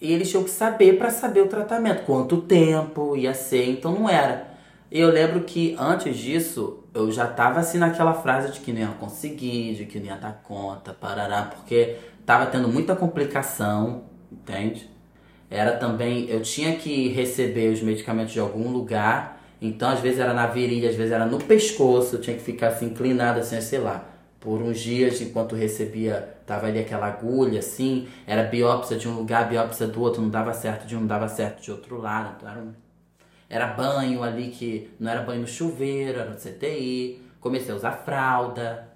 e 0.02 0.12
eles 0.12 0.30
tinham 0.30 0.44
que 0.44 0.50
saber 0.50 0.98
para 0.98 1.10
saber 1.10 1.40
o 1.40 1.48
tratamento, 1.48 2.04
quanto 2.04 2.42
tempo 2.42 3.16
ia 3.16 3.34
ser, 3.34 3.70
então 3.70 3.94
não 3.94 4.10
era. 4.10 4.49
E 4.92 5.00
eu 5.00 5.12
lembro 5.12 5.42
que 5.42 5.76
antes 5.78 6.18
disso, 6.18 6.84
eu 6.94 7.12
já 7.12 7.28
tava 7.28 7.60
assim 7.60 7.78
naquela 7.78 8.14
frase 8.14 8.52
de 8.54 8.60
que 8.60 8.74
não 8.74 8.82
ia 8.82 8.88
conseguir, 8.88 9.76
de 9.76 9.86
que 9.86 10.00
não 10.00 10.08
ia 10.08 10.16
dar 10.16 10.42
conta, 10.44 10.94
parará, 10.94 11.44
porque 11.44 11.98
tava 12.26 12.48
tendo 12.48 12.68
muita 12.68 12.96
complicação, 12.96 14.06
entende? 14.32 14.90
Era 15.50 15.78
também, 15.78 16.28
eu 16.30 16.42
tinha 16.42 16.76
que 16.76 17.10
receber 17.10 17.72
os 17.72 17.82
medicamentos 17.82 18.34
de 18.34 18.40
algum 18.40 18.72
lugar, 18.72 19.42
então 19.62 19.90
às 19.90 20.00
vezes 20.00 20.20
era 20.20 20.34
na 20.34 20.48
virilha, 20.48 20.90
às 20.90 20.96
vezes 20.96 21.12
era 21.12 21.26
no 21.26 21.38
pescoço, 21.38 22.16
eu 22.16 22.22
tinha 22.22 22.36
que 22.36 22.42
ficar 22.42 22.70
assim 22.70 22.88
inclinado 22.88 23.40
assim, 23.40 23.60
sei 23.62 23.80
lá, 23.80 24.06
por 24.40 24.62
uns 24.62 24.80
dias 24.80 25.22
enquanto 25.22 25.56
recebia, 25.56 26.38
tava 26.46 26.68
ali 26.68 26.80
aquela 26.80 27.08
agulha 27.08 27.60
assim, 27.60 28.08
era 28.26 28.44
biópsia 28.44 28.98
de 28.98 29.08
um 29.08 29.16
lugar, 29.16 29.50
biópsia 29.50 29.86
do 29.86 30.02
outro, 30.02 30.22
não 30.22 30.30
dava 30.30 30.54
certo 30.54 30.88
de 30.88 30.96
um, 30.96 31.02
não 31.02 31.08
dava 31.08 31.28
certo 31.28 31.62
de 31.62 31.72
outro 31.72 32.00
lado. 32.00 32.36
Então 32.38 32.50
era, 32.50 32.64
era 33.50 33.68
banho 33.68 34.24
ali 34.24 34.50
que 34.50 34.92
não 35.00 35.12
era 35.12 35.22
banho 35.22 35.42
no 35.42 35.48
chuveiro, 35.48 36.20
era 36.20 36.30
no 36.30 36.38
CTI. 36.38 37.22
Comecei 37.40 37.74
a 37.74 37.78
usar 37.78 37.92
fralda. 37.92 38.88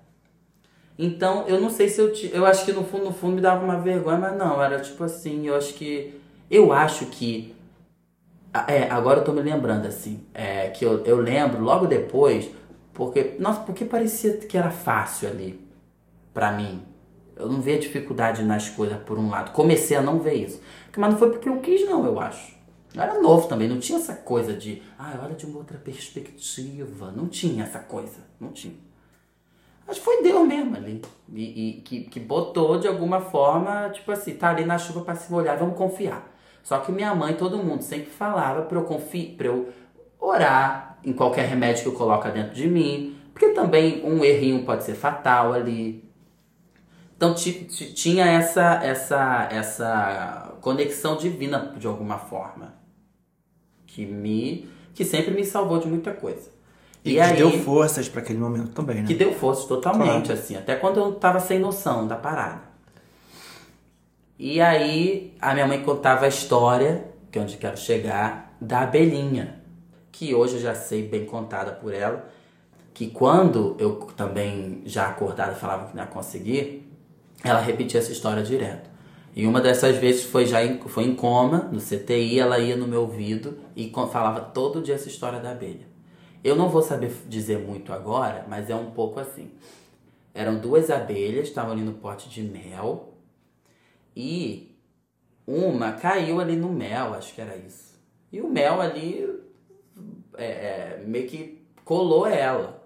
Então, 0.98 1.46
eu 1.48 1.60
não 1.60 1.70
sei 1.70 1.90
se 1.90 2.00
eu. 2.00 2.14
Eu 2.32 2.46
acho 2.46 2.66
que 2.66 2.72
no 2.72 2.84
fundo, 2.84 3.06
no 3.06 3.14
fundo 3.14 3.36
me 3.36 3.42
dava 3.42 3.64
uma 3.64 3.80
vergonha, 3.80 4.18
mas 4.18 4.38
não, 4.38 4.62
era 4.62 4.80
tipo 4.80 5.04
assim, 5.04 5.48
eu 5.48 5.56
acho 5.56 5.74
que. 5.74 6.20
Eu 6.52 6.72
acho 6.72 7.08
que. 7.08 7.56
É, 8.68 8.84
agora 8.92 9.22
eu 9.22 9.24
tô 9.24 9.32
me 9.32 9.42
lembrando 9.42 9.88
assim, 9.88 10.24
é, 10.32 10.70
que 10.70 10.86
eu, 10.86 11.04
eu 11.06 11.18
lembro 11.18 11.60
logo 11.64 11.88
depois 11.88 12.48
porque, 12.94 13.36
nossa, 13.40 13.62
porque 13.62 13.84
parecia 13.84 14.38
que 14.38 14.58
era 14.58 14.70
fácil 14.70 15.28
ali 15.28 15.60
para 16.34 16.52
mim. 16.52 16.84
Eu 17.36 17.50
não 17.50 17.60
via 17.60 17.80
dificuldade 17.80 18.44
nas 18.44 18.70
coisas 18.70 18.98
por 19.00 19.18
um 19.18 19.30
lado. 19.30 19.52
Comecei 19.52 19.98
a 19.98 20.02
não 20.02 20.20
ver 20.20 20.36
isso. 20.36 20.62
Mas 20.96 21.12
não 21.12 21.18
foi 21.18 21.32
porque 21.32 21.50
eu 21.50 21.60
quis, 21.60 21.84
não, 21.88 22.06
eu 22.06 22.20
acho. 22.20 22.53
Eu 22.94 23.02
era 23.02 23.20
novo 23.20 23.48
também, 23.48 23.68
não 23.68 23.80
tinha 23.80 23.98
essa 23.98 24.14
coisa 24.14 24.54
de, 24.54 24.82
ah, 25.00 25.20
olha 25.24 25.34
de 25.34 25.46
uma 25.46 25.58
outra 25.58 25.78
perspectiva. 25.80 27.12
Não 27.12 27.28
tinha 27.28 27.64
essa 27.64 27.80
coisa, 27.80 28.20
não 28.40 28.52
tinha. 28.52 28.76
Que 29.88 30.00
foi 30.00 30.22
Deus 30.22 30.48
mesmo 30.48 30.76
ali. 30.76 31.02
E, 31.34 31.70
e 31.70 31.82
que, 31.82 32.02
que 32.04 32.20
botou 32.20 32.80
de 32.80 32.88
alguma 32.88 33.20
forma, 33.20 33.90
tipo 33.90 34.12
assim, 34.12 34.36
tá 34.36 34.50
ali 34.50 34.64
na 34.64 34.78
chuva 34.78 35.02
para 35.02 35.16
se 35.16 35.32
molhar, 35.32 35.58
vamos 35.58 35.76
confiar. 35.76 36.32
Só 36.64 36.80
que 36.80 36.92
minha 36.92 37.14
mãe, 37.16 37.34
todo 37.34 37.58
mundo 37.58 37.82
sempre 37.82 38.12
falava 38.12 38.62
pra 38.62 38.78
eu 38.78 38.84
confiar, 38.86 39.36
pra 39.38 39.48
eu 39.48 39.70
orar, 40.20 41.00
em 41.04 41.14
qualquer 41.14 41.48
remédio 41.48 41.84
que 41.84 41.90
eu 41.90 41.96
coloco 41.96 42.30
dentro 42.30 42.54
de 42.54 42.68
mim, 42.68 43.18
porque 43.34 43.50
também 43.50 44.06
um 44.06 44.24
errinho 44.24 44.64
pode 44.64 44.84
ser 44.84 44.94
fatal 44.94 45.52
ali. 45.52 46.04
Então 47.18 47.34
tinha 47.34 48.26
essa 48.26 48.76
essa 48.84 49.48
essa 49.52 50.56
conexão 50.62 51.18
divina 51.18 51.74
de 51.78 51.88
alguma 51.88 52.18
forma 52.18 52.83
que 53.94 54.06
me 54.06 54.68
que 54.94 55.04
sempre 55.04 55.34
me 55.34 55.44
salvou 55.44 55.80
de 55.80 55.88
muita 55.88 56.12
coisa. 56.12 56.52
E, 57.04 57.12
e 57.12 57.14
que 57.16 57.20
aí, 57.20 57.38
deu 57.38 57.52
forças 57.52 58.08
para 58.08 58.22
aquele 58.22 58.40
momento 58.40 58.70
também, 58.70 59.02
né? 59.02 59.08
Que 59.08 59.16
deu 59.16 59.34
forças 59.34 59.66
totalmente, 59.66 60.28
claro. 60.28 60.40
assim, 60.40 60.56
até 60.56 60.76
quando 60.76 61.00
eu 61.00 61.14
tava 61.14 61.40
sem 61.40 61.60
noção 61.60 62.08
da 62.08 62.16
parada. 62.16 62.62
E 64.38 64.62
aí 64.62 65.34
a 65.42 65.54
minha 65.54 65.68
mãe 65.68 65.82
contava 65.82 66.26
a 66.26 66.28
história, 66.28 67.06
que 67.32 67.40
é 67.40 67.42
onde 67.42 67.58
quero 67.58 67.78
chegar, 67.78 68.56
da 68.60 68.82
abelhinha 68.82 69.64
que 70.12 70.34
hoje 70.34 70.56
eu 70.56 70.62
já 70.62 70.76
sei 70.76 71.08
bem 71.08 71.26
contada 71.26 71.72
por 71.72 71.94
ela, 71.94 72.30
que 72.94 73.08
quando 73.08 73.76
eu 73.80 73.96
também 74.16 74.84
já 74.86 75.08
acordada 75.08 75.56
falava 75.56 75.88
que 75.88 75.96
não 75.96 76.04
ia 76.04 76.10
conseguir, 76.10 76.88
ela 77.44 77.60
repetia 77.60 78.00
essa 78.00 78.12
história 78.12 78.44
direto. 78.44 78.93
E 79.36 79.48
uma 79.48 79.60
dessas 79.60 79.98
vezes 79.98 80.24
foi 80.24 80.46
já 80.46 80.64
em, 80.64 80.80
foi 80.80 81.06
em 81.06 81.16
coma, 81.16 81.70
no 81.72 81.80
CTI, 81.80 82.40
ela 82.40 82.60
ia 82.60 82.76
no 82.76 82.88
meu 82.88 83.02
ouvido 83.02 83.58
e 83.76 83.92
falava 84.12 84.42
todo 84.42 84.82
dia 84.82 84.96
essa 84.96 85.08
história 85.08 85.40
da 85.40 85.52
abelha. 85.52 85.88
Eu 86.44 86.56
não 86.56 86.70
vou 86.70 86.82
saber 86.82 87.12
dizer 87.28 87.58
muito 87.58 87.92
agora, 87.92 88.46
mas 88.48 88.70
é 88.70 88.76
um 88.76 88.92
pouco 88.92 89.20
assim. 89.20 89.52
Eram 90.34 90.60
duas 90.60 90.92
abelhas, 90.92 91.48
estavam 91.48 91.72
ali 91.72 91.82
no 91.82 91.94
pote 91.94 92.30
de 92.30 92.42
mel, 92.42 93.14
e 94.16 94.78
uma 95.48 95.94
caiu 95.94 96.40
ali 96.40 96.56
no 96.56 96.70
mel, 96.70 97.14
acho 97.14 97.34
que 97.34 97.42
era 97.42 97.56
isso. 97.56 97.94
E 98.32 98.42
o 98.42 98.50
mel 98.50 98.82
ali 98.82 99.28
é, 100.38 100.46
é, 100.46 101.04
meio 101.06 101.28
que 101.28 101.66
colou 101.84 102.28
ela. 102.28 102.84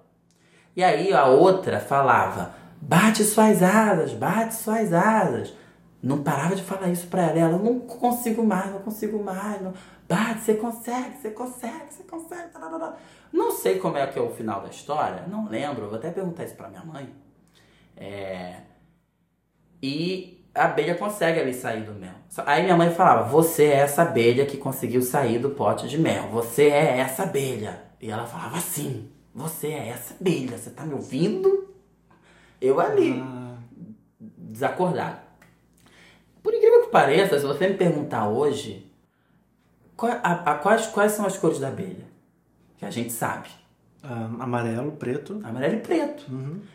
E 0.75 0.83
aí 0.83 1.13
a 1.13 1.25
outra 1.25 1.79
falava: 1.79 2.55
bate 2.81 3.23
suas 3.23 3.61
asas, 3.61 4.13
bate 4.13 4.55
suas 4.55 4.93
asas. 4.93 5.53
Não 6.07 6.23
parava 6.23 6.55
de 6.55 6.63
falar 6.63 6.87
isso 6.87 7.07
pra 7.07 7.23
ela. 7.23 7.37
Ela, 7.37 7.57
não 7.57 7.81
consigo 7.81 8.41
mais, 8.41 8.71
não 8.71 8.79
consigo 8.79 9.21
mais. 9.21 9.61
Não... 9.61 9.73
Bate, 10.07 10.39
você 10.39 10.53
consegue, 10.53 11.17
você 11.17 11.31
consegue, 11.31 11.93
você 11.93 12.03
consegue. 12.03 12.47
Não 13.33 13.51
sei 13.51 13.77
como 13.77 13.97
é 13.97 14.07
que 14.07 14.17
é 14.17 14.21
o 14.21 14.29
final 14.29 14.61
da 14.61 14.69
história, 14.69 15.25
não 15.27 15.49
lembro. 15.49 15.89
Vou 15.89 15.97
até 15.97 16.09
perguntar 16.09 16.45
isso 16.45 16.55
pra 16.55 16.69
minha 16.69 16.85
mãe. 16.85 17.13
É... 17.97 18.61
E 19.83 20.45
a 20.55 20.65
abelha 20.65 20.95
consegue 20.95 21.41
ali 21.41 21.53
sair 21.53 21.83
do 21.83 21.93
mel. 21.93 22.13
Aí 22.45 22.63
minha 22.63 22.77
mãe 22.77 22.89
falava: 22.89 23.27
Você 23.27 23.65
é 23.65 23.79
essa 23.79 24.03
abelha 24.03 24.45
que 24.45 24.55
conseguiu 24.55 25.01
sair 25.01 25.39
do 25.39 25.49
pote 25.49 25.89
de 25.89 25.97
mel. 25.97 26.29
Você 26.29 26.69
é 26.69 26.99
essa 26.99 27.23
abelha. 27.23 27.83
E 28.01 28.09
ela 28.09 28.25
falava 28.25 28.55
assim: 28.55 29.11
Você 29.35 29.67
é 29.67 29.89
essa 29.89 30.13
abelha, 30.13 30.57
você 30.57 30.69
tá 30.69 30.85
me 30.85 30.93
ouvindo? 30.93 31.75
Eu 32.61 32.79
ali, 32.79 33.21
Ah, 33.21 33.57
desacordado. 34.19 35.26
Por 36.47 36.53
incrível 36.53 36.83
que 36.85 36.89
pareça, 36.91 37.37
se 37.37 37.45
você 37.45 37.67
me 37.67 37.73
perguntar 37.73 38.29
hoje, 38.29 38.89
qual- 39.97 40.13
a- 40.23 40.43
a- 40.51 40.55
quais, 40.55 40.87
quais 40.87 41.11
são 41.11 41.25
as 41.25 41.37
cores 41.37 41.59
da 41.59 41.67
abelha? 41.67 42.05
Que 42.77 42.85
a 42.85 42.89
gente 42.89 43.11
sabe. 43.11 43.49
ah, 44.01 44.29
amarelo, 44.39 44.93
preto. 44.93 45.41
Amarelo 45.43 45.73
e 45.75 45.79
preto. 45.81 46.23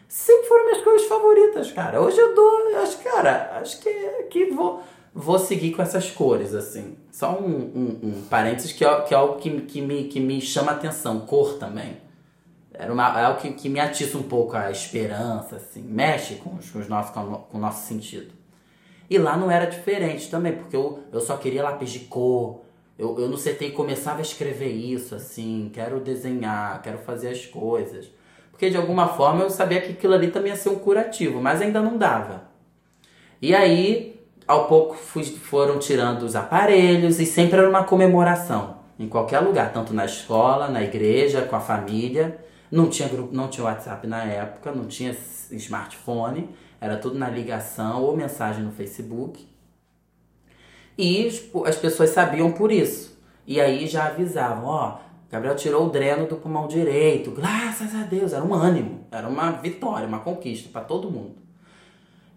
Sempre 0.08 0.46
foram 0.46 0.66
minhas 0.66 0.84
cores 0.84 1.04
favoritas, 1.06 1.72
cara. 1.72 2.02
Hoje 2.02 2.18
eu 2.18 2.34
dou, 2.34 2.68
eu 2.68 2.82
acho, 2.82 2.98
cara, 2.98 3.52
acho 3.62 3.80
que, 3.80 3.90
que 4.30 4.50
vou, 4.50 4.82
vou 5.14 5.38
seguir 5.38 5.72
com 5.72 5.80
essas 5.80 6.10
cores, 6.10 6.54
assim. 6.54 6.98
Só 7.10 7.32
um, 7.40 7.46
um, 7.46 8.00
um 8.02 8.22
parênteses 8.28 8.72
que 8.74 8.84
é, 8.84 9.00
que 9.02 9.14
é 9.14 9.16
algo 9.16 9.36
que, 9.38 9.62
que, 9.62 9.80
me, 9.80 10.04
que 10.08 10.20
me 10.20 10.38
chama 10.42 10.72
atenção, 10.72 11.20
cor 11.20 11.54
também. 11.56 11.96
Era 12.74 12.92
uma, 12.92 13.18
é 13.18 13.24
algo 13.24 13.40
que, 13.40 13.50
que 13.54 13.70
me 13.70 13.80
atiça 13.80 14.18
um 14.18 14.24
pouco 14.24 14.54
a 14.54 14.70
esperança, 14.70 15.56
assim. 15.56 15.80
Mexe 15.82 16.34
com, 16.34 16.56
os, 16.56 16.68
com, 16.70 16.78
os 16.80 16.88
nossos, 16.88 17.12
com 17.12 17.46
o 17.56 17.58
nosso 17.58 17.86
sentido. 17.86 18.41
E 19.12 19.18
lá 19.18 19.36
não 19.36 19.50
era 19.50 19.66
diferente 19.66 20.30
também, 20.30 20.52
porque 20.54 20.74
eu, 20.74 21.00
eu 21.12 21.20
só 21.20 21.36
queria 21.36 21.62
lápis 21.62 21.90
de 21.90 21.98
cor. 22.00 22.62
Eu, 22.98 23.18
eu 23.20 23.28
no 23.28 23.36
CTI 23.36 23.72
começava 23.72 24.20
a 24.20 24.22
escrever 24.22 24.70
isso, 24.70 25.14
assim, 25.14 25.70
quero 25.70 26.00
desenhar, 26.00 26.80
quero 26.80 26.96
fazer 26.96 27.28
as 27.28 27.44
coisas. 27.44 28.10
Porque 28.50 28.70
de 28.70 28.76
alguma 28.78 29.08
forma 29.08 29.42
eu 29.42 29.50
sabia 29.50 29.82
que 29.82 29.92
aquilo 29.92 30.14
ali 30.14 30.28
também 30.30 30.50
ia 30.50 30.56
ser 30.56 30.70
um 30.70 30.76
curativo, 30.76 31.42
mas 31.42 31.60
ainda 31.60 31.82
não 31.82 31.98
dava. 31.98 32.44
E 33.42 33.54
aí, 33.54 34.18
ao 34.48 34.66
pouco 34.66 34.94
fui- 34.94 35.24
foram 35.24 35.78
tirando 35.78 36.22
os 36.22 36.34
aparelhos 36.34 37.20
e 37.20 37.26
sempre 37.26 37.58
era 37.58 37.68
uma 37.68 37.84
comemoração. 37.84 38.76
Em 38.98 39.08
qualquer 39.08 39.40
lugar, 39.40 39.74
tanto 39.74 39.92
na 39.92 40.06
escola, 40.06 40.68
na 40.68 40.82
igreja, 40.82 41.42
com 41.42 41.54
a 41.56 41.60
família. 41.60 42.38
Não 42.72 42.88
tinha 42.88 43.06
grupo, 43.06 43.34
não 43.34 43.48
tinha 43.48 43.64
WhatsApp 43.64 44.06
na 44.06 44.24
época, 44.24 44.72
não 44.72 44.86
tinha 44.86 45.14
smartphone, 45.50 46.48
era 46.80 46.96
tudo 46.96 47.18
na 47.18 47.28
ligação 47.28 48.02
ou 48.02 48.16
mensagem 48.16 48.64
no 48.64 48.72
Facebook. 48.72 49.46
E 50.96 51.30
tipo, 51.30 51.66
as 51.66 51.76
pessoas 51.76 52.08
sabiam 52.08 52.50
por 52.50 52.72
isso. 52.72 53.20
E 53.46 53.60
aí 53.60 53.86
já 53.86 54.06
avisavam, 54.06 54.64
ó, 54.64 54.98
Gabriel 55.30 55.54
tirou 55.54 55.86
o 55.86 55.90
dreno 55.90 56.26
do 56.26 56.36
pulmão 56.36 56.66
direito, 56.66 57.30
graças 57.30 57.94
a 57.94 58.04
Deus, 58.04 58.32
era 58.32 58.42
um 58.42 58.54
ânimo, 58.54 59.06
era 59.10 59.28
uma 59.28 59.50
vitória, 59.50 60.08
uma 60.08 60.20
conquista 60.20 60.70
para 60.70 60.80
todo 60.80 61.10
mundo. 61.10 61.36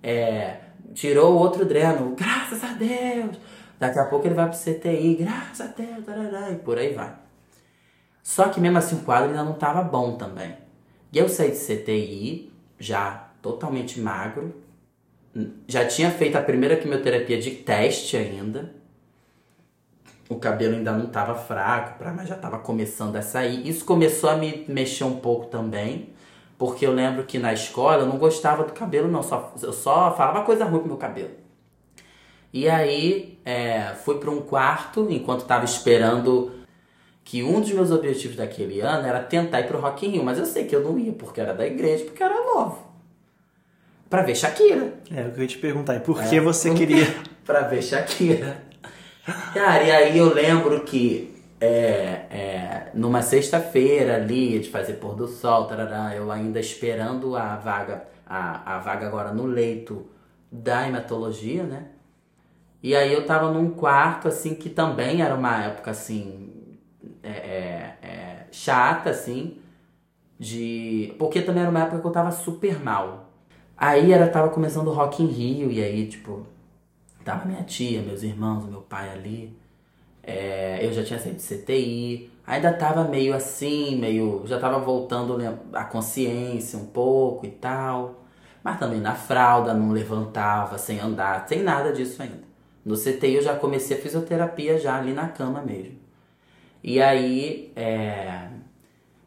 É, 0.03 0.57
tirou 0.93 1.33
outro 1.38 1.63
dreno, 1.63 2.13
graças 2.13 2.61
a 2.61 2.73
Deus. 2.73 3.38
Daqui 3.79 3.99
a 3.99 4.05
pouco 4.05 4.27
ele 4.27 4.36
vai 4.36 4.49
pro 4.49 4.57
CTI, 4.57 5.15
graças 5.15 5.61
a 5.61 5.67
Deus, 5.67 6.05
tarará, 6.05 6.51
e 6.51 6.55
por 6.55 6.77
aí 6.77 6.93
vai. 6.93 7.24
Só 8.26 8.49
que 8.49 8.59
mesmo 8.59 8.80
assim 8.80 8.95
o 8.95 9.01
quadro 9.01 9.30
ainda 9.30 9.43
não 9.43 9.51
estava 9.51 9.84
bom 9.84 10.15
também. 10.15 10.57
E 11.13 11.17
eu 11.19 11.30
saí 11.30 11.51
de 11.51 11.57
CTI, 11.59 12.51
já 12.80 13.30
totalmente 13.39 13.99
magro. 13.99 14.63
Já 15.67 15.86
tinha 15.86 16.09
feito 16.09 16.36
a 16.36 16.41
primeira 16.41 16.76
quimioterapia 16.76 17.39
de 17.39 17.51
teste 17.51 18.17
ainda. 18.17 18.73
O 20.28 20.38
cabelo 20.38 20.76
ainda 20.76 20.91
não 20.91 21.05
estava 21.05 21.36
fraco, 21.36 22.03
mas 22.15 22.28
já 22.28 22.36
estava 22.36 22.57
começando 22.57 23.15
a 23.15 23.21
sair. 23.21 23.69
Isso 23.69 23.86
começou 23.86 24.32
a 24.32 24.36
me 24.36 24.65
mexer 24.67 25.03
um 25.03 25.17
pouco 25.17 25.45
também. 25.45 26.09
Porque 26.57 26.84
eu 26.84 26.93
lembro 26.93 27.26
que 27.26 27.38
na 27.38 27.53
escola 27.53 28.01
eu 28.01 28.07
não 28.07 28.17
gostava 28.17 28.63
do 28.63 28.73
cabelo, 28.73 29.07
não. 29.07 29.21
Só, 29.21 29.53
eu 29.61 29.71
só 29.71 30.15
falava 30.17 30.43
coisa 30.43 30.65
ruim 30.65 30.80
pro 30.80 30.88
meu 30.88 30.97
cabelo. 30.97 31.30
E 32.51 32.67
aí 32.67 33.38
é, 33.45 33.93
fui 34.03 34.17
para 34.17 34.32
um 34.32 34.41
quarto 34.41 35.05
enquanto 35.11 35.41
estava 35.41 35.63
esperando 35.63 36.64
que 37.26 37.41
um 37.43 37.59
dos 37.59 37.71
meus 37.71 37.89
objetivos 37.89 38.38
daquele 38.38 38.80
ano 38.82 39.07
era 39.07 39.19
tentar 39.19 39.59
ir 39.61 39.67
pro 39.67 39.80
Rock 39.80 40.05
in 40.05 40.11
Rio, 40.11 40.23
mas 40.23 40.38
eu 40.38 40.45
sei 40.45 40.65
que 40.65 40.76
eu 40.76 40.82
não 40.82 40.97
ia 40.97 41.11
porque 41.11 41.41
era 41.41 41.55
da 41.55 41.65
igreja, 41.65 42.05
porque 42.05 42.21
era 42.21 42.36
novo. 42.36 42.78
Pra 44.07 44.21
ver 44.21 44.36
Shakira. 44.36 44.93
É, 45.11 45.23
o 45.23 45.32
que 45.32 45.39
eu 45.39 45.41
ia 45.41 45.47
te 45.47 45.57
perguntar. 45.57 45.95
E 45.95 45.99
por 46.01 46.21
que 46.21 46.39
você 46.39 46.71
queria. 46.76 47.07
pra 47.43 47.61
ver 47.67 47.82
Shakira. 47.82 48.63
Cara, 49.55 49.84
e 49.84 49.91
aí 49.91 50.17
eu 50.19 50.32
lembro 50.32 50.82
que 50.82 51.36
é, 51.59 51.67
é, 52.30 52.91
numa 52.93 53.23
sexta-feira 53.23 54.17
ali, 54.17 54.59
de 54.59 54.69
fazer 54.69 54.93
pôr 54.93 55.15
do 55.15 55.28
sol, 55.28 55.65
tarará, 55.65 56.15
eu 56.15 56.32
ainda 56.32 56.59
esperando 56.59 57.36
a 57.36 57.55
vaga, 57.55 58.03
a, 58.23 58.76
a 58.76 58.80
vaga 58.80 59.07
agora 59.07 59.34
no 59.34 59.47
leito 59.47 60.05
da 60.51 60.88
hematologia, 60.88 61.63
né? 61.63 61.88
E 62.84 62.95
aí 62.95 63.11
eu 63.11 63.26
tava 63.26 63.49
num 63.49 63.71
quarto, 63.71 64.28
assim, 64.28 64.53
que 64.53 64.69
também 64.69 65.23
era 65.23 65.34
uma 65.34 65.63
época, 65.63 65.89
assim, 65.89 66.44
é, 67.26 67.97
é, 68.01 68.07
é, 68.07 68.47
chata, 68.51 69.09
assim, 69.09 69.57
de... 70.39 71.13
Porque 71.19 71.41
também 71.41 71.61
era 71.61 71.71
uma 71.71 71.82
época 71.82 71.99
que 71.99 72.07
eu 72.07 72.11
tava 72.11 72.32
super 72.32 72.80
mal. 72.84 73.32
Aí 73.78 74.11
era, 74.13 74.28
tava 74.28 74.49
começando 74.49 74.88
o 74.88 74.93
Rock 74.93 75.23
in 75.23 75.28
Rio, 75.28 75.71
e 75.71 75.84
aí, 75.84 76.07
tipo, 76.07 76.45
tava 77.23 77.45
minha 77.45 77.63
tia, 77.63 78.01
meus 78.01 78.23
irmãos, 78.23 78.65
meu 78.65 78.82
pai 78.82 79.09
ali. 79.11 79.57
É, 80.23 80.86
eu 80.86 80.93
já 80.93 81.03
tinha 81.03 81.19
saído 81.19 81.38
de 81.38 81.43
CTI. 81.43 82.32
Ainda 82.47 82.73
tava 82.73 83.03
meio 83.05 83.36
assim, 83.36 83.95
meio... 83.97 84.43
Já 84.45 84.59
tava 84.59 84.80
voltando 84.80 85.38
a 85.73 85.84
consciência 85.86 86.80
um 86.80 86.86
pouco 86.88 87.45
e 87.45 87.51
tal. 87.51 88.23
Mas 88.63 88.80
também 88.80 88.99
na 89.01 89.15
fralda, 89.15 89.73
não 89.73 89.91
levantava, 89.91 90.78
sem 90.78 90.99
andar, 90.99 91.47
sem 91.47 91.61
nada 91.63 91.93
disso 91.93 92.21
ainda. 92.21 92.43
No 92.84 92.95
CTI 92.95 93.36
eu 93.36 93.41
já 93.41 93.55
comecei 93.55 93.97
a 93.97 94.01
fisioterapia 94.01 94.78
já 94.80 94.97
ali 94.97 95.13
na 95.13 95.28
cama 95.28 95.61
mesmo. 95.61 96.04
E 96.88 97.01
aí, 97.01 97.73
é, 97.75 98.47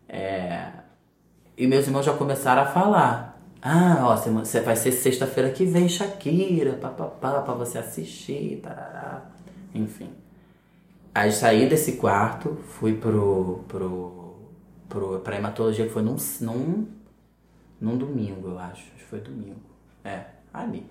é, 0.08 0.70
e 1.56 1.66
meus 1.66 1.86
irmãos 1.88 2.04
já 2.06 2.14
começaram 2.16 2.62
a 2.62 2.66
falar. 2.66 3.36
Ah, 3.60 3.96
ó, 4.02 4.16
você- 4.16 4.60
vai 4.60 4.76
ser 4.76 4.92
sexta-feira 4.92 5.50
que 5.50 5.64
vem, 5.64 5.88
Shakira, 5.88 6.74
papapá, 6.74 7.42
pra 7.42 7.54
você 7.54 7.78
assistir, 7.78 8.60
tarará. 8.62 9.24
Enfim. 9.74 10.10
Aí 11.12 11.32
saí 11.32 11.68
desse 11.68 11.96
quarto, 11.96 12.54
fui 12.78 12.94
pro, 12.94 13.64
pro, 13.66 14.36
pro, 14.88 15.18
pra 15.18 15.34
hematologia, 15.36 15.84
que 15.86 15.92
foi 15.92 16.02
num, 16.02 16.14
num, 16.40 16.86
num 17.80 17.96
domingo, 17.98 18.50
eu 18.50 18.58
acho. 18.60 18.74
Acho 18.74 18.92
que 18.94 19.02
foi 19.04 19.18
domingo. 19.20 19.58
É, 20.04 20.26
ali. 20.54 20.86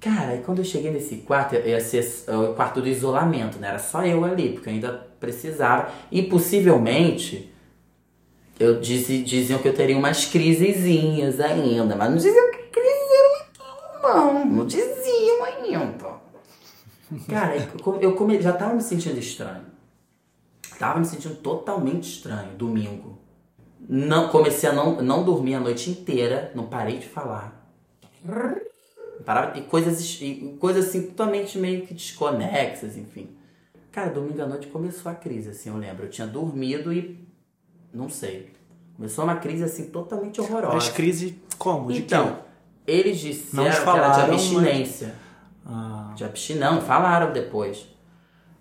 Cara, 0.00 0.28
aí 0.30 0.42
quando 0.42 0.58
eu 0.58 0.64
cheguei 0.64 0.90
nesse 0.92 1.16
quarto, 1.16 1.54
ia 1.56 1.80
ser 1.80 2.06
o 2.28 2.54
quarto 2.54 2.80
do 2.80 2.88
isolamento, 2.88 3.58
né? 3.58 3.68
Era 3.68 3.78
só 3.80 4.04
eu 4.04 4.24
ali, 4.24 4.52
porque 4.52 4.68
eu 4.68 4.72
ainda 4.74 4.92
precisava. 5.18 5.90
E 6.10 6.22
possivelmente, 6.22 7.52
eu 8.60 8.80
dizi- 8.80 9.22
diziam 9.22 9.58
que 9.60 9.66
eu 9.68 9.74
teria 9.74 9.96
umas 9.98 10.24
crisezinhas 10.26 11.40
ainda, 11.40 11.96
mas 11.96 12.10
não 12.10 12.16
diziam 12.16 12.50
que 12.52 12.58
crises 12.58 13.10
eram 13.18 14.14
não. 14.14 14.44
Não 14.46 14.66
diziam 14.66 15.44
ainda. 15.44 16.08
Cara, 17.28 17.56
eu 18.00 18.14
come- 18.14 18.40
já 18.40 18.52
tava 18.52 18.74
me 18.74 18.82
sentindo 18.82 19.18
estranho. 19.18 19.66
Tava 20.78 21.00
me 21.00 21.06
sentindo 21.06 21.34
totalmente 21.36 22.08
estranho, 22.08 22.52
domingo. 22.56 23.18
Não, 23.80 24.28
comecei 24.28 24.68
a 24.68 24.72
não, 24.72 25.02
não 25.02 25.24
dormir 25.24 25.54
a 25.54 25.60
noite 25.60 25.90
inteira, 25.90 26.52
não 26.54 26.66
parei 26.66 26.98
de 26.98 27.06
falar. 27.08 27.68
Parava, 29.24 29.58
e 29.58 29.62
coisas, 29.62 30.20
e 30.20 30.56
coisas 30.60 30.88
assim 30.88 31.02
totalmente 31.02 31.58
meio 31.58 31.86
que 31.86 31.94
desconexas, 31.94 32.96
enfim. 32.96 33.30
Cara, 33.90 34.10
domingo 34.10 34.40
à 34.42 34.46
noite 34.46 34.68
começou 34.68 35.10
a 35.10 35.14
crise, 35.14 35.50
assim, 35.50 35.70
eu 35.70 35.76
lembro. 35.76 36.04
Eu 36.04 36.10
tinha 36.10 36.26
dormido 36.26 36.92
e. 36.92 37.26
Não 37.92 38.08
sei. 38.08 38.52
Começou 38.96 39.24
uma 39.24 39.36
crise 39.36 39.62
assim 39.62 39.86
totalmente 39.86 40.40
horrorosa. 40.40 40.74
Mas 40.74 40.88
crise 40.88 41.40
como? 41.56 41.92
De 41.92 42.00
então, 42.00 42.40
eles 42.86 43.18
disseram 43.20 43.64
Não 43.64 43.70
que 43.70 43.76
era 43.76 43.78
de 43.78 43.84
falaram, 43.84 44.34
abstinência. 44.34 45.14
Ah, 45.64 46.12
De 46.16 46.24
abstinência. 46.24 46.70
Não, 46.70 46.80
falaram 46.80 47.32
depois. 47.32 47.86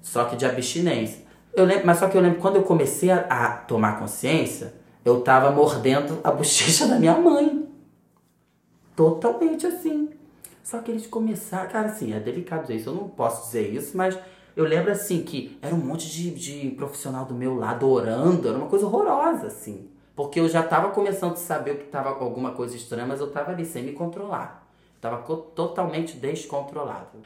Só 0.02 0.26
que 0.26 0.36
de 0.36 0.46
abstinência. 0.46 1.26
Eu 1.56 1.66
lembro, 1.66 1.88
mas 1.88 1.98
só 1.98 2.08
que 2.08 2.16
eu 2.16 2.22
lembro 2.22 2.40
quando 2.40 2.58
eu 2.58 2.64
comecei 2.64 3.10
a, 3.10 3.22
a 3.22 3.52
tomar 3.58 4.00
consciência, 4.00 4.76
eu 5.04 5.22
tava 5.22 5.52
mordendo 5.52 6.20
a 6.24 6.32
bochecha 6.32 6.86
da 6.88 7.00
minha 7.00 7.18
mãe. 7.18 7.68
Totalmente 8.96 9.66
assim. 9.66 10.10
Só 10.70 10.80
que 10.80 10.92
eles 10.92 11.08
começaram. 11.08 11.70
Cara, 11.70 11.88
assim, 11.88 12.14
é 12.14 12.20
delicado 12.20 12.64
dizer 12.64 12.76
isso. 12.76 12.90
Eu 12.90 12.94
não 12.96 13.08
posso 13.08 13.46
dizer 13.46 13.74
isso, 13.74 13.96
mas 13.96 14.20
eu 14.54 14.66
lembro 14.66 14.92
assim 14.92 15.24
que 15.24 15.58
era 15.62 15.74
um 15.74 15.78
monte 15.78 16.10
de, 16.10 16.30
de 16.32 16.72
profissional 16.72 17.24
do 17.24 17.34
meu 17.34 17.56
lado 17.56 17.90
orando. 17.90 18.50
Era 18.50 18.58
uma 18.58 18.68
coisa 18.68 18.86
horrorosa, 18.86 19.48
assim. 19.48 19.88
Porque 20.14 20.42
eu 20.42 20.50
já 20.50 20.62
tava 20.62 20.90
começando 20.90 21.32
a 21.34 21.36
saber 21.38 21.78
que 21.78 21.86
tava 21.86 22.10
alguma 22.10 22.52
coisa 22.52 22.76
estranha, 22.76 23.08
mas 23.08 23.22
eu 23.22 23.32
tava 23.32 23.52
ali 23.52 23.66
sem 23.66 23.82
me 23.82 23.94
controlar. 23.94 24.68
Tava 25.00 25.20
co- 25.20 25.38
totalmente 25.38 26.18
descontrolado. 26.18 27.20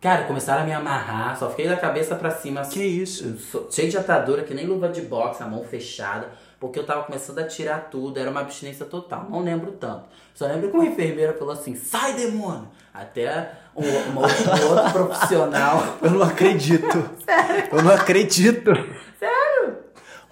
Cara, 0.00 0.24
começaram 0.24 0.62
a 0.62 0.64
me 0.64 0.72
amarrar, 0.72 1.36
só 1.38 1.50
fiquei 1.50 1.68
da 1.68 1.76
cabeça 1.76 2.14
pra 2.16 2.30
cima. 2.30 2.62
que 2.62 2.82
isso? 2.82 3.36
Cheio 3.70 3.90
de 3.90 3.98
atadura, 3.98 4.44
que 4.44 4.54
nem 4.54 4.64
luva 4.64 4.88
de 4.88 5.02
boxe, 5.02 5.42
a 5.42 5.46
mão 5.46 5.62
fechada, 5.62 6.30
porque 6.60 6.78
eu 6.78 6.84
tava 6.86 7.04
começando 7.04 7.38
a 7.38 7.44
tirar 7.44 7.88
tudo, 7.90 8.18
era 8.18 8.30
uma 8.30 8.40
abstinência 8.40 8.84
total. 8.86 9.26
Não 9.30 9.42
lembro 9.42 9.72
tanto. 9.72 10.04
Só 10.34 10.46
lembro 10.46 10.70
que 10.70 10.76
uma 10.76 10.86
enfermeira 10.86 11.32
falou 11.34 11.52
assim: 11.54 11.74
sai, 11.76 12.14
demônio! 12.14 12.68
Até 12.92 13.52
um, 13.76 13.86
uma 14.10 14.22
outra- 14.22 14.54
um 14.66 14.70
outro 14.70 14.90
profissional. 15.06 15.96
Eu 16.02 16.10
não 16.10 16.22
acredito. 16.22 17.10
Eu 17.70 17.82
não 17.82 17.92
acredito. 17.94 18.72
Sério? 19.18 19.76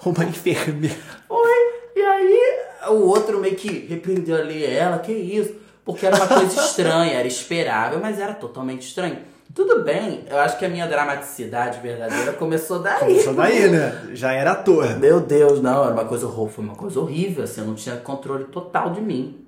Uma 0.05 0.25
enfermeira. 0.25 0.97
Foi. 1.29 1.77
E 1.95 2.01
aí 2.03 2.59
o 2.89 3.07
outro 3.07 3.39
meio 3.41 3.55
que 3.57 3.87
repreendeu 3.87 4.37
ali 4.37 4.65
ela, 4.65 4.99
que 4.99 5.13
isso? 5.13 5.55
Porque 5.85 6.05
era 6.07 6.17
uma 6.17 6.27
coisa 6.27 6.61
estranha, 6.61 7.15
era 7.15 7.27
esperável, 7.29 8.01
mas 8.01 8.19
era 8.19 8.35
totalmente 8.35 8.87
estranho. 8.87 9.19
Tudo 9.57 9.83
bem, 9.83 10.23
eu 10.29 10.39
acho 10.39 10.59
que 10.59 10.67
a 10.67 10.69
minha 10.69 10.87
dramaticidade 10.87 11.81
verdadeira 11.81 12.35
começou 12.35 12.79
daí. 12.79 12.99
Começou 12.99 13.33
daí, 13.33 13.71
né? 13.71 14.11
Já 14.13 14.31
era 14.35 14.53
ator. 14.53 14.99
Meu 14.99 15.19
Deus, 15.19 15.63
não, 15.63 15.83
era 15.83 15.95
uma 15.95 16.05
coisa 16.05 16.27
horrível, 16.27 16.49
foi 16.49 16.65
uma 16.65 16.75
coisa 16.75 17.01
horrível, 17.01 17.43
assim, 17.43 17.63
eu 17.63 17.67
não 17.67 17.75
tinha 17.75 17.97
controle 17.97 18.45
total 18.45 18.91
de 18.91 19.01
mim. 19.01 19.47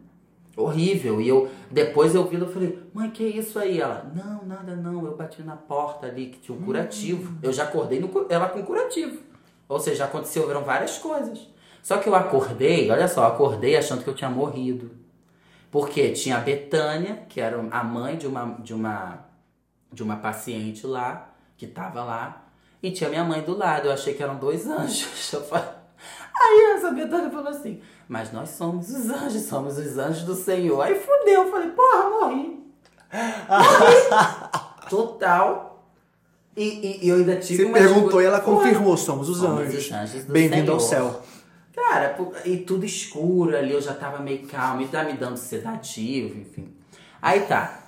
Horrível. 0.57 1.21
E 1.21 1.29
eu, 1.29 1.51
depois 1.71 2.15
eu 2.15 2.27
vi, 2.27 2.41
eu 2.41 2.51
falei, 2.51 2.79
mãe, 2.95 3.11
que 3.11 3.23
isso 3.23 3.59
aí? 3.59 3.83
Ela, 3.83 4.11
não, 4.15 4.47
nada 4.47 4.75
não, 4.75 5.05
eu 5.05 5.15
bati 5.15 5.43
na 5.43 5.57
porta 5.57 6.07
ali 6.07 6.29
que 6.29 6.39
tinha 6.39 6.57
um 6.57 6.63
curativo. 6.63 7.37
Eu 7.43 7.53
já 7.53 7.65
acordei 7.65 8.01
no, 8.01 8.11
ela 8.31 8.49
com 8.49 8.63
curativo. 8.63 9.19
Ou 9.69 9.79
seja, 9.79 10.07
aconteceram 10.07 10.65
várias 10.65 10.97
coisas. 10.97 11.39
Só 11.83 11.99
que 11.99 12.09
eu 12.09 12.15
acordei, 12.15 12.91
olha 12.91 13.09
só, 13.09 13.25
eu 13.25 13.27
acordei 13.27 13.77
achando 13.77 14.03
que 14.03 14.09
eu 14.09 14.15
tinha 14.15 14.31
morrido. 14.31 14.91
Porque 15.71 16.13
tinha 16.13 16.39
a 16.39 16.41
Betânia, 16.41 17.25
que 17.29 17.43
era 17.43 17.63
a 17.71 17.85
mãe 17.85 18.17
de 18.17 18.27
uma, 18.27 18.57
de 18.61 18.73
uma, 18.73 19.28
de 19.93 20.03
uma 20.03 20.17
paciente 20.17 20.87
lá, 20.87 21.31
que 21.57 21.67
tava 21.67 22.05
lá, 22.05 22.45
e 22.83 22.91
tinha 22.91 23.11
minha 23.11 23.25
mãe 23.25 23.43
do 23.43 23.57
lado. 23.57 23.89
Eu 23.89 23.93
achei 23.93 24.15
que 24.15 24.23
eram 24.23 24.37
dois 24.37 24.67
anjos. 24.67 25.35
Aí 26.41 26.75
essa 26.77 26.91
Betânia 26.93 27.31
falou 27.31 27.49
assim: 27.49 27.81
Mas 28.09 28.33
nós 28.33 28.51
somos 28.51 28.89
os 28.91 29.11
anjos, 29.11 29.43
somos 29.43 29.79
os 29.79 29.99
anjos 29.99 30.23
do 30.23 30.35
Senhor. 30.35 30.81
Aí 30.81 30.95
fudeu, 30.95 31.43
eu 31.45 31.51
falei: 31.51 31.71
Porra, 31.71 32.11
morri. 32.11 32.65
Morri. 33.49 34.89
Total. 34.89 35.69
E, 36.57 36.65
e, 36.65 37.05
e, 37.05 37.09
eu 37.09 37.17
ainda 37.17 37.37
tive 37.37 37.65
Você 37.65 37.73
perguntou 37.73 38.23
e 38.23 38.25
ela 38.25 38.41
confirmou: 38.41 38.97
Somos 38.97 39.29
os 39.29 39.39
somos 39.39 39.61
anjos. 39.61 39.87
Os 39.87 39.93
anjos 39.93 40.25
Bem-vindo 40.25 40.73
ao 40.73 40.81
céu. 40.81 41.23
Cara, 41.75 42.17
e 42.45 42.57
tudo 42.59 42.85
escuro 42.85 43.57
ali, 43.57 43.73
eu 43.73 43.81
já 43.81 43.95
tava 43.95 44.19
meio 44.19 44.47
calmo, 44.49 44.83
e 44.83 44.89
tá 44.89 45.05
me 45.05 45.13
dando 45.13 45.37
sedativo, 45.37 46.37
enfim. 46.37 46.75
Aí 47.23 47.43
tá. 47.43 47.88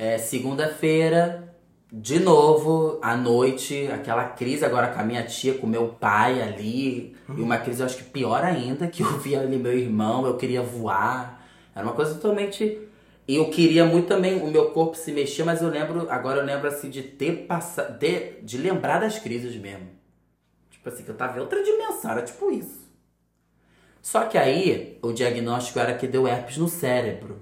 É, 0.00 0.16
segunda-feira, 0.16 1.54
de 1.92 2.18
novo, 2.20 2.98
à 3.02 3.14
noite, 3.14 3.86
aquela 3.92 4.24
crise 4.24 4.64
agora 4.64 4.88
com 4.88 4.98
a 4.98 5.02
minha 5.02 5.22
tia, 5.24 5.52
com 5.52 5.66
meu 5.66 5.88
pai 5.88 6.40
ali. 6.40 7.14
Uhum. 7.28 7.36
E 7.36 7.42
uma 7.42 7.58
crise, 7.58 7.80
eu 7.80 7.86
acho 7.86 7.98
que 7.98 8.04
pior 8.04 8.42
ainda, 8.42 8.86
que 8.88 9.02
eu 9.02 9.18
via 9.18 9.42
ali 9.42 9.58
meu 9.58 9.76
irmão, 9.76 10.24
eu 10.24 10.38
queria 10.38 10.62
voar. 10.62 11.46
Era 11.74 11.84
uma 11.84 11.92
coisa 11.92 12.14
totalmente. 12.14 12.78
E 13.28 13.36
eu 13.36 13.50
queria 13.50 13.84
muito 13.84 14.08
também, 14.08 14.42
o 14.42 14.50
meu 14.50 14.70
corpo 14.70 14.96
se 14.96 15.12
mexer, 15.12 15.44
mas 15.44 15.60
eu 15.60 15.68
lembro, 15.68 16.10
agora 16.10 16.40
eu 16.40 16.46
lembro 16.46 16.66
assim, 16.66 16.88
de 16.88 17.02
ter 17.02 17.44
passado. 17.46 17.98
De, 17.98 18.40
de 18.40 18.56
lembrar 18.56 19.00
das 19.00 19.18
crises 19.18 19.54
mesmo. 19.54 19.86
Tipo 20.70 20.88
assim, 20.88 21.02
que 21.02 21.10
eu 21.10 21.14
tava 21.14 21.36
em 21.36 21.42
outra 21.42 21.62
dimensão, 21.62 22.12
era 22.12 22.22
tipo 22.22 22.50
isso. 22.50 22.88
Só 24.00 24.24
que 24.24 24.38
aí 24.38 24.98
o 25.02 25.12
diagnóstico 25.12 25.78
era 25.78 25.92
que 25.92 26.06
deu 26.06 26.26
herpes 26.26 26.56
no 26.56 26.68
cérebro. 26.68 27.40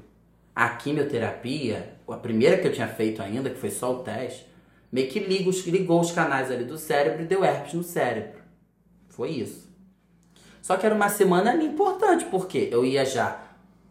A 0.57 0.71
quimioterapia, 0.71 1.98
a 2.13 2.17
primeira 2.17 2.59
que 2.59 2.67
eu 2.67 2.73
tinha 2.73 2.89
feito 2.89 3.23
ainda, 3.23 3.51
que 3.51 3.59
foi 3.59 3.71
só 3.71 3.93
o 3.93 3.99
teste, 4.01 4.47
meio 4.91 5.09
que 5.09 5.19
ligou, 5.21 5.53
ligou 5.67 6.01
os 6.01 6.13
canais 6.13 6.51
ali 6.51 6.65
do 6.65 6.79
cérebro 6.79 7.23
e 7.23 7.27
deu 7.27 7.45
herpes 7.45 7.75
no 7.75 7.83
cérebro. 7.83 8.41
Foi 9.09 9.31
isso. 9.31 9.69
Só 10.63 10.77
que 10.77 10.87
era 10.87 10.95
uma 10.95 11.09
semana 11.09 11.51
ali 11.51 11.67
importante, 11.67 12.25
porque 12.27 12.69
eu 12.71 12.85
ia 12.85 13.05
já 13.05 13.43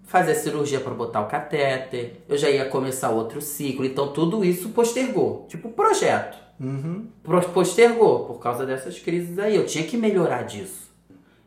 fazer 0.03 0.31
a 0.31 0.35
cirurgia 0.35 0.79
para 0.79 0.93
botar 0.93 1.21
o 1.21 1.27
catéter, 1.27 2.21
eu 2.29 2.37
já 2.37 2.49
ia 2.49 2.65
começar 2.65 3.09
outro 3.09 3.41
ciclo, 3.41 3.85
então 3.85 4.13
tudo 4.13 4.43
isso 4.43 4.69
postergou. 4.69 5.45
Tipo, 5.49 5.69
projeto. 5.69 6.37
Uhum. 6.59 7.07
Postergou 7.53 8.25
por 8.25 8.39
causa 8.39 8.65
dessas 8.65 8.97
crises 8.99 9.37
aí. 9.37 9.55
Eu 9.55 9.65
tinha 9.65 9.83
que 9.83 9.97
melhorar 9.97 10.43
disso. 10.43 10.89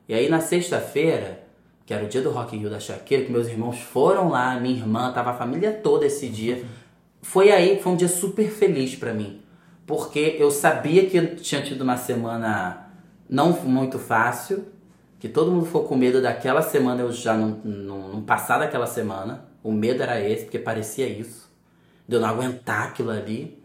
E 0.09 0.15
aí 0.15 0.29
na 0.29 0.41
sexta-feira, 0.41 1.43
que 1.91 1.95
era 1.95 2.05
o 2.05 2.09
dia 2.09 2.23
do 2.23 2.31
Rock 2.31 2.55
in 2.55 2.61
Rio 2.61 2.71
da 2.71 2.79
Shakira, 2.79 3.25
que 3.25 3.33
meus 3.33 3.49
irmãos 3.49 3.81
foram 3.81 4.29
lá, 4.29 4.55
minha 4.61 4.77
irmã, 4.77 5.11
tava 5.13 5.31
a 5.31 5.35
família 5.35 5.73
toda 5.73 6.07
esse 6.07 6.29
dia. 6.29 6.65
Foi 7.21 7.51
aí, 7.51 7.83
foi 7.83 7.91
um 7.91 7.97
dia 7.97 8.07
super 8.07 8.49
feliz 8.49 8.95
para 8.95 9.13
mim. 9.13 9.43
Porque 9.89 10.37
eu 10.39 10.53
sabia 10.53 11.11
que 11.11 11.17
eu 11.17 11.35
tinha 11.35 11.61
tido 11.61 11.81
uma 11.81 11.97
semana 11.97 12.93
não 13.29 13.51
muito 13.65 13.99
fácil, 13.99 14.67
que 15.19 15.29
todo 15.29 15.51
mundo 15.51 15.67
ficou 15.67 15.83
com 15.83 15.97
medo 15.97 16.23
daquela 16.23 16.63
semana, 16.63 17.01
eu 17.01 17.11
já 17.11 17.35
não, 17.35 17.61
não, 17.65 18.09
não 18.11 18.23
passar 18.23 18.59
daquela 18.59 18.87
semana. 18.87 19.47
O 19.61 19.73
medo 19.73 20.01
era 20.01 20.21
esse, 20.21 20.45
porque 20.45 20.61
parecia 20.61 21.09
isso. 21.09 21.51
De 22.07 22.15
eu 22.15 22.21
não 22.21 22.29
aguentar 22.29 22.87
aquilo 22.87 23.11
ali. 23.11 23.61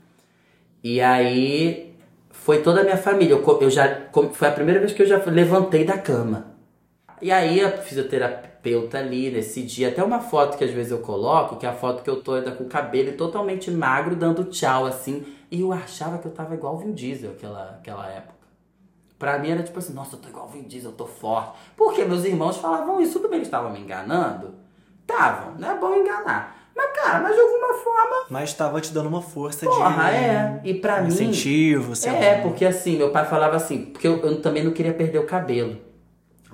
E 0.84 1.00
aí 1.00 1.96
foi 2.32 2.64
toda 2.64 2.82
a 2.82 2.84
minha 2.84 2.98
família. 2.98 3.36
Eu, 3.36 3.60
eu 3.62 3.70
já 3.70 4.08
foi 4.34 4.48
a 4.48 4.52
primeira 4.52 4.80
vez 4.80 4.94
que 4.94 5.04
eu 5.04 5.08
já 5.08 5.24
levantei 5.28 5.86
da 5.86 6.00
cama. 6.00 6.55
E 7.22 7.32
aí 7.32 7.64
a 7.64 7.78
fisioterapeuta 7.78 8.98
ali 8.98 9.32
nesse 9.32 9.62
dia, 9.64 9.90
até 9.90 10.04
uma 10.04 10.20
foto 10.20 10.58
que 10.58 10.64
às 10.64 10.72
vezes 10.72 10.92
eu 10.92 11.00
coloco, 11.00 11.56
que 11.56 11.66
é 11.66 11.70
a 11.70 11.74
foto 11.74 12.04
que 12.04 12.10
eu 12.10 12.22
tô 12.22 12.34
ainda 12.34 12.52
com 12.52 12.66
o 12.66 12.68
cabelo 12.68 13.14
totalmente 13.14 13.72
magro, 13.72 14.16
dando 14.16 14.44
tchau 14.46 14.86
assim. 14.86 15.26
E 15.50 15.62
eu 15.62 15.72
achava 15.72 16.18
que 16.18 16.26
eu 16.26 16.32
tava 16.32 16.54
igual 16.56 16.76
o 16.76 16.78
Vin 16.78 16.94
Diesel 16.94 17.32
aquela, 17.32 17.78
aquela 17.80 18.08
época. 18.08 18.36
Pra 19.18 19.40
mim 19.40 19.52
era 19.52 19.64
tipo 19.64 19.80
assim, 19.80 19.94
nossa, 19.94 20.16
eu 20.16 20.20
tô 20.20 20.28
igual 20.28 20.46
o 20.46 20.50
Vin 20.50 20.64
Diesel, 20.64 20.92
eu 20.92 20.98
tô 20.98 21.06
forte. 21.06 21.58
Porque 21.78 22.04
meus 22.04 22.26
irmãos 22.26 22.58
falavam 22.58 23.02
isso, 23.02 23.14
tudo 23.14 23.30
bem, 23.30 23.38
eles 23.38 23.48
estavam 23.48 23.72
me 23.72 23.80
enganando. 23.80 24.56
Estavam, 25.02 25.56
não 25.58 25.72
é 25.72 25.78
bom 25.78 25.94
enganar. 25.96 26.66
Mas, 26.76 26.92
cara, 26.94 27.22
mas 27.22 27.34
de 27.34 27.42
alguma 27.42 27.74
forma. 27.76 28.26
Mas 28.30 28.50
estava 28.50 28.82
te 28.82 28.94
dando 28.94 29.08
uma 29.08 29.22
força 29.22 29.66
Porra, 29.66 30.10
de. 30.12 30.16
é. 30.18 30.62
E 30.66 30.74
pra 30.74 30.98
um 30.98 31.04
mim. 31.04 31.08
Incentivo, 31.08 31.96
sei 31.96 32.12
É, 32.12 32.42
porque 32.42 32.66
assim, 32.66 32.98
meu 32.98 33.12
pai 33.12 33.26
falava 33.26 33.56
assim, 33.56 33.86
porque 33.86 34.06
eu, 34.06 34.18
eu, 34.18 34.42
também 34.42 34.64
não 34.64 34.74
queria 34.74 34.94
perder 34.94 35.20
o 35.20 35.26
cabelo. 35.26 35.78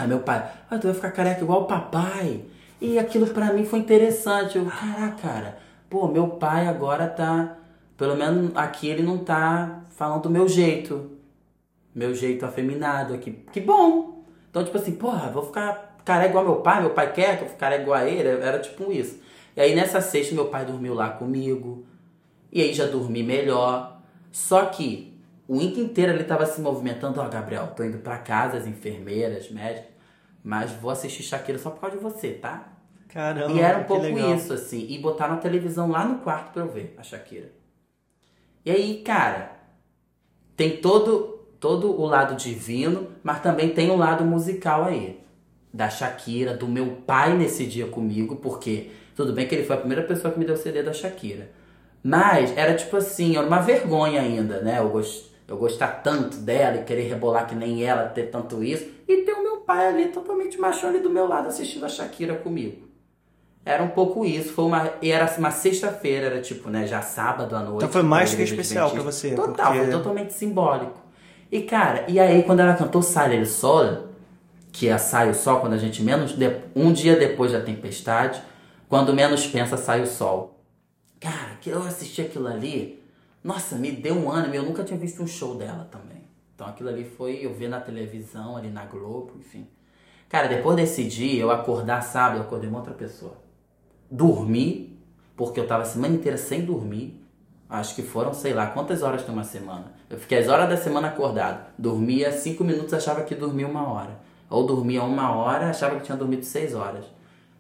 Aí 0.02 0.08
meu 0.08 0.22
pai, 0.22 0.52
ah, 0.68 0.80
tu 0.80 0.88
vai 0.88 0.95
ficar 0.95 1.12
careca 1.12 1.41
igual 1.41 1.62
o 1.62 1.66
papai. 1.66 2.43
E 2.82 2.97
aquilo 2.97 3.28
pra 3.28 3.54
mim 3.54 3.66
foi 3.66 3.78
interessante. 3.78 4.58
Eu, 4.58 4.66
caraca, 4.66 5.16
cara, 5.22 5.58
pô, 5.88 6.08
meu 6.08 6.28
pai 6.28 6.68
agora 6.68 7.08
tá. 7.08 7.58
Pelo 7.95 8.16
menos 8.16 8.52
aqui 8.56 8.89
ele 8.89 9.04
não 9.04 9.20
tá 9.20 9.84
falando 9.89 10.24
do 10.24 10.30
meu 10.32 10.47
jeito. 10.47 11.12
Meu 11.93 12.16
jeito 12.16 12.43
afeminado 12.43 13.14
aqui. 13.14 13.32
Que 13.52 13.62
bom! 13.62 14.24
Então, 14.49 14.64
tipo 14.64 14.76
assim, 14.76 14.95
porra, 14.95 15.30
vou 15.30 15.45
ficar 15.45 15.97
careca 16.04 16.30
igual 16.30 16.43
meu 16.43 16.56
pai, 16.56 16.82
meu 16.82 16.89
pai 16.89 17.14
quer 17.14 17.38
que 17.38 17.43
eu 17.43 17.47
fique 17.47 17.60
careca 17.60 17.84
igual 17.84 17.99
a 17.99 18.10
ele. 18.10 18.28
Era 18.28 18.58
tipo 18.58 18.91
isso. 18.91 19.20
E 19.56 19.62
aí 19.62 19.76
nessa 19.76 20.02
sexta 20.02 20.34
meu 20.34 20.47
pai 20.47 20.66
dormiu 20.66 20.95
lá 20.95 21.12
comigo. 21.12 21.86
E 22.52 22.60
aí 22.60 22.74
já 22.74 22.88
dormi 22.88 23.22
melhor. 23.22 24.02
Só 24.32 24.66
que 24.66 25.16
o 25.47 25.62
inteiro 25.62 26.14
ele 26.14 26.24
tava 26.24 26.47
se 26.47 26.60
movimentando. 26.60 27.20
Ó, 27.20 27.26
oh, 27.28 27.30
Gabriel, 27.30 27.68
tô 27.76 27.84
indo 27.84 27.99
pra 27.99 28.18
casa, 28.18 28.58
as 28.58 28.66
enfermeiras, 28.66 29.52
médicos. 29.52 29.91
Mas 30.44 30.72
vou 30.72 30.92
assistir 30.92 31.24
Shakira 31.24 31.58
só 31.58 31.70
por 31.70 31.82
causa 31.82 31.98
de 31.98 32.04
você, 32.04 32.32
tá? 32.32 32.72
Caramba. 33.08 33.54
E 33.54 33.60
era 33.60 33.80
um 33.80 33.84
pouco 33.84 34.04
legal. 34.04 34.36
isso, 34.36 34.54
assim. 34.54 34.88
E 34.89 34.98
botaram 34.98 35.36
a 35.36 35.38
televisão 35.38 35.89
lá 35.89 36.06
no 36.06 36.20
quarto 36.20 36.54
pra 36.54 36.64
eu 36.64 36.70
ver 36.70 36.96
a 36.98 37.04
Shakira. 37.04 37.52
E 38.66 38.72
aí, 38.72 39.02
cara, 39.04 39.52
tem 40.56 40.78
todo, 40.78 41.46
todo 41.60 42.00
o 42.00 42.06
lado 42.06 42.36
divino, 42.36 43.08
mas 43.24 43.42
também 43.42 43.70
tem 43.70 43.89
o 43.89 43.94
um 43.94 43.98
lado 43.98 44.24
musical 44.24 44.86
aí. 44.86 45.20
Da 45.74 45.89
Shakira, 45.89 46.54
do 46.56 46.68
meu 46.68 46.98
pai 47.08 47.36
nesse 47.36 47.66
dia 47.66 47.88
comigo, 47.88 48.38
porque 48.38 48.92
tudo 49.16 49.34
bem 49.34 49.48
que 49.48 49.56
ele 49.56 49.66
foi 49.66 49.76
a 49.76 49.80
primeira 49.80 50.04
pessoa 50.04 50.34
que 50.34 50.39
me 50.39 50.46
deu 50.46 50.56
o 50.56 50.58
CD 50.58 50.84
da 50.84 50.94
Shakira. 50.94 51.50
Mas 52.04 52.56
era 52.58 52.76
tipo 52.76 52.98
assim, 52.98 53.38
era 53.38 53.46
uma 53.46 53.60
vergonha 53.60 54.22
ainda, 54.22 54.62
né? 54.62 54.80
Eu, 54.80 54.89
gost, 54.89 55.32
eu 55.48 55.58
gostar 55.58 56.02
tanto 56.02 56.38
dela 56.38 56.78
e 56.78 56.84
querer 56.84 57.08
rebolar 57.08 57.48
que 57.48 57.56
nem 57.56 57.84
ela, 57.84 58.08
ter 58.08 58.24
tanto 58.24 58.64
isso. 58.64 58.86
E 59.08 59.18
ter 59.18 59.34
o 59.34 59.44
meu 59.44 59.51
pai 59.72 59.88
ali 59.88 60.07
totalmente 60.09 60.59
machão 60.59 60.89
ali 60.89 60.99
do 60.99 61.09
meu 61.09 61.28
lado 61.28 61.47
assistindo 61.47 61.86
a 61.86 61.89
Shakira 61.89 62.36
comigo. 62.36 62.89
Era 63.63 63.82
um 63.82 63.89
pouco 63.89 64.26
isso. 64.26 64.51
Foi 64.51 64.65
uma, 64.65 64.91
e 65.01 65.11
era 65.11 65.34
uma 65.38 65.51
sexta-feira, 65.51 66.26
era 66.26 66.41
tipo, 66.41 66.69
né? 66.69 66.86
Já 66.86 67.01
sábado 67.01 67.55
à 67.55 67.59
noite. 67.61 67.78
Então 67.78 67.89
foi 67.89 68.03
mais 68.03 68.36
que 68.36 68.41
especial 68.41 68.91
para 68.91 69.01
você. 69.01 69.34
Total, 69.34 69.67
porque... 69.67 69.84
foi 69.84 69.91
totalmente 69.91 70.34
simbólico. 70.34 70.99
E 71.49 71.61
cara, 71.61 72.05
e 72.07 72.19
aí 72.19 72.43
quando 72.43 72.59
ela 72.59 72.74
cantou 72.74 73.01
Sale 73.01 73.36
il 73.36 73.45
Sol, 73.45 74.09
que 74.72 74.88
é 74.89 74.97
Sai 74.97 75.30
o 75.30 75.34
Sol, 75.34 75.59
quando 75.61 75.74
a 75.74 75.78
gente 75.78 76.01
menos. 76.01 76.36
Um 76.76 76.91
dia 76.91 77.15
depois 77.15 77.51
da 77.51 77.61
tempestade 77.61 78.41
quando 78.91 79.13
menos 79.13 79.47
pensa, 79.47 79.78
sai 79.78 80.01
o 80.01 80.05
sol. 80.05 80.59
Cara, 81.17 81.55
que 81.61 81.69
eu 81.69 81.82
assisti 81.82 82.22
aquilo 82.22 82.47
ali, 82.47 83.01
nossa, 83.41 83.78
me 83.78 83.89
deu 83.89 84.15
um 84.15 84.30
ânimo. 84.30 84.53
Eu 84.53 84.63
nunca 84.63 84.84
tinha 84.84 84.99
visto 84.99 85.24
um 85.24 85.28
show 85.28 85.55
dela 85.55 85.88
também. 85.89 86.20
Então 86.62 86.70
aquilo 86.70 86.89
ali 86.89 87.03
foi 87.03 87.43
eu 87.43 87.51
ver 87.51 87.68
na 87.68 87.80
televisão, 87.80 88.55
ali 88.55 88.70
na 88.70 88.86
Globo, 88.86 89.32
enfim. 89.39 89.66
Cara, 90.30 90.47
depois 90.47 90.76
desse 90.76 91.03
dia, 91.05 91.41
eu 91.41 91.49
acordar 91.49 92.01
sábado, 92.01 92.38
eu 92.38 92.43
acordei 92.43 92.70
uma 92.70 92.78
outra 92.78 92.93
pessoa. 92.93 93.34
Dormi, 94.12 94.95
porque 95.36 95.59
eu 95.59 95.66
tava 95.66 95.82
a 95.82 95.86
semana 95.88 96.14
inteira 96.14 96.38
sem 96.38 96.64
dormir. 96.64 97.20
Acho 97.68 97.95
que 97.95 98.03
foram, 98.03 98.32
sei 98.32 98.53
lá, 98.53 98.68
quantas 98.68 99.01
horas 99.01 99.24
tem 99.24 99.34
uma 99.34 99.43
semana. 99.43 99.91
Eu 100.07 100.20
fiquei 100.20 100.38
as 100.38 100.47
horas 100.47 100.70
da 100.70 100.78
semana 100.78 101.07
acordado. 101.07 101.66
Dormia 101.80 102.32
cinco 102.32 102.64
minutos, 102.64 102.93
achava 102.93 103.24
que 103.24 103.34
dormia 103.34 103.68
uma 103.68 103.91
hora. 103.91 104.20
Ou 104.47 104.64
dormia 104.64 105.01
uma 105.01 105.36
hora, 105.36 105.68
achava 105.68 105.95
que 105.95 106.03
tinha 106.03 106.18
dormido 106.18 106.45
seis 106.45 106.76
horas. 106.76 107.05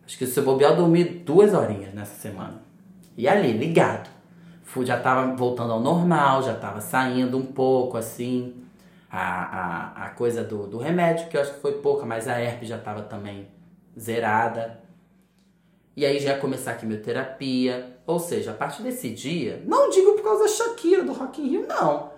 Acho 0.05 0.15
que 0.15 0.27
se 0.27 0.39
eu 0.39 0.43
bobear, 0.43 0.73
eu 0.73 0.77
dormi 0.77 1.03
duas 1.03 1.55
horinhas 1.55 1.91
nessa 1.91 2.13
semana. 2.21 2.61
E 3.17 3.27
ali, 3.27 3.51
ligado. 3.51 4.11
Fui, 4.61 4.85
já 4.85 4.99
tava 4.99 5.35
voltando 5.35 5.73
ao 5.73 5.79
normal, 5.79 6.43
já 6.43 6.53
tava 6.53 6.79
saindo 6.79 7.35
um 7.35 7.47
pouco, 7.47 7.97
assim. 7.97 8.60
A, 9.11 10.03
a, 10.03 10.05
a 10.05 10.09
coisa 10.11 10.41
do, 10.43 10.65
do 10.65 10.77
remédio, 10.77 11.27
que 11.27 11.35
eu 11.35 11.41
acho 11.41 11.55
que 11.55 11.59
foi 11.59 11.73
pouca, 11.73 12.05
mas 12.05 12.29
a 12.29 12.39
herpes 12.39 12.69
já 12.69 12.77
estava 12.77 13.01
também 13.01 13.49
zerada. 13.99 14.79
E 15.97 16.05
aí 16.05 16.17
já 16.19 16.31
ia 16.31 16.39
começar 16.39 16.71
a 16.71 16.75
quimioterapia. 16.75 17.97
Ou 18.07 18.19
seja, 18.19 18.51
a 18.51 18.53
partir 18.53 18.83
desse 18.83 19.09
dia, 19.09 19.61
não 19.65 19.89
digo 19.89 20.13
por 20.13 20.23
causa 20.23 20.43
da 20.43 20.49
Shakira, 20.49 21.03
do 21.03 21.11
Rock 21.11 21.41
in 21.41 21.49
Rio, 21.49 21.67
não. 21.67 22.11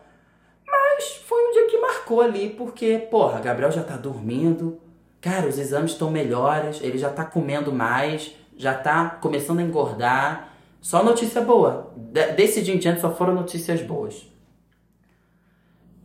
Mas 0.66 1.16
foi 1.26 1.50
um 1.50 1.52
dia 1.52 1.68
que 1.68 1.78
marcou 1.80 2.22
ali, 2.22 2.52
porque, 2.52 3.00
porra, 3.10 3.40
Gabriel 3.40 3.72
já 3.72 3.84
tá 3.84 3.98
dormindo, 3.98 4.80
cara, 5.20 5.48
os 5.48 5.58
exames 5.58 5.92
estão 5.92 6.12
melhores, 6.12 6.80
ele 6.82 6.98
já 6.98 7.10
tá 7.10 7.26
comendo 7.26 7.74
mais, 7.74 8.36
já 8.56 8.74
tá 8.76 9.10
começando 9.10 9.60
a 9.60 9.64
engordar. 9.64 10.54
Só 10.80 11.04
notícia 11.04 11.42
boa. 11.42 11.92
Desse 11.96 12.62
dia 12.62 12.76
em 12.76 12.78
diante 12.78 13.02
só 13.02 13.14
foram 13.14 13.34
notícias 13.34 13.82
boas. 13.82 14.28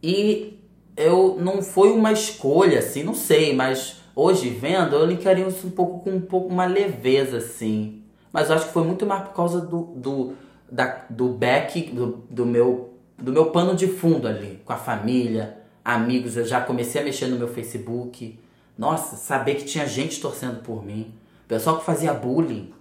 E 0.02 0.57
eu 0.98 1.38
não 1.40 1.62
foi 1.62 1.92
uma 1.92 2.12
escolha, 2.12 2.80
assim, 2.80 3.04
não 3.04 3.14
sei, 3.14 3.54
mas 3.54 4.00
hoje 4.16 4.50
vendo, 4.50 4.96
eu 4.96 5.06
linkaria 5.06 5.46
isso 5.46 5.68
um 5.68 5.70
pouco 5.70 6.00
com 6.00 6.10
um 6.10 6.20
pouco 6.20 6.48
uma 6.48 6.66
leveza, 6.66 7.38
assim. 7.38 8.02
Mas 8.32 8.50
eu 8.50 8.56
acho 8.56 8.66
que 8.66 8.72
foi 8.72 8.82
muito 8.82 9.06
mais 9.06 9.22
por 9.28 9.32
causa 9.32 9.60
do, 9.60 9.82
do, 9.94 10.32
da, 10.70 11.04
do 11.08 11.28
back, 11.28 11.80
do, 11.92 12.24
do, 12.28 12.44
meu, 12.44 12.94
do 13.16 13.32
meu 13.32 13.46
pano 13.46 13.76
de 13.76 13.86
fundo 13.86 14.26
ali, 14.26 14.60
com 14.64 14.72
a 14.72 14.76
família, 14.76 15.58
amigos. 15.84 16.36
Eu 16.36 16.44
já 16.44 16.60
comecei 16.60 17.00
a 17.00 17.04
mexer 17.04 17.28
no 17.28 17.38
meu 17.38 17.48
Facebook. 17.48 18.38
Nossa, 18.76 19.16
saber 19.16 19.54
que 19.54 19.64
tinha 19.64 19.86
gente 19.86 20.20
torcendo 20.20 20.62
por 20.62 20.84
mim. 20.84 21.14
Pessoal 21.46 21.78
que 21.78 21.84
fazia 21.84 22.12
bullying 22.12 22.72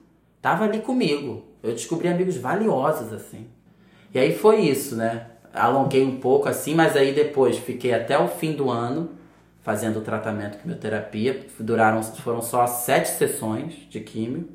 tava 0.41 0.65
ali 0.65 0.80
comigo. 0.80 1.43
Eu 1.61 1.72
descobri 1.72 2.07
amigos 2.07 2.36
valiosos, 2.38 3.13
assim. 3.13 3.47
E 4.13 4.18
aí 4.18 4.36
foi 4.36 4.61
isso, 4.61 4.95
né? 4.95 5.28
Alonguei 5.58 6.05
um 6.05 6.20
pouco 6.20 6.47
assim, 6.47 6.76
mas 6.76 6.95
aí 6.95 7.14
depois 7.14 7.58
fiquei 7.58 7.93
até 7.93 8.18
o 8.18 8.28
fim 8.28 8.53
do 8.53 8.70
ano 8.70 9.12
fazendo 9.62 9.99
o 9.99 10.01
tratamento 10.01 10.60
quimioterapia. 10.60 11.45
Duraram, 11.60 12.01
foram 12.03 12.41
só 12.41 12.66
sete 12.66 13.10
sessões 13.10 13.74
de 13.89 13.99
químio. 13.99 14.47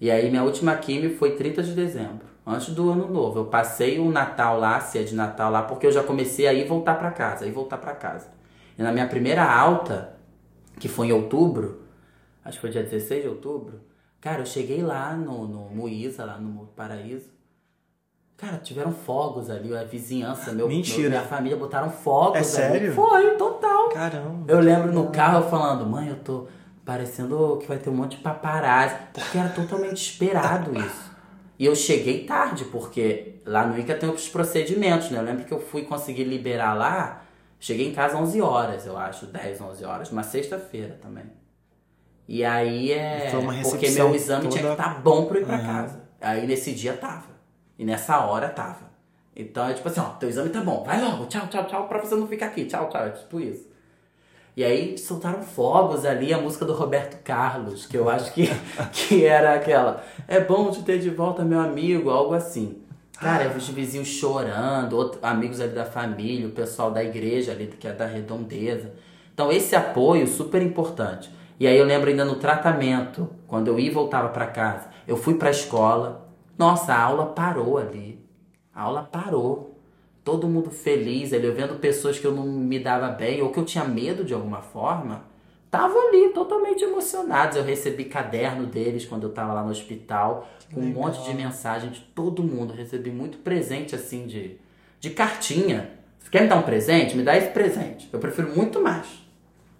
E 0.00 0.10
aí 0.10 0.30
minha 0.30 0.42
última 0.42 0.74
quimio 0.76 1.16
foi 1.16 1.36
30 1.36 1.62
de 1.62 1.72
dezembro, 1.72 2.26
antes 2.46 2.70
do 2.74 2.90
ano 2.90 3.06
novo. 3.06 3.40
Eu 3.40 3.44
passei 3.44 3.98
o 3.98 4.10
Natal 4.10 4.58
lá, 4.58 4.80
se 4.80 4.98
é 4.98 5.02
de 5.02 5.14
Natal 5.14 5.50
lá, 5.50 5.62
porque 5.62 5.86
eu 5.86 5.92
já 5.92 6.02
comecei 6.02 6.46
a 6.46 6.54
ir 6.54 6.66
voltar 6.66 6.94
para 6.94 7.10
casa, 7.10 7.46
ir 7.46 7.52
voltar 7.52 7.78
para 7.78 7.94
casa. 7.94 8.28
E 8.78 8.82
na 8.82 8.92
minha 8.92 9.06
primeira 9.06 9.44
alta, 9.44 10.14
que 10.78 10.88
foi 10.88 11.08
em 11.08 11.12
outubro, 11.12 11.82
acho 12.44 12.56
que 12.56 12.62
foi 12.62 12.70
dia 12.70 12.82
16 12.82 13.22
de 13.22 13.28
outubro, 13.28 13.80
cara, 14.20 14.40
eu 14.40 14.46
cheguei 14.46 14.82
lá 14.82 15.14
no, 15.14 15.46
no 15.46 15.86
lá 16.18 16.38
no 16.38 16.66
Paraíso. 16.68 17.33
Cara, 18.44 18.58
tiveram 18.58 18.92
fogos 18.92 19.48
ali, 19.48 19.74
a 19.76 19.84
vizinhança, 19.84 20.52
meu, 20.52 20.68
Mentira. 20.68 21.00
Meu, 21.02 21.10
minha 21.10 21.22
família 21.22 21.56
botaram 21.56 21.88
fogos 21.90 22.34
é 22.36 22.38
ali. 22.38 22.46
sério? 22.46 22.92
Foi, 22.94 23.30
total. 23.36 23.88
Caramba. 23.90 24.52
Eu 24.52 24.60
lembro 24.60 24.92
no 24.92 25.08
carro 25.10 25.44
eu 25.44 25.50
falando, 25.50 25.86
mãe, 25.86 26.08
eu 26.08 26.16
tô 26.16 26.46
parecendo 26.84 27.56
que 27.60 27.66
vai 27.66 27.78
ter 27.78 27.88
um 27.90 27.94
monte 27.94 28.16
de 28.16 28.22
paparazzi, 28.22 28.96
porque 29.12 29.38
era 29.38 29.48
totalmente 29.48 29.96
esperado 29.96 30.78
isso. 30.78 31.10
E 31.58 31.64
eu 31.64 31.74
cheguei 31.74 32.24
tarde, 32.26 32.64
porque 32.66 33.36
lá 33.46 33.64
no 33.66 33.78
ICA 33.78 33.94
tem 33.94 34.08
outros 34.08 34.28
procedimentos, 34.28 35.10
né? 35.10 35.18
Eu 35.18 35.22
lembro 35.22 35.44
que 35.44 35.52
eu 35.52 35.60
fui 35.60 35.82
conseguir 35.82 36.24
liberar 36.24 36.74
lá, 36.74 37.22
cheguei 37.58 37.88
em 37.88 37.94
casa 37.94 38.16
11 38.18 38.40
horas, 38.42 38.84
eu 38.86 38.98
acho, 38.98 39.26
10, 39.26 39.60
11 39.60 39.84
horas, 39.84 40.10
uma 40.10 40.22
sexta-feira 40.22 40.98
também. 41.00 41.24
E 42.26 42.44
aí 42.44 42.90
é. 42.92 43.28
Foi 43.30 43.40
uma 43.40 43.54
porque 43.62 43.88
meu 43.90 44.14
exame 44.14 44.48
tinha 44.48 44.62
que 44.62 44.68
toda- 44.68 44.72
estar 44.72 45.00
bom 45.02 45.26
pra 45.26 45.38
eu 45.38 45.42
ir 45.42 45.46
pra 45.46 45.56
Aham. 45.56 45.64
casa. 45.66 46.04
Aí 46.20 46.46
nesse 46.46 46.72
dia 46.72 46.94
tava. 46.94 47.33
E 47.78 47.84
nessa 47.84 48.18
hora 48.24 48.48
tava. 48.48 48.92
Então 49.36 49.68
é 49.68 49.74
tipo 49.74 49.88
assim, 49.88 50.00
ó, 50.00 50.10
teu 50.10 50.28
exame 50.28 50.50
tá 50.50 50.60
bom, 50.60 50.84
vai 50.84 51.00
logo, 51.00 51.26
tchau, 51.26 51.46
tchau, 51.48 51.66
tchau, 51.66 51.88
pra 51.88 51.98
você 51.98 52.14
não 52.14 52.26
ficar 52.26 52.46
aqui, 52.46 52.66
tchau, 52.66 52.88
tchau, 52.88 53.04
é 53.04 53.10
tipo 53.10 53.40
isso. 53.40 53.66
E 54.56 54.62
aí 54.62 54.96
soltaram 54.96 55.42
fogos 55.42 56.04
ali, 56.04 56.32
a 56.32 56.38
música 56.38 56.64
do 56.64 56.72
Roberto 56.72 57.20
Carlos, 57.24 57.86
que 57.86 57.96
eu 57.96 58.08
acho 58.08 58.32
que, 58.32 58.48
que 58.92 59.26
era 59.26 59.54
aquela. 59.54 60.04
É 60.28 60.38
bom 60.38 60.70
te 60.70 60.82
ter 60.84 61.00
de 61.00 61.10
volta, 61.10 61.42
meu 61.42 61.58
amigo, 61.58 62.10
algo 62.10 62.34
assim. 62.34 62.78
Cara, 63.18 63.48
os 63.56 63.68
vizinhos 63.68 64.06
chorando, 64.06 64.92
outros 64.96 65.22
amigos 65.24 65.60
ali 65.60 65.72
da 65.72 65.84
família, 65.84 66.46
o 66.46 66.52
pessoal 66.52 66.92
da 66.92 67.02
igreja 67.02 67.50
ali, 67.50 67.66
que 67.66 67.88
é 67.88 67.92
da 67.92 68.06
redondeza. 68.06 68.92
Então, 69.32 69.50
esse 69.50 69.74
apoio 69.74 70.26
super 70.28 70.62
importante. 70.62 71.30
E 71.58 71.66
aí 71.66 71.76
eu 71.76 71.84
lembro 71.84 72.10
ainda 72.10 72.24
no 72.24 72.36
tratamento, 72.36 73.28
quando 73.48 73.68
eu 73.68 73.78
ia 73.78 73.88
e 73.88 73.90
voltava 73.90 74.28
para 74.28 74.46
casa, 74.46 74.88
eu 75.06 75.16
fui 75.16 75.34
pra 75.34 75.50
escola, 75.50 76.23
nossa, 76.56 76.94
a 76.94 77.02
aula 77.02 77.26
parou 77.26 77.78
ali. 77.78 78.18
A 78.74 78.82
aula 78.82 79.02
parou. 79.02 79.78
Todo 80.22 80.48
mundo 80.48 80.70
feliz, 80.70 81.32
ali, 81.32 81.46
eu 81.46 81.54
vendo 81.54 81.78
pessoas 81.78 82.18
que 82.18 82.26
eu 82.26 82.32
não 82.32 82.46
me 82.46 82.78
dava 82.78 83.08
bem 83.08 83.42
ou 83.42 83.50
que 83.50 83.58
eu 83.58 83.64
tinha 83.64 83.84
medo 83.84 84.24
de 84.24 84.32
alguma 84.32 84.62
forma, 84.62 85.24
tava 85.70 85.94
ali 85.98 86.30
totalmente 86.30 86.82
emocionados. 86.82 87.58
Eu 87.58 87.62
recebi 87.64 88.04
caderno 88.04 88.66
deles 88.66 89.04
quando 89.04 89.24
eu 89.24 89.32
tava 89.32 89.52
lá 89.52 89.62
no 89.62 89.70
hospital, 89.70 90.48
com 90.72 90.80
um 90.80 90.84
monte 90.84 91.22
de 91.24 91.34
mensagem 91.34 91.90
de 91.90 92.00
todo 92.00 92.42
mundo. 92.42 92.72
Eu 92.72 92.78
recebi 92.78 93.10
muito 93.10 93.38
presente 93.38 93.94
assim 93.94 94.26
de, 94.26 94.56
de 94.98 95.10
cartinha. 95.10 95.90
Você 96.18 96.30
quer 96.30 96.42
me 96.42 96.48
dar 96.48 96.56
um 96.56 96.62
presente? 96.62 97.14
Me 97.16 97.22
dá 97.22 97.36
esse 97.36 97.50
presente. 97.50 98.08
Eu 98.10 98.18
prefiro 98.18 98.56
muito 98.56 98.80
mais. 98.80 99.06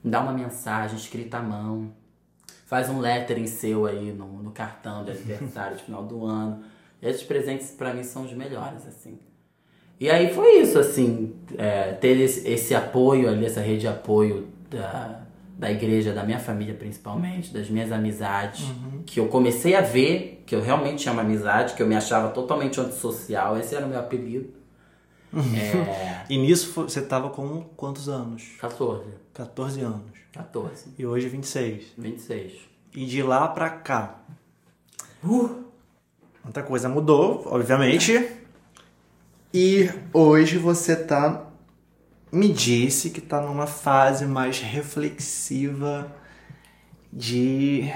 Me 0.02 0.10
dá 0.10 0.20
uma 0.20 0.32
mensagem 0.32 0.98
escrita 0.98 1.38
à 1.38 1.42
mão. 1.42 1.90
Faz 2.64 2.88
um 2.88 2.98
lettering 2.98 3.46
seu 3.46 3.86
aí 3.86 4.12
no, 4.12 4.42
no 4.42 4.50
cartão 4.50 5.04
de 5.04 5.10
aniversário 5.10 5.76
de 5.76 5.82
final 5.84 6.04
do 6.04 6.24
ano. 6.24 6.62
Esses 7.02 7.22
presentes 7.22 7.70
pra 7.70 7.92
mim 7.92 8.02
são 8.02 8.24
os 8.24 8.32
melhores, 8.32 8.86
assim. 8.86 9.18
E 10.00 10.10
aí 10.10 10.32
foi 10.34 10.58
isso, 10.60 10.78
assim, 10.78 11.34
é, 11.56 11.92
ter 11.92 12.18
esse, 12.18 12.48
esse 12.48 12.74
apoio 12.74 13.28
ali, 13.28 13.46
essa 13.46 13.60
rede 13.60 13.82
de 13.82 13.88
apoio 13.88 14.48
da, 14.68 15.20
da 15.56 15.70
igreja, 15.70 16.12
da 16.12 16.24
minha 16.24 16.40
família 16.40 16.74
principalmente, 16.74 17.52
das 17.52 17.68
minhas 17.70 17.92
amizades, 17.92 18.66
que 19.06 19.20
eu 19.20 19.28
comecei 19.28 19.76
a 19.76 19.80
ver 19.80 20.42
que 20.46 20.54
eu 20.54 20.60
realmente 20.60 21.02
tinha 21.02 21.12
uma 21.12 21.22
amizade, 21.22 21.74
que 21.74 21.82
eu 21.82 21.86
me 21.86 21.94
achava 21.94 22.30
totalmente 22.32 22.80
antissocial, 22.80 23.56
esse 23.58 23.74
era 23.74 23.86
o 23.86 23.88
meu 23.88 23.98
apelido. 24.00 24.52
É, 25.32 26.24
E 26.28 26.38
nisso 26.38 26.72
você 26.72 27.02
tava 27.02 27.30
com 27.30 27.62
quantos 27.76 28.08
anos? 28.08 28.52
14, 28.60 29.04
14 29.32 29.80
anos. 29.80 30.23
14, 30.34 30.94
E 30.98 31.06
hoje 31.06 31.28
26. 31.28 31.84
26. 31.96 32.52
E 32.94 33.06
de 33.06 33.22
lá 33.22 33.48
pra 33.48 33.70
cá, 33.70 34.20
Uh, 35.26 35.64
muita 36.42 36.62
coisa 36.62 36.86
mudou, 36.86 37.42
obviamente. 37.46 38.28
E 39.54 39.88
hoje 40.12 40.58
você 40.58 40.94
tá. 40.94 41.46
Me 42.30 42.52
disse 42.52 43.08
que 43.10 43.20
tá 43.20 43.40
numa 43.40 43.66
fase 43.66 44.26
mais 44.26 44.58
reflexiva 44.60 46.12
de. 47.10 47.90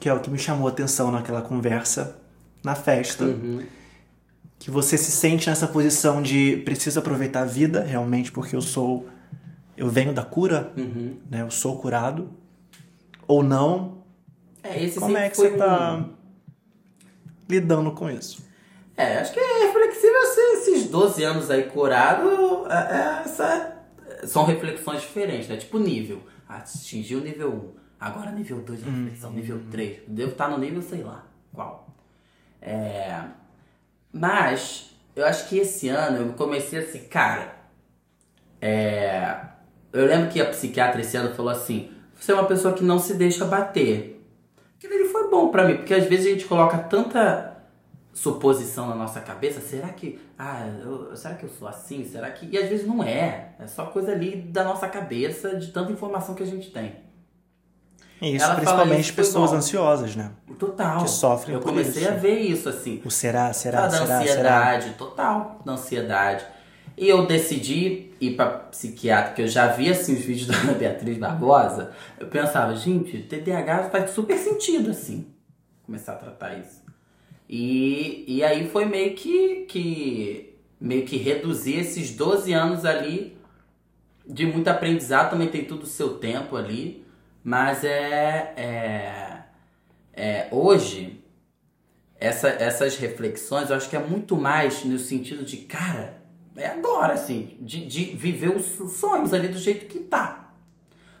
Que 0.00 0.08
é 0.08 0.14
o 0.14 0.20
que 0.20 0.30
me 0.30 0.38
chamou 0.38 0.68
a 0.68 0.70
atenção 0.70 1.10
naquela 1.10 1.42
conversa 1.42 2.16
na 2.64 2.74
festa. 2.74 3.26
Que 4.58 4.70
você 4.70 4.96
se 4.96 5.10
sente 5.10 5.50
nessa 5.50 5.66
posição 5.66 6.22
de 6.22 6.62
preciso 6.64 6.98
aproveitar 6.98 7.42
a 7.42 7.44
vida, 7.44 7.82
realmente, 7.82 8.32
porque 8.32 8.56
eu 8.56 8.62
sou. 8.62 9.06
Eu 9.78 9.88
venho 9.88 10.12
da 10.12 10.24
cura, 10.24 10.72
uhum. 10.76 11.16
né? 11.30 11.42
Eu 11.42 11.50
sou 11.52 11.78
curado. 11.78 12.30
Ou 13.28 13.44
não. 13.44 14.02
É, 14.62 14.82
esse 14.82 14.98
Como 14.98 15.16
é 15.16 15.28
que 15.30 15.36
você 15.36 15.50
tá 15.56 15.94
um- 15.98 16.14
lidando 17.48 17.92
com 17.92 18.10
isso? 18.10 18.44
É, 18.96 19.18
acho 19.18 19.32
que 19.32 19.38
é 19.38 19.66
reflexível 19.66 20.20
esses 20.54 20.88
12 20.90 21.22
anos 21.22 21.48
aí 21.48 21.64
curado. 21.64 22.66
É, 22.68 22.74
é, 22.74 23.22
essa- 23.24 23.76
são 24.26 24.44
reflexões 24.44 25.00
diferentes, 25.02 25.48
né? 25.48 25.56
Tipo 25.56 25.78
nível. 25.78 26.22
Atingiu 26.48 27.20
o 27.20 27.22
nível 27.22 27.52
1. 27.52 27.78
Agora 28.00 28.32
nível 28.32 28.60
2 28.62 28.82
de 28.82 28.90
reflexão, 28.90 29.30
nível 29.32 29.60
3. 29.70 30.00
Devo 30.08 30.32
estar 30.32 30.48
no 30.48 30.58
nível, 30.58 30.82
sei 30.82 31.02
lá, 31.04 31.24
qual. 31.52 31.88
É, 32.60 33.22
mas 34.12 34.90
eu 35.14 35.24
acho 35.24 35.48
que 35.48 35.58
esse 35.58 35.88
ano 35.88 36.18
eu 36.28 36.32
comecei 36.32 36.80
assim, 36.80 37.04
cara. 37.04 37.54
É, 38.60 39.47
eu 39.92 40.06
lembro 40.06 40.28
que 40.30 40.40
a 40.40 40.46
psiquiatra 40.46 41.00
esse 41.00 41.16
ano 41.16 41.34
falou 41.34 41.50
assim: 41.52 41.90
você 42.18 42.32
é 42.32 42.34
uma 42.34 42.44
pessoa 42.46 42.74
que 42.74 42.82
não 42.84 42.98
se 42.98 43.14
deixa 43.14 43.44
bater. 43.44 44.14
Aquilo 44.76 44.94
ali 44.94 45.04
foi 45.08 45.28
bom 45.30 45.48
pra 45.50 45.64
mim, 45.66 45.76
porque 45.76 45.94
às 45.94 46.04
vezes 46.04 46.26
a 46.26 46.30
gente 46.30 46.44
coloca 46.44 46.78
tanta 46.78 47.56
suposição 48.14 48.88
na 48.88 48.94
nossa 48.96 49.20
cabeça, 49.20 49.60
será 49.60 49.88
que, 49.88 50.20
ah, 50.38 50.66
eu- 50.82 51.14
será 51.16 51.34
que 51.34 51.44
eu 51.44 51.48
sou 51.50 51.68
assim? 51.68 52.04
Será 52.04 52.30
que 52.30 52.46
e 52.46 52.58
às 52.58 52.68
vezes 52.68 52.86
não 52.86 53.02
é, 53.02 53.50
é 53.60 53.66
só 53.66 53.86
coisa 53.86 54.10
ali 54.12 54.36
da 54.36 54.64
nossa 54.64 54.88
cabeça 54.88 55.56
de 55.56 55.68
tanta 55.68 55.92
informação 55.92 56.34
que 56.34 56.42
a 56.42 56.46
gente 56.46 56.70
tem. 56.70 56.96
E 58.20 58.34
isso 58.34 58.44
Ela 58.44 58.56
principalmente 58.56 59.00
isso, 59.04 59.14
pessoas 59.14 59.52
bom. 59.52 59.56
ansiosas, 59.58 60.16
né? 60.16 60.32
Total. 60.58 60.98
Que 61.04 61.08
sofrem 61.08 61.54
Eu 61.54 61.60
comecei 61.62 62.02
isso. 62.02 62.10
a 62.10 62.14
ver 62.16 62.38
isso 62.40 62.68
assim. 62.68 63.00
O 63.04 63.10
será, 63.12 63.52
será, 63.52 63.80
Ah, 63.84 63.86
da 63.86 63.90
será, 63.90 64.06
será. 64.06 64.18
ansiedade, 64.20 64.90
total, 64.98 65.60
da 65.64 65.72
ansiedade. 65.74 66.44
E 66.98 67.08
eu 67.08 67.26
decidi 67.26 68.10
ir 68.20 68.34
pra 68.34 68.46
psiquiatra, 68.46 69.28
porque 69.28 69.42
eu 69.42 69.48
já 69.48 69.68
vi 69.68 69.88
assim 69.88 70.14
os 70.14 70.20
vídeos 70.20 70.48
da 70.66 70.72
Beatriz 70.72 71.16
Barbosa. 71.16 71.92
Eu 72.18 72.26
pensava, 72.26 72.74
gente, 72.74 73.22
TDAH 73.22 73.90
faz 73.90 74.10
super 74.10 74.36
sentido 74.36 74.90
assim, 74.90 75.26
começar 75.84 76.12
a 76.12 76.16
tratar 76.16 76.58
isso. 76.58 76.82
E, 77.48 78.24
e 78.26 78.44
aí 78.44 78.68
foi 78.68 78.84
meio 78.84 79.14
que, 79.14 79.64
que 79.66 80.54
meio 80.80 81.06
que 81.06 81.16
reduzir 81.16 81.78
esses 81.78 82.10
12 82.14 82.52
anos 82.52 82.84
ali 82.84 83.38
de 84.26 84.46
muito 84.46 84.68
aprendizado, 84.68 85.30
também 85.30 85.48
tem 85.48 85.64
tudo 85.64 85.84
o 85.84 85.86
seu 85.86 86.18
tempo 86.18 86.56
ali. 86.56 87.06
Mas 87.42 87.82
é, 87.84 88.52
é, 88.56 89.42
é 90.12 90.48
hoje, 90.50 91.24
essa, 92.20 92.48
essas 92.48 92.96
reflexões 92.96 93.70
eu 93.70 93.76
acho 93.76 93.88
que 93.88 93.96
é 93.96 94.00
muito 94.00 94.36
mais 94.36 94.84
no 94.84 94.98
sentido 94.98 95.44
de, 95.44 95.58
cara, 95.58 96.17
é 96.58 96.66
agora, 96.66 97.14
assim, 97.14 97.56
de, 97.60 97.86
de 97.86 98.04
viver 98.04 98.54
os 98.54 98.66
sonhos 98.92 99.32
ali 99.32 99.48
do 99.48 99.58
jeito 99.58 99.86
que 99.86 100.00
tá. 100.00 100.52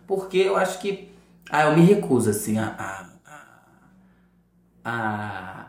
Porque 0.06 0.38
eu 0.38 0.56
acho 0.56 0.78
que. 0.80 1.12
Ah, 1.50 1.64
eu 1.64 1.76
me 1.76 1.84
recuso, 1.84 2.30
assim, 2.30 2.58
a, 2.58 3.08
a, 4.84 4.90
a, 4.90 5.66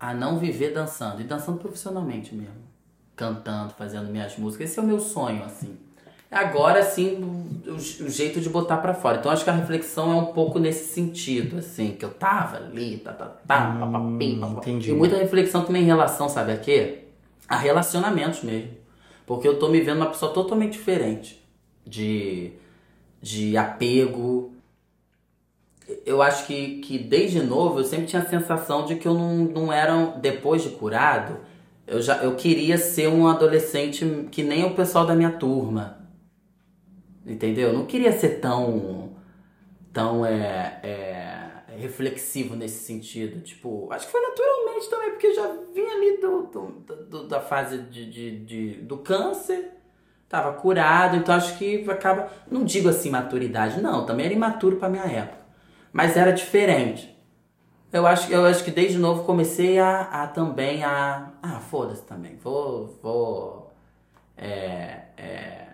a 0.00 0.14
não 0.14 0.38
viver 0.38 0.72
dançando. 0.72 1.20
E 1.20 1.24
dançando 1.24 1.58
profissionalmente 1.58 2.34
mesmo. 2.34 2.68
Cantando, 3.14 3.74
fazendo 3.74 4.08
minhas 4.10 4.36
músicas. 4.36 4.70
Esse 4.70 4.78
é 4.78 4.82
o 4.82 4.86
meu 4.86 5.00
sonho, 5.00 5.44
assim. 5.44 5.76
Agora, 6.30 6.80
assim, 6.80 7.22
o, 7.66 7.74
o 7.74 8.08
jeito 8.10 8.40
de 8.40 8.48
botar 8.48 8.78
para 8.78 8.92
fora. 8.92 9.18
Então, 9.18 9.32
acho 9.32 9.44
que 9.44 9.50
a 9.50 9.54
reflexão 9.54 10.12
é 10.12 10.14
um 10.16 10.26
pouco 10.26 10.58
nesse 10.58 10.92
sentido, 10.92 11.58
assim, 11.58 11.92
que 11.92 12.04
eu 12.04 12.10
tava 12.10 12.56
ali, 12.58 12.98
tá, 12.98 13.12
tá, 13.12 13.26
tá, 13.46 13.70
hum, 13.70 13.80
papapim, 13.80 14.40
Entendi. 14.58 14.90
E 14.90 14.94
muita 14.94 15.16
reflexão 15.16 15.64
também 15.64 15.82
em 15.82 15.86
relação, 15.86 16.28
sabe 16.28 16.52
a 16.52 16.56
quê? 16.58 17.07
A 17.48 17.56
relacionamentos 17.56 18.42
mesmo. 18.42 18.76
Porque 19.26 19.48
eu 19.48 19.58
tô 19.58 19.68
me 19.68 19.80
vendo 19.80 19.98
uma 19.98 20.10
pessoa 20.10 20.32
totalmente 20.32 20.72
diferente. 20.72 21.42
De, 21.84 22.52
de 23.20 23.56
apego. 23.56 24.52
Eu 26.04 26.20
acho 26.20 26.46
que, 26.46 26.80
que 26.80 26.98
desde 26.98 27.40
novo 27.42 27.80
eu 27.80 27.84
sempre 27.84 28.06
tinha 28.06 28.22
a 28.22 28.28
sensação 28.28 28.84
de 28.84 28.96
que 28.96 29.08
eu 29.08 29.14
não, 29.14 29.36
não 29.38 29.72
era, 29.72 30.06
depois 30.20 30.62
de 30.62 30.70
curado, 30.70 31.38
eu 31.86 32.02
já 32.02 32.18
eu 32.22 32.36
queria 32.36 32.76
ser 32.76 33.08
um 33.08 33.26
adolescente 33.26 34.28
que 34.30 34.42
nem 34.42 34.64
o 34.66 34.74
pessoal 34.74 35.06
da 35.06 35.14
minha 35.14 35.30
turma 35.30 35.98
Entendeu? 37.28 37.72
Não 37.74 37.84
queria 37.84 38.10
ser 38.12 38.40
tão. 38.40 39.10
tão 39.92 40.24
é, 40.24 40.80
é, 40.82 41.37
reflexivo 41.78 42.54
nesse 42.54 42.84
sentido. 42.84 43.40
Tipo, 43.40 43.88
acho 43.90 44.06
que 44.06 44.12
foi 44.12 44.20
naturalmente 44.20 44.90
também, 44.90 45.10
porque 45.10 45.34
já 45.34 45.46
vinha 45.74 45.94
ali 45.94 46.18
do, 46.18 46.42
do, 46.42 46.96
do 47.04 47.28
da 47.28 47.40
fase 47.40 47.78
de, 47.78 48.10
de, 48.10 48.44
de, 48.44 48.70
do 48.82 48.98
câncer, 48.98 49.70
tava 50.28 50.52
curado, 50.52 51.16
então 51.16 51.34
acho 51.34 51.56
que 51.58 51.88
acaba. 51.90 52.30
Não 52.50 52.64
digo 52.64 52.88
assim 52.88 53.10
maturidade, 53.10 53.80
não, 53.80 54.04
também 54.04 54.26
era 54.26 54.34
imaturo 54.34 54.76
pra 54.76 54.88
minha 54.88 55.04
época. 55.04 55.38
Mas 55.92 56.16
era 56.16 56.32
diferente. 56.32 57.16
Eu 57.90 58.06
acho, 58.06 58.30
eu 58.30 58.44
acho 58.44 58.62
que 58.62 58.70
desde 58.70 58.98
novo 58.98 59.24
comecei 59.24 59.78
a, 59.78 60.02
a 60.02 60.26
também 60.26 60.84
a. 60.84 61.32
Ah, 61.42 61.60
foda-se 61.60 62.02
também. 62.02 62.36
Vou. 62.36 62.98
vou 63.02 63.72
é, 64.36 65.02
é, 65.16 65.68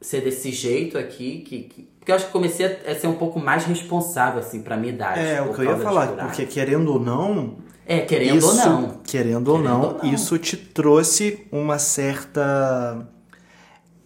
ser 0.00 0.20
desse 0.20 0.52
jeito 0.52 0.96
aqui, 0.96 1.40
que, 1.40 1.62
que, 1.64 1.88
porque 2.08 2.12
eu 2.12 2.16
acho 2.16 2.26
que 2.26 2.32
comecei 2.32 2.64
a, 2.64 2.94
ser 2.94 3.06
um 3.06 3.16
pouco 3.16 3.38
mais 3.38 3.66
responsável, 3.66 4.40
assim, 4.40 4.62
pra 4.62 4.78
minha 4.78 4.92
idade. 4.94 5.20
É, 5.20 5.42
o 5.42 5.52
que 5.52 5.60
eu 5.60 5.64
ia 5.64 5.76
falar, 5.76 6.08
porque 6.08 6.46
querendo 6.46 6.94
ou 6.94 6.98
não. 6.98 7.58
É, 7.86 8.00
querendo 8.00 8.38
isso, 8.38 8.48
ou 8.48 8.54
não. 8.54 9.00
Querendo, 9.04 9.48
ou, 9.48 9.58
não, 9.58 9.82
ou 9.82 9.98
não, 10.02 10.14
isso 10.14 10.38
te 10.38 10.56
trouxe 10.56 11.46
uma 11.52 11.78
certa 11.78 13.06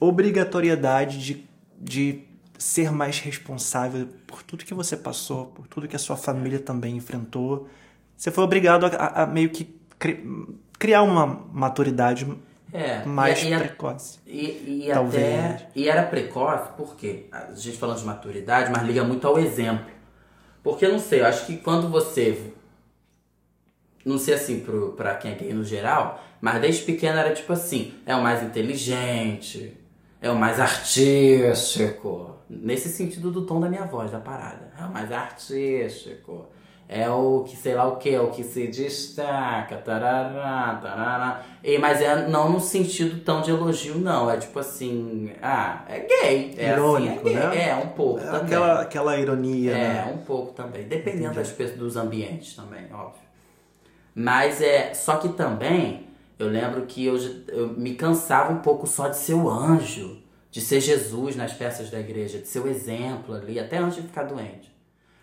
obrigatoriedade 0.00 1.18
de, 1.18 1.48
de 1.80 2.24
ser 2.58 2.90
mais 2.90 3.20
responsável 3.20 4.08
por 4.26 4.42
tudo 4.42 4.64
que 4.64 4.74
você 4.74 4.96
passou, 4.96 5.46
por 5.46 5.68
tudo 5.68 5.86
que 5.86 5.94
a 5.94 5.98
sua 6.00 6.16
família 6.16 6.58
também 6.58 6.96
enfrentou. 6.96 7.68
Você 8.16 8.32
foi 8.32 8.42
obrigado 8.42 8.86
a, 8.86 9.22
a 9.22 9.26
meio 9.26 9.50
que 9.50 9.76
cri, 9.96 10.28
criar 10.76 11.02
uma 11.02 11.46
maturidade 11.52 12.26
é, 12.72 13.04
mais 13.04 13.42
e, 13.42 13.54
precoce. 13.54 14.18
E, 14.26 14.84
e 14.86 14.92
até. 14.92 15.68
E 15.74 15.88
era 15.88 16.04
precoce 16.04 16.70
porque 16.76 17.26
a 17.30 17.52
gente 17.54 17.76
falando 17.76 17.98
de 17.98 18.04
maturidade, 18.04 18.70
mas 18.72 18.82
liga 18.82 19.04
muito 19.04 19.26
ao 19.26 19.38
exemplo. 19.38 19.90
Porque 20.62 20.88
não 20.88 20.98
sei, 20.98 21.20
eu 21.20 21.26
acho 21.26 21.44
que 21.44 21.58
quando 21.58 21.88
você. 21.88 22.52
Não 24.04 24.18
sei 24.18 24.34
assim 24.34 24.60
pro, 24.60 24.92
pra 24.92 25.14
quem 25.16 25.32
é 25.32 25.34
gay 25.34 25.52
no 25.52 25.62
geral, 25.62 26.24
mas 26.40 26.60
desde 26.60 26.82
pequeno 26.84 27.18
era 27.18 27.34
tipo 27.34 27.52
assim: 27.52 27.94
é 28.06 28.16
o 28.16 28.22
mais 28.22 28.42
inteligente, 28.42 29.76
é 30.20 30.30
o 30.30 30.36
mais 30.36 30.58
artístico. 30.58 32.36
Nesse 32.48 32.88
sentido 32.88 33.30
do 33.30 33.44
tom 33.44 33.60
da 33.60 33.68
minha 33.68 33.84
voz, 33.84 34.10
da 34.10 34.18
parada. 34.18 34.72
É 34.78 34.84
o 34.84 34.90
mais 34.90 35.12
artístico 35.12 36.48
é 36.94 37.08
o 37.08 37.42
que 37.42 37.56
sei 37.56 37.74
lá 37.74 37.88
o 37.88 37.96
que, 37.96 38.10
é 38.10 38.20
o 38.20 38.30
que 38.30 38.44
se 38.44 38.66
destaca, 38.66 39.78
tarará, 39.78 40.78
tarará. 40.82 41.42
E, 41.64 41.78
mas 41.78 42.02
é 42.02 42.28
não 42.28 42.52
no 42.52 42.60
sentido 42.60 43.24
tão 43.24 43.40
de 43.40 43.50
elogio, 43.50 43.98
não. 43.98 44.30
É 44.30 44.36
tipo 44.36 44.58
assim, 44.58 45.32
ah, 45.40 45.86
é 45.88 46.00
gay. 46.00 46.54
É 46.58 46.72
Irônico, 46.72 47.26
assim, 47.26 47.36
é 47.36 47.48
né? 47.48 47.68
É, 47.70 47.74
um 47.76 47.88
pouco 47.88 48.20
é 48.20 48.24
também. 48.24 48.40
Aquela, 48.42 48.80
aquela 48.82 49.18
ironia, 49.18 49.72
é, 49.72 49.74
né? 49.74 50.12
um 50.14 50.18
pouco 50.18 50.52
também. 50.52 50.86
Dependendo 50.86 51.34
das 51.34 51.50
dos 51.50 51.96
ambientes 51.96 52.54
também, 52.54 52.84
óbvio. 52.92 53.22
Mas 54.14 54.60
é. 54.60 54.92
Só 54.92 55.16
que 55.16 55.30
também, 55.30 56.08
eu 56.38 56.48
lembro 56.48 56.82
que 56.82 57.06
eu, 57.06 57.16
eu 57.48 57.68
me 57.68 57.94
cansava 57.94 58.52
um 58.52 58.58
pouco 58.58 58.86
só 58.86 59.08
de 59.08 59.16
ser 59.16 59.32
o 59.32 59.48
anjo, 59.48 60.18
de 60.50 60.60
ser 60.60 60.82
Jesus 60.82 61.36
nas 61.36 61.54
peças 61.54 61.88
da 61.88 61.98
igreja, 61.98 62.38
de 62.38 62.46
ser 62.46 62.60
o 62.60 62.68
exemplo 62.68 63.34
ali, 63.34 63.58
até 63.58 63.78
antes 63.78 63.96
de 63.96 64.02
ficar 64.02 64.24
doente. 64.24 64.71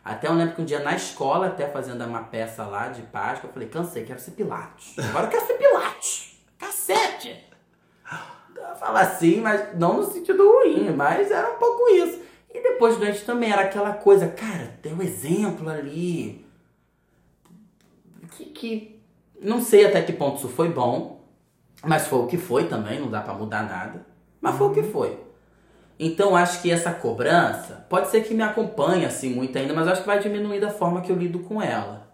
Até 0.04 0.28
eu 0.28 0.34
lembro 0.34 0.56
que 0.56 0.62
um 0.62 0.66
dia 0.66 0.80
na 0.80 0.95
escola, 0.95 1.47
até 1.47 1.68
fazendo 1.68 2.04
uma 2.06 2.24
peça 2.24 2.66
lá 2.66 2.88
de 2.88 3.02
Páscoa, 3.04 3.50
eu 3.50 3.54
falei, 3.54 3.68
cansei, 3.68 4.06
quero 4.06 4.20
ser 4.20 4.32
Pilatos. 4.32 4.97
Agora 4.97 5.26
eu 5.28 5.30
quero 5.30 5.45
ser 5.45 5.54
Pilatos. 5.54 6.39
Cacete! 6.58 7.45
Eu 8.56 8.76
falo 8.76 8.97
assim, 8.97 9.41
mas 9.41 9.78
não 9.78 9.97
no 9.97 10.12
sentido 10.12 10.50
ruim, 10.50 10.91
mas 10.91 11.32
era 11.32 11.54
um 11.54 11.58
pouco 11.58 11.89
isso. 11.89 12.22
E 12.54 12.62
depois 12.62 12.95
do 12.95 13.02
doente 13.02 13.24
também 13.26 13.52
era 13.52 13.64
aquela 13.64 13.93
coisa, 13.93 14.28
cara, 14.28 14.78
tem 14.82 14.93
um 14.93 15.02
exemplo 15.02 15.70
ali. 15.70 16.45
Que, 18.32 18.45
que 18.45 19.02
não 19.41 19.62
sei 19.62 19.86
até 19.86 20.02
que 20.02 20.14
ponto 20.14 20.38
isso 20.38 20.50
foi 20.50 20.70
bom, 20.70 21.24
mas 21.84 22.08
foi 22.08 22.20
o 22.20 22.28
que 22.28 22.38
foi 22.38 22.68
também, 22.68 23.00
não 23.00 23.10
dá 23.10 23.22
para 23.22 23.34
mudar 23.34 23.64
nada. 23.64 24.06
Mas 24.41 24.56
foi 24.56 24.68
o 24.68 24.74
que 24.74 24.84
foi. 24.84 25.29
Então 26.00 26.34
acho 26.36 26.62
que 26.62 26.72
essa 26.72 26.93
cobrança 26.93 27.86
pode 27.89 28.10
ser 28.10 28.24
que 28.24 28.34
me 28.34 28.41
acompanhe 28.41 29.06
assim 29.06 29.32
muito 29.32 29.58
ainda, 29.58 29.74
mas 29.74 29.88
acho 29.88 30.02
que 30.02 30.08
vai 30.08 30.20
diminuir 30.20 30.62
da 30.62 30.70
forma 30.70 31.02
que 31.02 31.12
eu 31.12 31.16
lido 31.16 31.39
com 31.39 31.62
ela. 31.62 32.10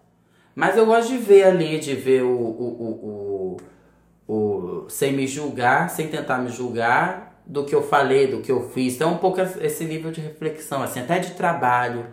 Mas 0.56 0.76
eu 0.76 0.86
gosto 0.86 1.08
de 1.08 1.18
ver 1.18 1.44
ali, 1.44 1.78
de 1.78 1.94
ver 1.94 2.22
o, 2.22 2.30
o, 2.30 2.66
o, 2.82 3.56
o, 4.26 4.34
o 4.34 4.90
sem 4.90 5.12
me 5.12 5.26
julgar, 5.26 5.88
sem 5.90 6.08
tentar 6.08 6.38
me 6.38 6.50
julgar, 6.50 7.26
do 7.46 7.64
que 7.64 7.74
eu 7.74 7.82
falei, 7.82 8.26
do 8.26 8.40
que 8.40 8.50
eu 8.50 8.68
fiz. 8.70 8.94
Então 8.94 9.10
é 9.10 9.12
um 9.12 9.18
pouco 9.18 9.40
esse 9.40 9.84
nível 9.84 10.10
de 10.10 10.20
reflexão, 10.20 10.82
assim, 10.82 10.98
até 10.98 11.20
de 11.20 11.32
trabalho. 11.32 12.06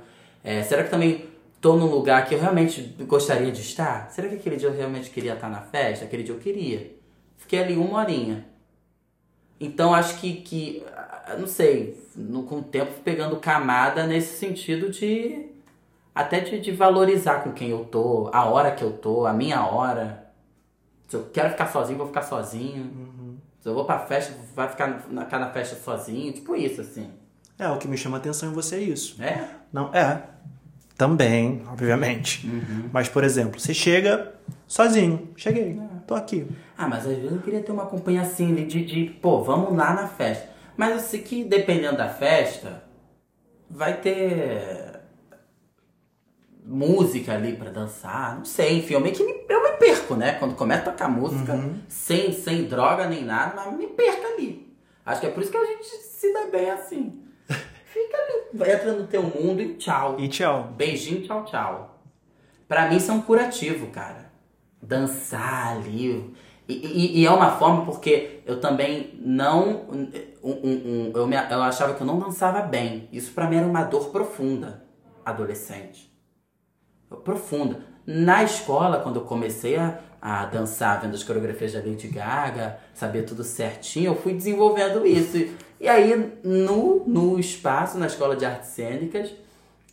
É, 0.43 0.61
será 0.61 0.83
que 0.83 0.91
também 0.91 1.25
estou 1.55 1.75
num 1.75 1.87
lugar 1.87 2.25
que 2.25 2.35
eu 2.35 2.39
realmente 2.39 2.95
gostaria 3.07 3.51
de 3.51 3.61
estar? 3.61 4.11
Será 4.11 4.27
que 4.27 4.35
aquele 4.35 4.57
dia 4.57 4.69
eu 4.69 4.75
realmente 4.75 5.09
queria 5.09 5.33
estar 5.33 5.49
na 5.49 5.61
festa? 5.61 6.05
Aquele 6.05 6.21
dia 6.21 6.35
eu 6.35 6.39
queria. 6.39 6.91
Fiquei 7.37 7.63
ali 7.63 7.75
uma 7.75 7.99
horinha. 7.99 8.45
Então 9.63 9.93
acho 9.93 10.19
que, 10.19 10.33
que 10.41 10.83
não 11.39 11.47
sei, 11.47 11.97
no, 12.15 12.43
com 12.43 12.57
o 12.57 12.63
tempo 12.63 12.91
pegando 13.03 13.37
camada 13.37 14.05
nesse 14.05 14.37
sentido 14.37 14.89
de 14.89 15.45
até 16.13 16.41
de, 16.41 16.59
de, 16.59 16.71
valorizar 16.71 17.43
com 17.43 17.51
quem 17.53 17.69
eu 17.69 17.85
tô, 17.85 18.29
a 18.33 18.45
hora 18.45 18.71
que 18.71 18.83
eu 18.83 18.91
tô, 18.91 19.25
a 19.25 19.33
minha 19.33 19.65
hora. 19.65 20.27
Se 21.07 21.15
eu 21.15 21.29
quero 21.31 21.49
ficar 21.51 21.67
sozinho, 21.67 21.97
vou 21.97 22.07
ficar 22.07 22.23
sozinho. 22.23 22.83
Uhum. 22.83 23.37
Se 23.61 23.69
eu 23.69 23.73
vou 23.73 23.85
pra 23.85 23.99
festa, 23.99 24.33
vai 24.53 24.67
ficar 24.67 25.05
na, 25.09 25.23
ficar 25.23 25.39
na 25.39 25.49
festa 25.49 25.75
sozinho. 25.75 26.33
Tipo 26.33 26.55
isso, 26.55 26.81
assim. 26.81 27.09
É, 27.57 27.67
o 27.69 27.77
que 27.77 27.87
me 27.87 27.97
chama 27.97 28.17
atenção 28.17 28.49
em 28.49 28.53
você 28.53 28.75
é 28.75 28.79
isso. 28.79 29.21
É? 29.21 29.47
Não, 29.71 29.93
é. 29.93 30.21
Também, 30.97 31.63
obviamente. 31.71 32.45
Uhum. 32.45 32.89
Mas, 32.91 33.09
por 33.09 33.23
exemplo, 33.23 33.59
você 33.59 33.73
chega 33.73 34.33
sozinho. 34.67 35.29
Cheguei, 35.35 35.79
é. 35.79 35.92
Tô 36.13 36.15
aqui. 36.15 36.47
Ah, 36.77 36.87
mas 36.87 37.07
às 37.07 37.15
vezes 37.15 37.31
eu 37.31 37.41
queria 37.41 37.61
ter 37.61 37.71
uma 37.71 37.85
companhia 37.85 38.21
assim, 38.21 38.53
de, 38.53 38.85
de, 38.85 39.05
pô, 39.21 39.43
vamos 39.43 39.75
lá 39.75 39.93
na 39.93 40.07
festa. 40.07 40.49
Mas 40.77 40.91
eu 40.91 40.99
sei 40.99 41.21
que 41.21 41.43
dependendo 41.43 41.97
da 41.97 42.09
festa, 42.09 42.83
vai 43.69 43.97
ter 43.97 45.01
música 46.65 47.33
ali 47.33 47.55
para 47.55 47.69
dançar, 47.69 48.37
não 48.37 48.45
sei, 48.45 48.77
enfim, 48.77 48.93
eu 48.93 49.01
meio 49.01 49.13
que 49.13 49.23
me, 49.23 49.33
eu 49.49 49.63
me 49.63 49.77
perco, 49.77 50.15
né? 50.15 50.33
Quando 50.33 50.55
começa 50.55 50.81
a 50.81 50.91
tocar 50.91 51.09
música, 51.09 51.53
uhum. 51.53 51.75
sem, 51.89 52.31
sem 52.31 52.63
droga 52.63 53.05
nem 53.05 53.25
nada, 53.25 53.53
mas 53.55 53.77
me 53.77 53.87
perco 53.87 54.25
ali. 54.25 54.73
Acho 55.05 55.19
que 55.19 55.27
é 55.27 55.29
por 55.29 55.43
isso 55.43 55.51
que 55.51 55.57
a 55.57 55.65
gente 55.65 55.85
se 55.85 56.31
dá 56.31 56.45
bem 56.45 56.69
assim. 56.69 57.21
Fica 57.85 58.17
ali, 58.17 58.71
entra 58.71 58.93
no 58.93 59.07
teu 59.07 59.23
mundo 59.23 59.61
e 59.61 59.73
tchau. 59.75 60.17
E 60.17 60.29
tchau. 60.29 60.69
Beijinho, 60.77 61.21
tchau, 61.23 61.43
tchau. 61.43 61.99
Pra 62.67 62.87
mim, 62.87 62.95
isso 62.95 63.11
é 63.11 63.13
um 63.13 63.21
curativo, 63.21 63.87
cara. 63.87 64.32
Dançar 64.83 65.77
ali. 65.77 66.33
E, 66.67 66.73
e, 66.73 67.21
e, 67.21 67.25
é 67.25 67.31
uma 67.31 67.51
forma 67.57 67.85
porque 67.85 68.41
eu 68.45 68.59
também 68.59 69.19
não. 69.19 69.85
Um, 69.89 70.11
um, 70.43 70.51
um, 70.51 71.11
eu, 71.13 71.27
me, 71.27 71.35
eu 71.35 71.61
achava 71.61 71.93
que 71.93 72.01
eu 72.01 72.07
não 72.07 72.19
dançava 72.19 72.61
bem. 72.61 73.07
Isso 73.11 73.31
para 73.33 73.49
mim 73.49 73.57
era 73.57 73.67
uma 73.67 73.83
dor 73.83 74.09
profunda, 74.09 74.83
adolescente. 75.25 76.11
profunda. 77.23 77.81
Na 78.05 78.43
escola, 78.43 78.99
quando 78.99 79.17
eu 79.17 79.25
comecei 79.25 79.77
a, 79.77 79.99
a 80.21 80.45
dançar, 80.45 81.01
vendo 81.01 81.15
as 81.15 81.23
coreografias 81.23 81.73
da 81.73 81.79
Lady 81.79 82.07
Gaga, 82.07 82.79
saber 82.93 83.23
tudo 83.23 83.43
certinho, 83.43 84.11
eu 84.11 84.15
fui 84.15 84.33
desenvolvendo 84.33 85.05
isso. 85.05 85.37
E, 85.37 85.55
e 85.81 85.87
aí, 85.87 86.39
no, 86.43 87.03
no 87.05 87.39
espaço, 87.39 87.97
na 87.97 88.07
escola 88.07 88.35
de 88.35 88.45
artes 88.45 88.69
cênicas, 88.69 89.33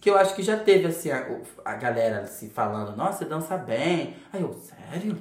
que 0.00 0.08
eu 0.08 0.16
acho 0.16 0.34
que 0.34 0.42
já 0.42 0.56
teve 0.56 0.86
assim, 0.86 1.10
a, 1.10 1.26
a 1.64 1.74
galera 1.74 2.20
assim, 2.20 2.48
falando, 2.48 2.96
nossa, 2.96 3.18
você 3.18 3.24
dança 3.26 3.56
bem. 3.56 4.16
Aí 4.32 4.40
eu, 4.40 4.52
sério? 4.54 5.18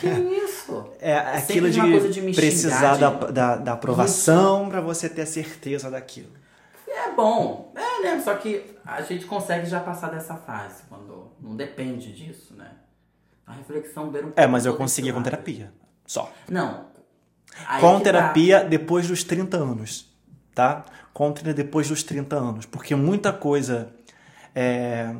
Que 0.00 0.08
isso? 0.08 0.90
É, 1.00 1.12
É 1.12 1.36
aquilo 1.38 1.70
de, 1.70 2.08
de 2.10 2.32
precisar 2.34 2.94
xingar, 2.94 2.96
da, 2.98 3.10
de- 3.26 3.32
da, 3.32 3.56
da 3.56 3.72
aprovação 3.74 4.68
pra 4.68 4.80
você 4.80 5.08
ter 5.08 5.22
a 5.22 5.26
certeza 5.26 5.90
daquilo. 5.90 6.30
É 6.88 7.12
bom, 7.12 7.72
é, 7.76 8.02
né? 8.02 8.20
Só 8.22 8.34
que 8.34 8.64
a 8.84 9.00
gente 9.02 9.26
consegue 9.26 9.66
já 9.66 9.80
passar 9.80 10.10
dessa 10.10 10.34
fase, 10.34 10.82
quando 10.88 11.30
não 11.40 11.54
depende 11.54 12.12
disso, 12.12 12.54
né? 12.56 12.70
A 13.46 13.52
reflexão 13.52 14.08
beira 14.10 14.26
um 14.26 14.32
É, 14.34 14.46
mas 14.46 14.64
eu 14.66 14.72
pouco 14.72 14.82
consegui 14.84 15.12
com 15.12 15.22
terapia. 15.22 15.72
Só. 16.06 16.32
Não. 16.48 16.86
Aí 17.68 17.80
com 17.80 17.98
que 17.98 18.04
terapia 18.04 18.64
depois 18.64 19.06
dos 19.08 19.22
30 19.22 19.56
anos, 19.56 20.12
tá? 20.54 20.84
Com 21.12 21.30
terapia 21.32 21.54
depois 21.54 21.88
dos 21.88 22.02
30 22.02 22.34
anos. 22.36 22.66
Porque 22.66 22.94
muita 22.94 23.32
coisa. 23.32 23.94
É, 24.56 25.14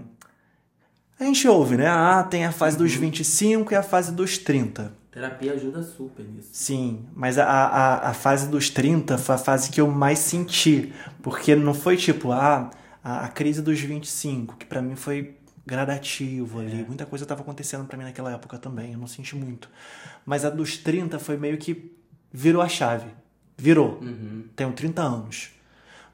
A 1.20 1.24
gente 1.24 1.46
ouve, 1.46 1.76
né? 1.76 1.86
Ah, 1.88 2.22
tem 2.24 2.44
a 2.44 2.52
fase 2.52 2.76
Uhum. 2.76 2.82
dos 2.84 2.94
25 2.94 3.72
e 3.72 3.76
a 3.76 3.82
fase 3.82 4.12
dos 4.12 4.36
30. 4.38 4.82
Tá. 4.84 4.90
Terapia 5.10 5.54
ajuda 5.54 5.82
super 5.82 6.24
nisso. 6.26 6.50
Sim, 6.52 7.06
mas 7.14 7.38
a, 7.38 7.46
a, 7.46 8.10
a 8.10 8.12
fase 8.14 8.48
dos 8.48 8.68
30 8.68 9.16
foi 9.16 9.34
a 9.34 9.38
fase 9.38 9.70
que 9.70 9.80
eu 9.80 9.90
mais 9.90 10.18
senti. 10.18 10.92
Porque 11.22 11.54
não 11.56 11.72
foi 11.72 11.96
tipo, 11.96 12.32
ah, 12.32 12.70
a, 13.02 13.24
a 13.24 13.28
crise 13.28 13.62
dos 13.62 13.80
25, 13.80 14.56
que 14.56 14.66
pra 14.66 14.82
mim 14.82 14.94
foi 14.94 15.34
gradativo 15.64 16.60
ali. 16.60 16.84
Muita 16.86 17.06
coisa 17.06 17.24
tava 17.24 17.40
acontecendo 17.40 17.84
pra 17.86 17.96
mim 17.96 18.04
naquela 18.04 18.30
época 18.32 18.58
também, 18.58 18.92
eu 18.92 18.98
não 18.98 19.06
senti 19.06 19.34
muito. 19.34 19.70
Mas 20.26 20.44
a 20.44 20.50
dos 20.50 20.76
30 20.76 21.18
foi 21.18 21.36
meio 21.38 21.56
que 21.56 21.92
virou 22.30 22.60
a 22.60 22.68
chave. 22.68 23.08
Virou. 23.56 23.98
Tenho 24.54 24.72
30 24.72 25.00
anos. 25.02 25.48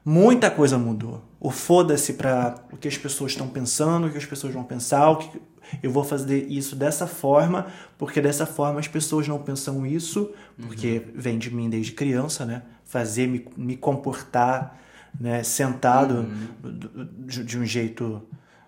Muita 0.05 0.51
coisa 0.51 0.77
mudou. 0.77 1.23
O 1.39 1.49
foda-se 1.49 2.13
pra 2.13 2.55
o 2.71 2.77
que 2.77 2.87
as 2.87 2.97
pessoas 2.97 3.31
estão 3.31 3.47
pensando, 3.47 4.07
o 4.07 4.11
que 4.11 4.17
as 4.17 4.25
pessoas 4.25 4.53
vão 4.53 4.63
pensar, 4.63 5.09
o 5.09 5.17
que 5.17 5.41
eu 5.81 5.91
vou 5.91 6.03
fazer 6.03 6.45
isso 6.49 6.75
dessa 6.75 7.07
forma, 7.07 7.67
porque 7.97 8.19
dessa 8.21 8.45
forma 8.45 8.79
as 8.79 8.87
pessoas 8.87 9.27
não 9.27 9.39
pensam 9.41 9.85
isso, 9.85 10.31
porque 10.61 11.01
vem 11.15 11.37
de 11.37 11.53
mim 11.53 11.69
desde 11.69 11.93
criança, 11.93 12.45
né? 12.45 12.63
Fazer 12.83 13.27
me, 13.27 13.45
me 13.55 13.77
comportar, 13.77 14.77
né, 15.19 15.41
sentado 15.43 16.23
do- 16.61 17.05
de, 17.25 17.43
de 17.43 17.57
um 17.59 17.65
jeito 17.65 18.21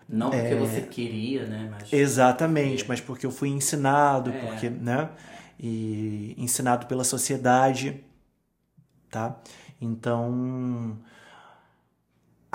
Não 0.07 0.29
porque 0.29 0.45
É. 0.45 0.55
você 0.59 0.81
queria, 0.81 1.45
né? 1.47 1.67
Mas 1.71 1.91
Exatamente, 1.91 2.85
mas 2.87 3.01
porque 3.01 3.25
eu 3.25 3.31
fui 3.31 3.49
ensinado, 3.49 4.29
É. 4.31 4.39
porque, 4.39 4.69
né? 4.69 5.09
E 5.59 6.33
ensinado 6.37 6.85
pela 6.85 7.03
sociedade, 7.03 8.03
tá? 9.09 9.35
Então, 9.81 10.97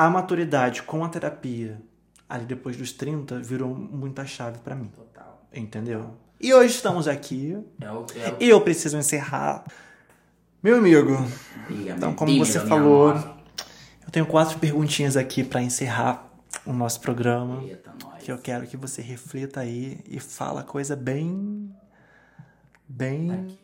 a 0.06 0.08
maturidade 0.10 0.82
com 0.82 1.04
a 1.04 1.08
terapia, 1.08 1.80
ali 2.28 2.44
depois 2.44 2.76
dos 2.76 2.90
30, 2.92 3.38
virou 3.40 3.74
muita 3.74 4.24
chave 4.24 4.58
pra 4.60 4.74
mim, 4.74 4.90
total. 4.94 5.46
entendeu? 5.52 6.14
E 6.40 6.54
hoje 6.54 6.74
estamos 6.74 7.06
aqui 7.06 7.58
É 7.78 7.90
o, 7.90 8.06
é 8.16 8.30
o 8.30 8.36
e 8.40 8.48
eu 8.48 8.60
preciso 8.62 8.96
encerrar. 8.96 9.64
Meu 10.62 10.78
amigo, 10.78 11.18
diga, 11.68 11.92
então 11.92 12.14
como 12.14 12.34
você 12.38 12.60
falou, 12.60 13.10
eu 13.12 14.10
tenho 14.10 14.24
quatro 14.24 14.58
perguntinhas 14.58 15.18
aqui 15.18 15.44
pra 15.44 15.60
encerrar 15.60 16.26
o 16.64 16.72
nosso 16.72 17.00
programa. 17.00 17.62
Eita, 17.62 17.92
que 18.20 18.32
eu 18.32 18.38
quero 18.38 18.66
que 18.66 18.76
você 18.76 19.02
reflita 19.02 19.60
aí 19.60 20.00
e 20.08 20.18
fala 20.18 20.62
coisa 20.62 20.96
bem 20.96 21.74
bem 22.88 23.58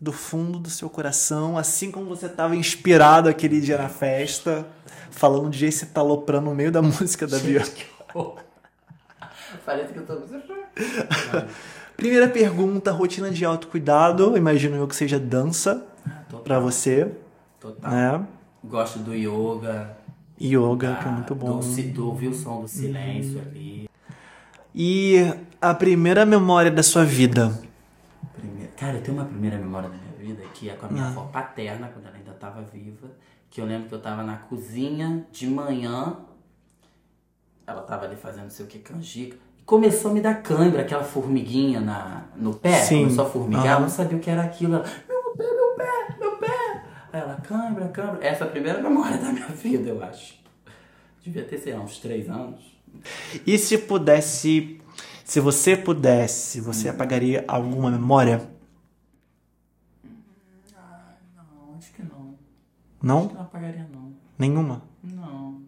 do 0.00 0.12
fundo 0.12 0.58
do 0.58 0.70
seu 0.70 0.88
coração, 0.88 1.58
assim 1.58 1.90
como 1.90 2.06
você 2.06 2.26
estava 2.26 2.54
inspirado 2.54 3.28
aquele 3.28 3.60
dia 3.60 3.76
na 3.78 3.88
festa, 3.88 4.66
falando 5.10 5.50
de 5.50 5.66
esse 5.66 5.86
taloprando 5.86 6.46
no 6.50 6.54
meio 6.54 6.70
da 6.70 6.80
música 6.82 7.26
da 7.26 7.38
Bianca. 7.38 7.84
Parece 9.64 9.92
que 9.92 9.98
eu 9.98 10.06
tô. 10.06 10.18
Primeira 11.96 12.28
pergunta, 12.28 12.92
rotina 12.92 13.30
de 13.30 13.44
autocuidado, 13.44 14.36
imagino 14.36 14.76
eu 14.76 14.86
que 14.86 14.94
seja 14.94 15.18
dança 15.18 15.84
Total. 16.28 16.40
pra 16.44 16.60
você, 16.60 17.10
Total. 17.58 17.90
né? 17.90 18.26
Gosto 18.62 19.00
do 19.00 19.14
yoga. 19.14 19.96
Yoga, 20.40 20.94
que 21.00 21.04
é 21.04 21.08
ah, 21.08 21.12
muito 21.12 21.34
bom. 21.34 21.58
Do, 21.58 21.82
do 21.92 22.06
ouvir 22.08 22.28
o 22.28 22.34
som 22.34 22.60
do 22.62 22.68
silêncio 22.68 23.38
Uhum. 23.38 23.44
ali. 23.50 23.90
E 24.74 25.16
a 25.60 25.74
primeira 25.74 26.24
memória 26.24 26.70
da 26.70 26.82
sua 26.84 27.04
vida? 27.04 27.52
Cara, 28.78 28.96
eu 28.96 29.02
tenho 29.02 29.16
uma 29.16 29.26
primeira 29.26 29.56
memória 29.58 29.88
da 29.88 29.96
minha 29.96 30.12
vida 30.18 30.42
que 30.54 30.70
é 30.70 30.74
com 30.74 30.86
a 30.86 30.88
Ah. 30.88 30.92
minha 30.92 31.06
avó 31.06 31.24
paterna, 31.32 31.88
quando 31.88 32.06
ela 32.06 32.16
ainda 32.16 32.30
estava 32.30 32.62
viva. 32.62 33.08
Que 33.50 33.60
eu 33.60 33.64
lembro 33.64 33.88
que 33.88 33.94
eu 33.94 34.00
tava 34.00 34.22
na 34.22 34.36
cozinha 34.36 35.26
de 35.32 35.46
manhã. 35.48 36.16
Ela 37.66 37.82
tava 37.82 38.04
ali 38.04 38.14
fazendo 38.16 38.44
não 38.44 38.50
sei 38.50 38.64
o 38.66 38.68
que, 38.68 38.78
canjica. 38.78 39.36
E 39.58 39.62
começou 39.62 40.10
a 40.10 40.14
me 40.14 40.20
dar 40.20 40.42
cãibra, 40.42 40.82
aquela 40.82 41.02
formiguinha 41.02 41.80
na, 41.80 42.24
no 42.36 42.54
pé. 42.54 42.74
Sim. 42.82 43.02
Começou 43.04 43.26
a 43.26 43.30
formigar, 43.30 43.76
eu 43.76 43.80
não 43.80 43.88
sabia 43.88 44.16
o 44.16 44.20
que 44.20 44.30
era 44.30 44.42
aquilo. 44.42 44.76
Ela, 44.76 44.84
meu 45.08 45.34
pé, 45.34 45.54
meu 45.54 45.74
pé, 45.76 46.16
meu 46.20 46.36
pé. 46.38 46.82
Aí 47.12 47.20
ela, 47.20 47.36
cãibra, 47.36 47.88
cãibra. 47.88 48.24
Essa 48.24 48.44
é 48.44 48.46
a 48.46 48.50
primeira 48.50 48.80
memória 48.80 49.18
da 49.18 49.32
minha 49.32 49.46
vida, 49.48 49.88
eu 49.90 50.02
acho. 50.04 50.38
Devia 51.22 51.44
ter, 51.44 51.58
sei 51.58 51.74
lá, 51.74 51.80
uns 51.80 51.98
três 51.98 52.28
anos. 52.30 52.60
E 53.46 53.58
se 53.58 53.76
pudesse, 53.76 54.80
se 55.24 55.40
você 55.40 55.76
pudesse, 55.76 56.60
você 56.60 56.88
apagaria 56.88 57.44
alguma 57.48 57.90
memória? 57.90 58.48
Não, 61.36 61.76
acho 61.76 61.92
que 61.92 62.02
não. 62.02 62.34
Não? 63.08 63.24
Não 63.24 63.40
apagaria, 63.40 63.88
não. 63.92 64.12
Nenhuma? 64.38 64.82
Não. 65.02 65.62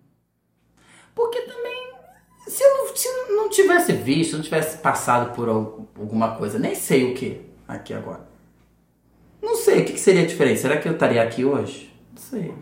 Porque 1.14 1.41
também, 1.41 1.93
se 2.47 2.62
eu 2.62 2.76
não, 2.76 2.97
se 2.97 3.09
eu 3.09 3.36
não 3.36 3.49
tivesse 3.49 3.93
visto, 3.95 4.36
não 4.36 4.43
tivesse 4.43 4.78
passado 4.78 5.34
por 5.34 5.49
al- 5.49 5.88
alguma 5.99 6.36
coisa, 6.36 6.59
nem 6.59 6.74
sei 6.74 7.11
o 7.11 7.14
que 7.14 7.41
aqui 7.66 7.95
agora. 7.95 8.28
Não 9.43 9.57
sei, 9.57 9.80
o 9.80 9.84
que, 9.86 9.95
que 9.95 10.01
seria 10.01 10.26
diferente? 10.26 10.61
Será 10.61 10.76
que 10.76 10.86
eu 10.86 10.93
estaria 10.93 11.22
aqui 11.22 11.45
hoje? 11.45 11.91
Não 12.11 12.18
sei. 12.22 12.55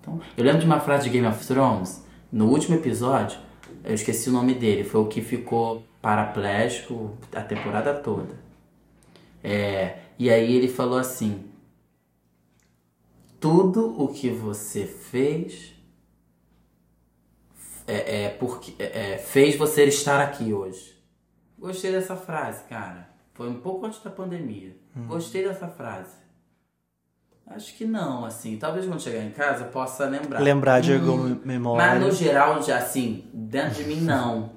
Então, 0.00 0.20
eu 0.36 0.44
lembro 0.44 0.60
de 0.60 0.66
uma 0.66 0.78
frase 0.78 1.04
de 1.04 1.10
Game 1.10 1.26
of 1.26 1.44
Thrones, 1.44 2.04
no 2.30 2.46
último 2.48 2.76
episódio, 2.76 3.38
eu 3.82 3.94
esqueci 3.94 4.28
o 4.28 4.32
nome 4.32 4.54
dele, 4.54 4.84
foi 4.84 5.00
o 5.00 5.06
que 5.06 5.20
ficou 5.20 5.82
paraplégico 6.00 7.16
a 7.34 7.40
temporada 7.40 7.92
toda. 7.94 8.34
É, 9.42 9.98
e 10.18 10.30
aí 10.30 10.54
ele 10.56 10.68
falou 10.68 10.98
assim: 10.98 11.44
tudo 13.44 14.02
o 14.02 14.08
que 14.08 14.30
você 14.30 14.86
fez 14.86 15.74
é, 17.86 18.24
é 18.24 18.28
porque 18.30 18.74
é, 18.78 19.12
é, 19.12 19.18
fez 19.18 19.54
você 19.54 19.84
estar 19.84 20.18
aqui 20.18 20.54
hoje. 20.54 20.98
Gostei 21.58 21.92
dessa 21.92 22.16
frase, 22.16 22.64
cara. 22.64 23.06
Foi 23.34 23.50
um 23.50 23.60
pouco 23.60 23.84
antes 23.84 24.02
da 24.02 24.08
pandemia. 24.08 24.74
Gostei 24.96 25.46
dessa 25.46 25.68
frase. 25.68 26.16
Acho 27.46 27.76
que 27.76 27.84
não, 27.84 28.24
assim. 28.24 28.56
Talvez 28.56 28.86
quando 28.86 29.02
chegar 29.02 29.22
em 29.22 29.32
casa 29.32 29.66
eu 29.66 29.70
possa 29.70 30.06
lembrar. 30.06 30.40
Lembrar 30.40 30.80
de 30.80 30.94
Hum, 30.94 31.10
alguma 31.10 31.40
memória. 31.44 31.86
Mas 31.86 32.00
no 32.02 32.10
geral, 32.12 32.62
já 32.62 32.78
assim, 32.78 33.28
dentro 33.30 33.74
de 33.74 33.84
mim 33.84 34.00
não. 34.08 34.52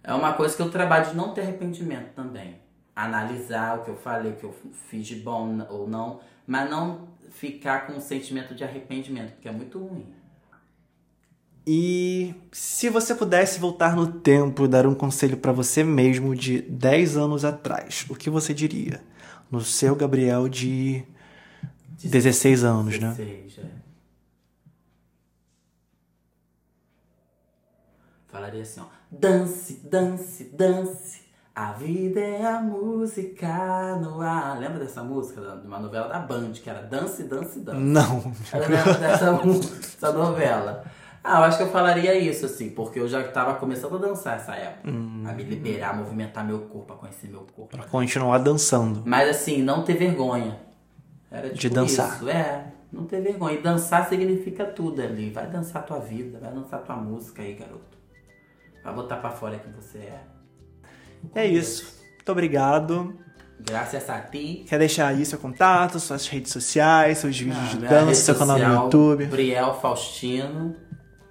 É 0.00 0.14
uma 0.14 0.34
coisa 0.34 0.54
que 0.54 0.62
eu 0.62 0.70
trabalho 0.70 1.10
de 1.10 1.16
não 1.16 1.34
ter 1.34 1.40
arrependimento 1.40 2.14
também. 2.14 2.60
Analisar 2.94 3.80
o 3.80 3.82
que 3.82 3.90
eu 3.90 3.96
falei, 3.96 4.30
o 4.30 4.36
que 4.36 4.44
eu 4.44 4.54
fiz 4.88 5.04
de 5.08 5.16
bom 5.16 5.58
ou 5.68 5.88
não, 5.88 6.20
mas 6.46 6.70
não 6.70 7.17
ficar 7.30 7.86
com 7.86 7.94
um 7.94 8.00
sentimento 8.00 8.54
de 8.54 8.64
arrependimento, 8.64 9.32
porque 9.32 9.48
é 9.48 9.52
muito 9.52 9.78
ruim. 9.78 10.06
E 11.66 12.34
se 12.50 12.88
você 12.88 13.14
pudesse 13.14 13.60
voltar 13.60 13.94
no 13.94 14.10
tempo 14.20 14.64
e 14.64 14.68
dar 14.68 14.86
um 14.86 14.94
conselho 14.94 15.36
pra 15.36 15.52
você 15.52 15.84
mesmo 15.84 16.34
de 16.34 16.62
10 16.62 17.18
anos 17.18 17.44
atrás, 17.44 18.06
o 18.08 18.14
que 18.14 18.30
você 18.30 18.54
diria? 18.54 19.02
No 19.50 19.60
seu 19.60 19.94
Gabriel 19.94 20.48
de 20.48 21.04
16 22.02 22.64
anos, 22.64 22.98
né? 22.98 23.14
16, 23.16 23.58
é. 23.58 23.64
Falaria 28.28 28.62
assim, 28.62 28.80
ó. 28.80 28.86
Dance, 29.10 29.80
dance, 29.84 30.44
dance. 30.44 31.27
A 31.58 31.72
vida 31.72 32.20
é 32.20 32.46
a 32.46 32.60
música 32.62 33.96
no 33.96 34.20
ar. 34.20 34.60
Lembra 34.60 34.78
dessa 34.78 35.02
música 35.02 35.40
de 35.56 35.66
uma 35.66 35.80
novela 35.80 36.06
da 36.06 36.20
Band, 36.20 36.52
que 36.52 36.70
era 36.70 36.82
Dance, 36.82 37.24
Dance, 37.24 37.58
Dance? 37.58 37.80
Não. 37.80 38.32
Eu 38.54 38.60
lembro 38.60 38.94
dessa, 39.00 39.32
dessa 39.74 40.12
novela. 40.12 40.84
Ah, 41.24 41.40
eu 41.40 41.44
acho 41.46 41.56
que 41.56 41.64
eu 41.64 41.70
falaria 41.70 42.14
isso, 42.16 42.46
assim, 42.46 42.70
porque 42.70 43.00
eu 43.00 43.08
já 43.08 43.26
tava 43.26 43.54
começando 43.54 43.96
a 43.96 43.98
dançar 43.98 44.36
essa 44.36 44.54
época. 44.54 44.88
A 44.88 45.32
me 45.32 45.42
liberar, 45.42 45.90
a 45.90 45.92
movimentar 45.94 46.46
meu 46.46 46.60
corpo, 46.60 46.92
a 46.92 46.96
conhecer 46.96 47.26
meu 47.26 47.44
corpo. 47.52 47.76
Pra 47.76 47.88
continuar 47.88 48.38
dançando. 48.38 49.02
Mas 49.04 49.28
assim, 49.28 49.60
não 49.60 49.82
ter 49.82 49.94
vergonha. 49.94 50.60
Era 51.28 51.48
tipo 51.48 51.58
De 51.58 51.70
dançar. 51.70 52.14
Isso, 52.18 52.28
é. 52.28 52.72
Não 52.92 53.04
ter 53.04 53.20
vergonha. 53.20 53.58
E 53.58 53.60
dançar 53.60 54.08
significa 54.08 54.64
tudo 54.64 55.02
ali. 55.02 55.30
Vai 55.30 55.48
dançar 55.48 55.84
tua 55.84 55.98
vida, 55.98 56.38
vai 56.38 56.52
dançar 56.52 56.84
tua 56.84 56.94
música 56.94 57.42
aí, 57.42 57.54
garoto. 57.54 57.98
Pra 58.80 58.92
botar 58.92 59.16
pra 59.16 59.30
fora 59.30 59.58
que 59.58 59.68
você 59.70 59.98
é. 59.98 60.37
É 61.34 61.46
isso. 61.46 61.98
Muito 62.16 62.32
obrigado. 62.32 63.18
Graças 63.60 64.08
a 64.08 64.20
ti. 64.20 64.64
Quer 64.68 64.78
deixar 64.78 65.08
aí 65.08 65.24
seu 65.26 65.38
contato, 65.38 65.98
suas 65.98 66.26
redes 66.28 66.52
sociais, 66.52 67.18
seus 67.18 67.38
vídeos 67.38 67.58
Ah, 67.58 67.76
de 67.76 67.78
dança, 67.78 68.14
seu 68.14 68.34
canal 68.36 68.58
no 68.58 68.84
YouTube? 68.84 69.26
Briel 69.26 69.74
Faustino. 69.80 70.76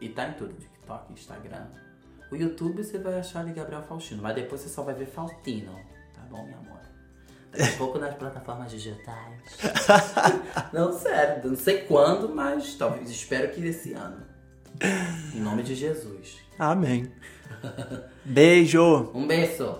E 0.01 0.09
tá 0.09 0.27
em 0.27 0.33
tudo, 0.33 0.53
TikTok, 0.53 1.13
Instagram. 1.13 1.65
O 2.31 2.35
YouTube 2.35 2.83
você 2.83 2.97
vai 2.97 3.19
achar 3.19 3.45
de 3.45 3.53
Gabriel 3.53 3.81
Faustino, 3.83 4.21
mas 4.21 4.35
depois 4.35 4.61
você 4.61 4.69
só 4.69 4.83
vai 4.83 4.93
ver 4.93 5.05
Faustino, 5.07 5.71
tá 6.13 6.21
bom, 6.29 6.43
minha 6.43 6.57
amor? 6.57 6.77
Daqui 7.51 7.73
a 7.73 7.77
pouco 7.77 7.97
nas 7.97 8.13
plataformas 8.15 8.69
digitais. 8.69 9.57
não, 10.73 10.91
sério, 10.91 11.49
não 11.49 11.55
sei 11.55 11.83
quando, 11.83 12.29
mas 12.35 12.75
talvez 12.75 13.09
espero 13.09 13.49
que 13.51 13.65
esse 13.65 13.93
ano. 13.93 14.17
Em 15.33 15.39
nome 15.39 15.63
de 15.63 15.73
Jesus. 15.73 16.37
Amém. 16.59 17.09
Beijo! 18.25 19.11
Um 19.13 19.27
beijo! 19.27 19.79